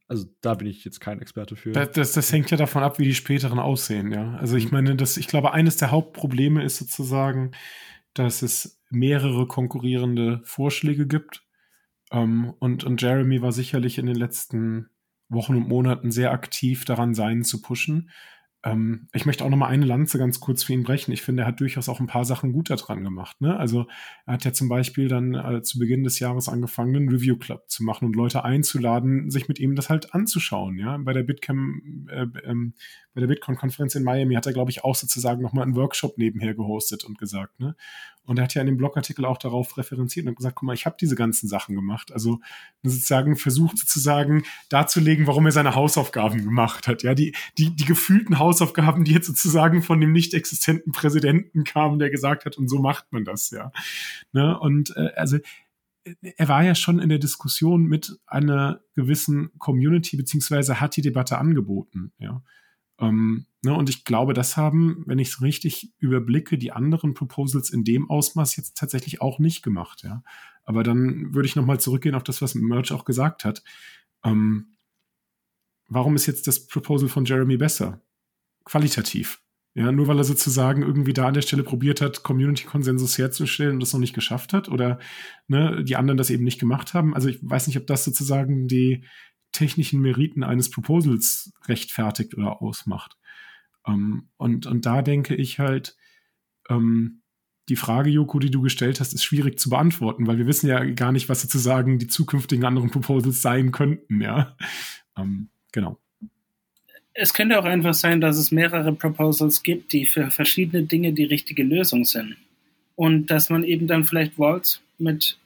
[0.09, 1.73] also da bin ich jetzt kein Experte für.
[1.73, 4.35] Das, das, das, hängt ja davon ab, wie die späteren aussehen, ja.
[4.35, 4.73] Also ich mhm.
[4.73, 7.53] meine, das, ich glaube, eines der Hauptprobleme ist sozusagen,
[8.15, 11.45] dass es mehrere konkurrierende Vorschläge gibt.
[12.13, 14.91] Ähm, und, und Jeremy war sicherlich in den letzten
[15.29, 18.11] Wochen und Monaten sehr aktiv daran sein zu pushen.
[18.67, 21.13] Ähm, ich möchte auch noch mal eine Lanze ganz kurz für ihn brechen.
[21.13, 23.41] Ich finde, er hat durchaus auch ein paar Sachen gut daran gemacht.
[23.41, 23.57] Ne?
[23.57, 23.87] Also
[24.27, 27.65] er hat ja zum Beispiel dann äh, zu Beginn des Jahres angefangen, einen Review Club
[27.69, 30.79] zu machen und Leute einzuladen, sich mit ihm das halt anzuschauen.
[30.79, 32.75] Ja, bei der Bitcam, äh, ähm,
[33.15, 36.19] bei der Bitcoin-Konferenz in Miami hat er, glaube ich, auch sozusagen noch mal einen Workshop
[36.19, 37.61] nebenher gehostet und gesagt.
[37.61, 37.77] Ne?
[38.27, 40.85] Und er hat ja in dem Blogartikel auch darauf referenziert und gesagt, guck mal, ich
[40.85, 42.13] habe diese ganzen Sachen gemacht.
[42.13, 42.41] Also
[42.83, 47.05] sozusagen versucht sozusagen darzulegen, warum er seine Hausaufgaben gemacht hat.
[47.05, 48.56] Ja, die, die, die gefühlten Hausaufgaben,
[49.05, 53.13] die jetzt sozusagen von dem nicht existenten Präsidenten kamen, der gesagt hat, und so macht
[53.13, 53.73] man das, ja.
[54.33, 54.59] Ne?
[54.59, 55.39] Und äh, also
[56.21, 61.39] er war ja schon in der Diskussion mit einer gewissen Community, beziehungsweise hat die Debatte
[61.39, 62.43] angeboten, ja.
[62.99, 67.71] Ähm, ne, und ich glaube, das haben, wenn ich es richtig überblicke, die anderen Proposals
[67.71, 70.03] in dem Ausmaß jetzt tatsächlich auch nicht gemacht.
[70.03, 70.23] Ja.
[70.65, 73.63] Aber dann würde ich nochmal zurückgehen auf das, was Merch auch gesagt hat.
[74.25, 74.77] Ähm,
[75.89, 78.01] warum ist jetzt das Proposal von Jeremy besser?
[78.67, 79.41] Qualitativ.
[79.75, 83.81] Ja, nur weil er sozusagen irgendwie da an der Stelle probiert hat, Community-Konsensus herzustellen und
[83.81, 84.99] das noch nicht geschafft hat oder
[85.49, 87.15] ne, die anderen das eben nicht gemacht haben.
[87.15, 89.05] Also ich weiß nicht, ob das sozusagen die,
[89.57, 93.17] technischen Meriten eines Proposals rechtfertigt oder ausmacht.
[93.87, 95.97] Ähm, und, und da denke ich halt,
[96.69, 97.23] ähm,
[97.69, 100.85] die Frage, Joko, die du gestellt hast, ist schwierig zu beantworten, weil wir wissen ja
[100.85, 104.57] gar nicht, was sozusagen die zukünftigen anderen Proposals sein könnten, ja.
[105.17, 105.99] Ähm, genau.
[107.19, 111.25] Es könnte auch einfach sein, dass es mehrere Proposals gibt, die für verschiedene Dinge die
[111.25, 112.37] richtige Lösung sind.
[112.95, 115.39] Und dass man eben dann vielleicht Vaults mit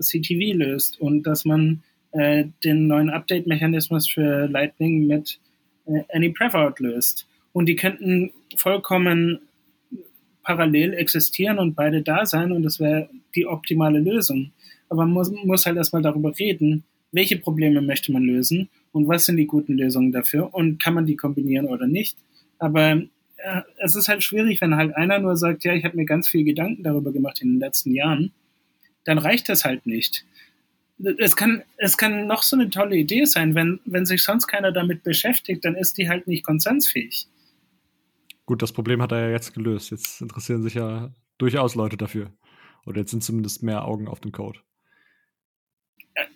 [0.00, 1.82] CTV löst und dass man
[2.12, 5.38] äh, den neuen Update-Mechanismus für Lightning mit
[5.86, 7.26] äh, AnyPrevout löst.
[7.52, 9.40] Und die könnten vollkommen
[10.42, 14.50] parallel existieren und beide da sein und das wäre die optimale Lösung.
[14.88, 19.26] Aber man muss, muss halt erstmal darüber reden, welche Probleme möchte man lösen und was
[19.26, 22.16] sind die guten Lösungen dafür und kann man die kombinieren oder nicht.
[22.58, 26.04] Aber äh, es ist halt schwierig, wenn halt einer nur sagt, ja, ich habe mir
[26.04, 28.32] ganz viel Gedanken darüber gemacht in den letzten Jahren,
[29.04, 30.24] dann reicht das halt nicht
[31.18, 34.72] es kann, es kann noch so eine tolle Idee sein, wenn, wenn sich sonst keiner
[34.72, 37.28] damit beschäftigt, dann ist die halt nicht konsensfähig.
[38.46, 39.90] Gut, das Problem hat er ja jetzt gelöst.
[39.90, 42.32] Jetzt interessieren sich ja durchaus Leute dafür.
[42.86, 44.60] Oder jetzt sind zumindest mehr Augen auf dem Code.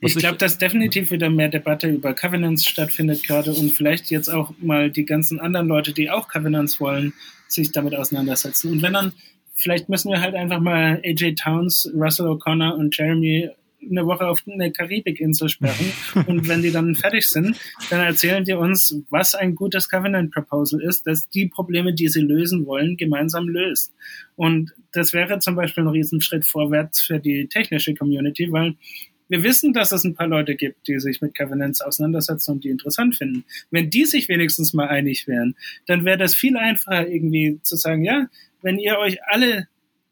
[0.00, 4.28] Was ich glaube, dass definitiv wieder mehr Debatte über Covenants stattfindet gerade und vielleicht jetzt
[4.28, 7.12] auch mal die ganzen anderen Leute, die auch Covenants wollen,
[7.48, 8.72] sich damit auseinandersetzen.
[8.72, 9.12] Und wenn dann,
[9.54, 13.50] vielleicht müssen wir halt einfach mal AJ Towns, Russell O'Connor und Jeremy
[13.88, 15.92] eine Woche auf eine Karibikinsel sperren
[16.26, 17.56] und wenn die dann fertig sind,
[17.90, 22.22] dann erzählen die uns, was ein gutes Covenant Proposal ist, das die Probleme, die sie
[22.22, 23.94] lösen wollen, gemeinsam löst.
[24.34, 28.74] Und das wäre zum Beispiel ein Riesenschritt vorwärts für die technische Community, weil
[29.28, 32.68] wir wissen, dass es ein paar Leute gibt, die sich mit Covenants auseinandersetzen und die
[32.68, 33.44] interessant finden.
[33.70, 38.04] Wenn die sich wenigstens mal einig wären, dann wäre das viel einfacher irgendwie zu sagen,
[38.04, 38.28] ja,
[38.62, 39.68] wenn ihr euch alle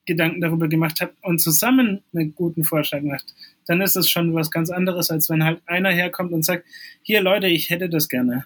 [0.07, 3.35] Gedanken darüber gemacht habt und zusammen einen guten Vorschlag macht,
[3.67, 6.67] dann ist es schon was ganz anderes, als wenn halt einer herkommt und sagt,
[7.03, 8.45] hier Leute, ich hätte das gerne.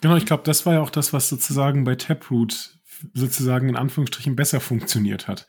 [0.00, 2.78] Genau, ich glaube, das war ja auch das, was sozusagen bei Taproot
[3.14, 5.46] sozusagen in Anführungsstrichen besser funktioniert hat.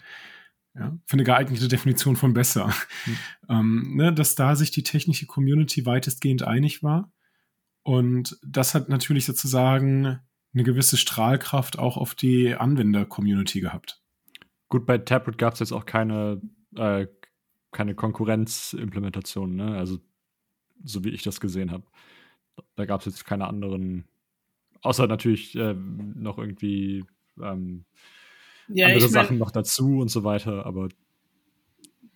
[0.76, 2.74] Ja, für eine geeignete Definition von besser.
[3.06, 3.18] Mhm.
[3.50, 7.12] Ähm, ne, dass da sich die technische Community weitestgehend einig war.
[7.84, 10.20] Und das hat natürlich sozusagen
[10.54, 14.02] eine gewisse Strahlkraft auch auf die Anwender-Community gehabt.
[14.70, 16.42] Gut, bei Taproot gab es jetzt auch keine,
[16.76, 17.08] äh,
[17.72, 19.78] keine Konkurrenzimplementation, ne?
[19.78, 20.00] Also,
[20.84, 21.86] so wie ich das gesehen habe.
[22.76, 24.06] Da gab es jetzt keine anderen,
[24.82, 27.06] außer natürlich äh, noch irgendwie
[27.42, 27.86] ähm,
[28.68, 30.90] ja, andere Sachen noch dazu und so weiter, aber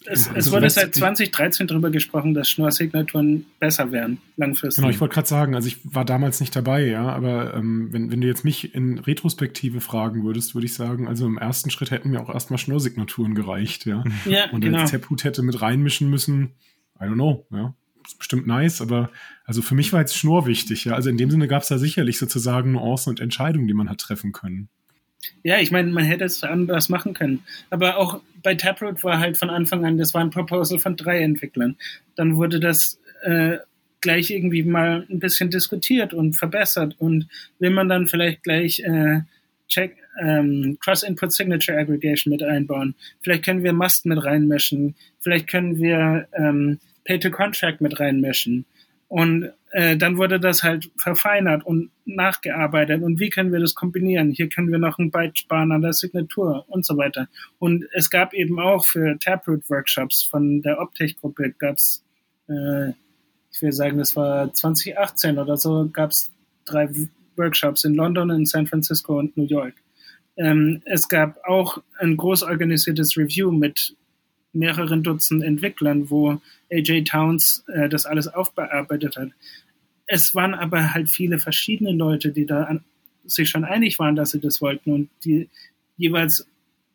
[0.06, 4.82] es, es wurde seit 2013 darüber gesprochen, dass Schnorr-Signaturen besser wären, langfristig.
[4.82, 8.12] Genau, ich wollte gerade sagen, also ich war damals nicht dabei, ja, aber ähm, wenn,
[8.12, 11.92] wenn du jetzt mich in Retrospektive fragen würdest, würde ich sagen, also im ersten Schritt
[11.92, 14.04] hätten mir auch erstmal Schnorr-Signaturen gereicht, ja.
[14.26, 14.80] ja Und genau.
[14.80, 16.54] als Taproot hätte mit reinmischen müssen,
[17.00, 17.76] I don't know, ja.
[18.06, 19.10] Ist bestimmt nice, aber
[19.44, 20.94] also für mich war jetzt Schnur wichtig, ja.
[20.94, 24.00] Also in dem Sinne gab es da sicherlich sozusagen Nuancen und Entscheidungen, die man hat
[24.00, 24.70] treffen können.
[25.44, 27.44] Ja, ich meine, man hätte es anders machen können.
[27.70, 31.20] Aber auch bei Taproot war halt von Anfang an, das war ein Proposal von drei
[31.22, 31.78] Entwicklern.
[32.16, 33.58] Dann wurde das äh,
[34.02, 36.96] gleich irgendwie mal ein bisschen diskutiert und verbessert.
[37.00, 37.28] Und
[37.60, 39.22] will man dann vielleicht gleich äh,
[39.68, 42.96] Check, ähm, Cross-Input Signature Aggregation mit einbauen?
[43.22, 44.96] Vielleicht können wir Must mit reinmischen.
[45.20, 48.66] Vielleicht können wir ähm, Pay-to-Contract mit reinmischen.
[49.08, 53.02] Und äh, dann wurde das halt verfeinert und nachgearbeitet.
[53.02, 54.32] Und wie können wir das kombinieren?
[54.32, 57.28] Hier können wir noch ein Byte sparen an der Signatur und so weiter.
[57.60, 62.04] Und es gab eben auch für Taproot-Workshops von der Optech-Gruppe gab's,
[62.48, 62.90] äh,
[63.52, 66.32] ich will sagen, das war 2018 oder so, gab's
[66.66, 66.90] drei
[67.36, 69.76] Workshops in London, in San Francisco und New York.
[70.38, 73.96] Ähm, es gab auch ein groß organisiertes Review mit
[74.54, 76.42] mehreren Dutzend Entwicklern, wo
[76.72, 79.30] AJ Towns äh, das alles aufbearbeitet hat.
[80.08, 82.84] Es waren aber halt viele verschiedene Leute, die da an,
[83.26, 85.50] sich schon einig waren, dass sie das wollten und die
[85.98, 86.48] jeweils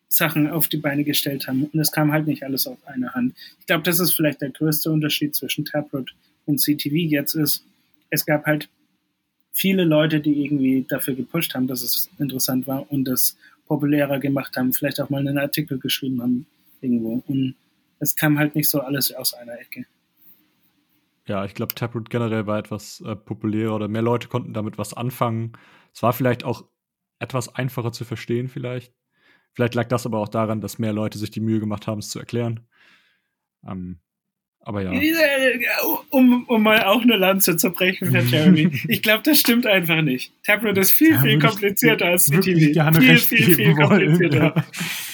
[0.09, 1.65] Sachen auf die Beine gestellt haben.
[1.65, 3.35] Und es kam halt nicht alles auf eine Hand.
[3.61, 6.15] Ich glaube, das ist vielleicht der größte Unterschied zwischen Taproot
[6.47, 7.65] und CTV jetzt ist,
[8.11, 8.69] es gab halt
[9.53, 14.57] viele Leute, die irgendwie dafür gepusht haben, dass es interessant war und das populärer gemacht
[14.57, 16.47] haben, vielleicht auch mal einen Artikel geschrieben haben
[16.83, 17.23] irgendwo.
[17.27, 17.55] Und
[17.99, 19.87] es kam halt nicht so alles aus einer Ecke.
[21.27, 24.93] Ja, ich glaube, Taproot generell war etwas äh, populärer oder mehr Leute konnten damit was
[24.93, 25.53] anfangen.
[25.95, 26.65] Es war vielleicht auch
[27.21, 28.93] etwas einfacher zu verstehen, vielleicht.
[29.53, 32.11] Vielleicht lag das aber auch daran, dass mehr Leute sich die Mühe gemacht haben, es
[32.11, 32.67] zu erklären.
[33.65, 34.01] Ähm,
[34.65, 34.93] aber ja.
[36.11, 38.71] Um, um mal auch eine Lanze zu brechen für Jeremy.
[38.89, 40.33] ich glaube, das stimmt einfach nicht.
[40.45, 43.01] Taproot ist viel, viel komplizierter als CTV.
[43.01, 44.55] Viel, viel, viel komplizierter.
[44.57, 44.65] Ja.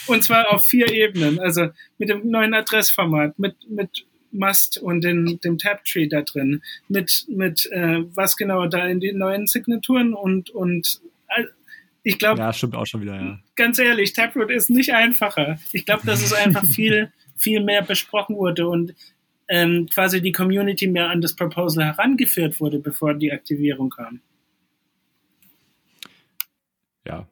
[0.06, 1.38] Und zwar auf vier Ebenen.
[1.38, 7.24] Also mit dem neuen Adressformat, mit, mit Must und den, dem Tab-Tree da drin, mit,
[7.28, 11.44] mit äh, was genau da in den neuen Signaturen und, und äh,
[12.02, 12.40] ich glaube.
[12.40, 13.38] Ja, stimmt auch schon wieder, ja.
[13.56, 15.58] Ganz ehrlich, Taproot ist nicht einfacher.
[15.72, 18.94] Ich glaube, dass es einfach viel, viel mehr besprochen wurde und
[19.48, 24.20] ähm, quasi die Community mehr an das Proposal herangeführt wurde, bevor die Aktivierung kam.
[27.06, 27.26] Ja.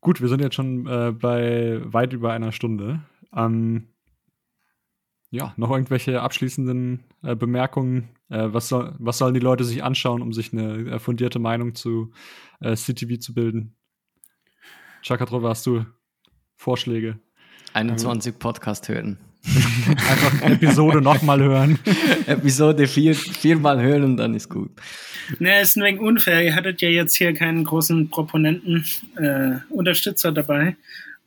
[0.00, 3.00] Gut, wir sind jetzt schon äh, bei weit über einer Stunde.
[3.34, 3.88] Ähm,
[5.30, 8.08] ja, noch irgendwelche abschließenden äh, Bemerkungen?
[8.28, 11.74] Äh, was, soll, was sollen die Leute sich anschauen, um sich eine äh, fundierte Meinung
[11.74, 12.12] zu
[12.60, 13.76] äh, CTV zu bilden?
[15.02, 15.84] Chakatrova, hast du
[16.56, 17.20] Vorschläge?
[17.74, 19.18] 21 Podcast hören.
[19.88, 21.78] Einfach Episode nochmal hören.
[22.26, 24.70] Episode vier, viermal hören und dann ist gut.
[25.38, 26.44] Ne, ist ein wenig unfair.
[26.44, 28.84] Ihr hattet ja jetzt hier keinen großen Proponenten,
[29.16, 30.76] äh, Unterstützer dabei.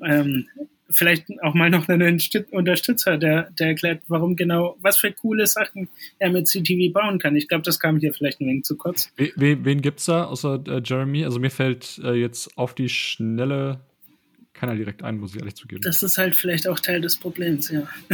[0.06, 0.48] Ähm,
[0.90, 2.20] vielleicht auch mal noch einen
[2.52, 7.36] Unterstützer, der, der erklärt, warum genau, was für coole Sachen er mit CTV bauen kann.
[7.36, 9.12] Ich glaube, das kam hier vielleicht ein wenig zu kurz.
[9.16, 11.26] Wen, wen gibt's da außer äh, Jeremy?
[11.26, 13.82] Also mir fällt äh, jetzt auf die schnelle
[14.60, 15.82] keiner direkt ein, muss ich ehrlich zugeben.
[15.82, 17.88] Das ist halt vielleicht auch Teil des Problems, ja.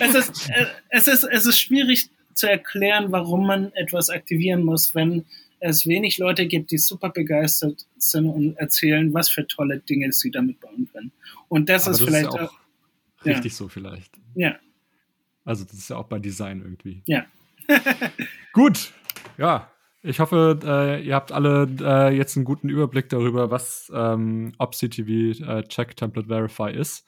[0.00, 4.94] es, ist, äh, es, ist, es ist schwierig zu erklären, warum man etwas aktivieren muss,
[4.94, 5.24] wenn
[5.60, 10.30] es wenig Leute gibt, die super begeistert sind und erzählen, was für tolle Dinge sie
[10.30, 11.12] damit bauen können.
[11.48, 12.58] Und das Aber ist das vielleicht ist auch, auch
[13.24, 13.56] richtig ja.
[13.56, 14.10] so vielleicht.
[14.34, 14.56] Ja.
[15.44, 17.02] Also das ist ja auch bei Design irgendwie.
[17.06, 17.26] Ja.
[18.52, 18.92] Gut.
[19.38, 19.71] Ja,
[20.02, 25.08] ich hoffe, äh, ihr habt alle äh, jetzt einen guten Überblick darüber, was ähm, OpCTV
[25.08, 27.06] äh, Check Template Verify ist.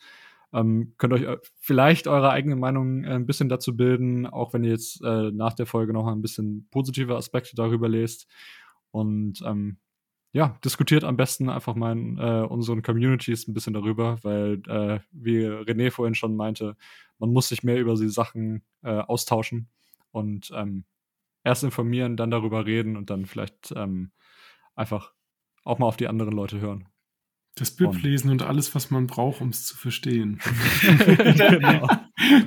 [0.52, 4.62] Ähm, könnt euch äh, vielleicht eure eigene Meinung äh, ein bisschen dazu bilden, auch wenn
[4.62, 8.28] ihr jetzt äh, nach der Folge noch ein bisschen positive Aspekte darüber lest.
[8.92, 9.78] Und ähm,
[10.32, 14.58] ja, diskutiert am besten einfach mal in unseren Communities ein bisschen darüber, weil,
[15.12, 16.76] wie René vorhin schon meinte,
[17.20, 19.68] man muss sich mehr über die Sachen austauschen.
[20.10, 20.86] Und ähm,
[21.44, 24.12] erst informieren, dann darüber reden und dann vielleicht ähm,
[24.74, 25.12] einfach
[25.64, 26.88] auch mal auf die anderen Leute hören.
[27.56, 30.40] Das BIP lesen und alles, was man braucht, um es zu verstehen.
[30.98, 31.88] genau.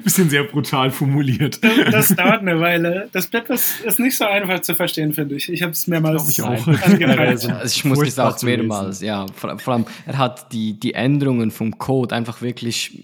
[0.03, 1.63] Bisschen sehr brutal formuliert.
[1.63, 3.07] Das, das, dauert eine Weile.
[3.13, 5.47] Das BIP ist, ist nicht so einfach zu verstehen, finde ich.
[5.47, 6.67] Ich habe es mehrmals ich auch.
[6.67, 9.27] also ich muss es auch mehrmals, ja.
[9.33, 13.01] Vor, vor, allem, er hat die, die Änderungen vom Code einfach wirklich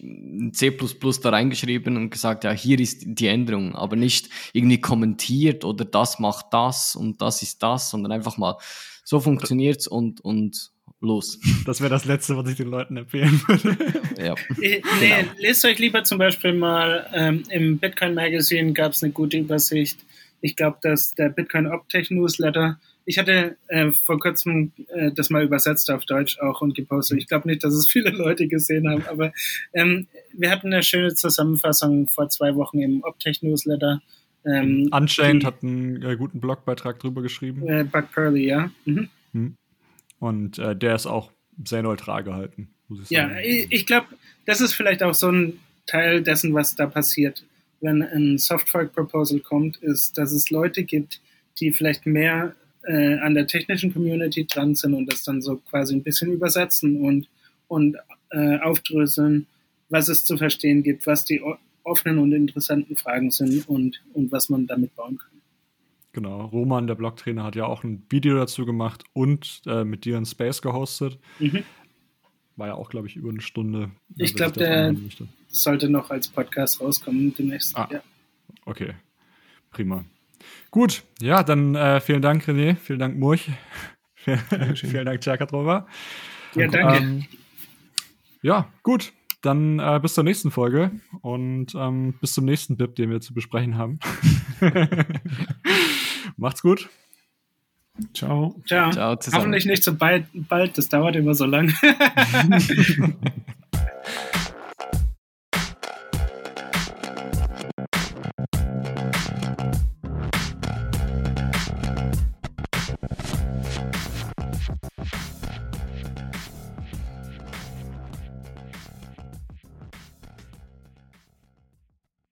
[0.51, 0.77] C++
[1.21, 6.19] da reingeschrieben und gesagt, ja, hier ist die Änderung, aber nicht irgendwie kommentiert oder das
[6.19, 8.57] macht das und das ist das, sondern einfach mal
[9.05, 10.72] so funktioniert's und, und
[11.03, 11.39] los.
[11.65, 13.77] Das wäre das Letzte, was ich den Leuten empfehlen würde.
[14.17, 14.34] Ja.
[14.61, 15.31] Äh, nee, genau.
[15.38, 19.99] lest euch lieber zum Beispiel mal ähm, im Bitcoin Magazine gab es eine gute Übersicht.
[20.41, 25.43] Ich glaube, dass der Bitcoin Optech Newsletter, ich hatte äh, vor kurzem äh, das mal
[25.43, 27.19] übersetzt auf Deutsch auch und gepostet.
[27.19, 29.31] Ich glaube nicht, dass es viele Leute gesehen haben, aber
[29.73, 34.01] ähm, wir hatten eine schöne Zusammenfassung vor zwei Wochen im Optech Newsletter.
[34.45, 37.65] Ähm, Unchained die, hat einen äh, guten Blogbeitrag drüber geschrieben.
[37.67, 38.69] Äh, Buck Pearly, ja.
[38.85, 39.09] Mhm.
[39.31, 39.55] Hm.
[40.23, 41.33] Und äh, der ist auch
[41.65, 43.33] sehr neutral gehalten, muss ich sagen.
[43.33, 44.07] Ja, ich, ich glaube,
[44.45, 47.43] das ist vielleicht auch so ein Teil dessen, was da passiert,
[47.81, 51.19] wenn ein Softfork Proposal kommt, ist, dass es Leute gibt,
[51.59, 55.93] die vielleicht mehr äh, an der technischen Community dran sind und das dann so quasi
[55.93, 57.27] ein bisschen übersetzen und,
[57.67, 57.97] und
[58.29, 59.45] äh, aufdröseln,
[59.89, 61.41] was es zu verstehen gibt, was die
[61.83, 65.32] offenen und interessanten Fragen sind und, und was man damit bauen kann.
[66.14, 70.15] Genau, Roman, der Blogtrainer, hat ja auch ein Video dazu gemacht und äh, mit dir
[70.18, 71.18] in Space gehostet.
[71.40, 71.64] Mhm.
[72.56, 73.90] War ja auch, glaube ich, über eine Stunde.
[74.15, 74.95] Ich glaube, der
[75.48, 77.76] sollte noch als Podcast rauskommen demnächst.
[77.76, 78.03] Ah, ja.
[78.65, 78.94] Okay,
[79.72, 80.06] prima.
[80.69, 83.49] Gut, ja, dann äh, vielen Dank, René, vielen Dank, Murch.
[84.76, 85.88] vielen Dank, Tjakatrova.
[86.53, 86.98] Ja, danke.
[86.98, 87.26] Ähm,
[88.44, 89.14] ja, gut.
[89.41, 90.91] Dann äh, bis zur nächsten Folge
[91.22, 93.99] und ähm, bis zum nächsten BIP, den wir zu besprechen haben.
[96.38, 96.89] Macht's gut.
[98.14, 98.55] Ciao.
[98.68, 98.91] Ciao.
[98.91, 101.73] Ciao Hoffentlich nicht so bald, bald, das dauert immer so lang.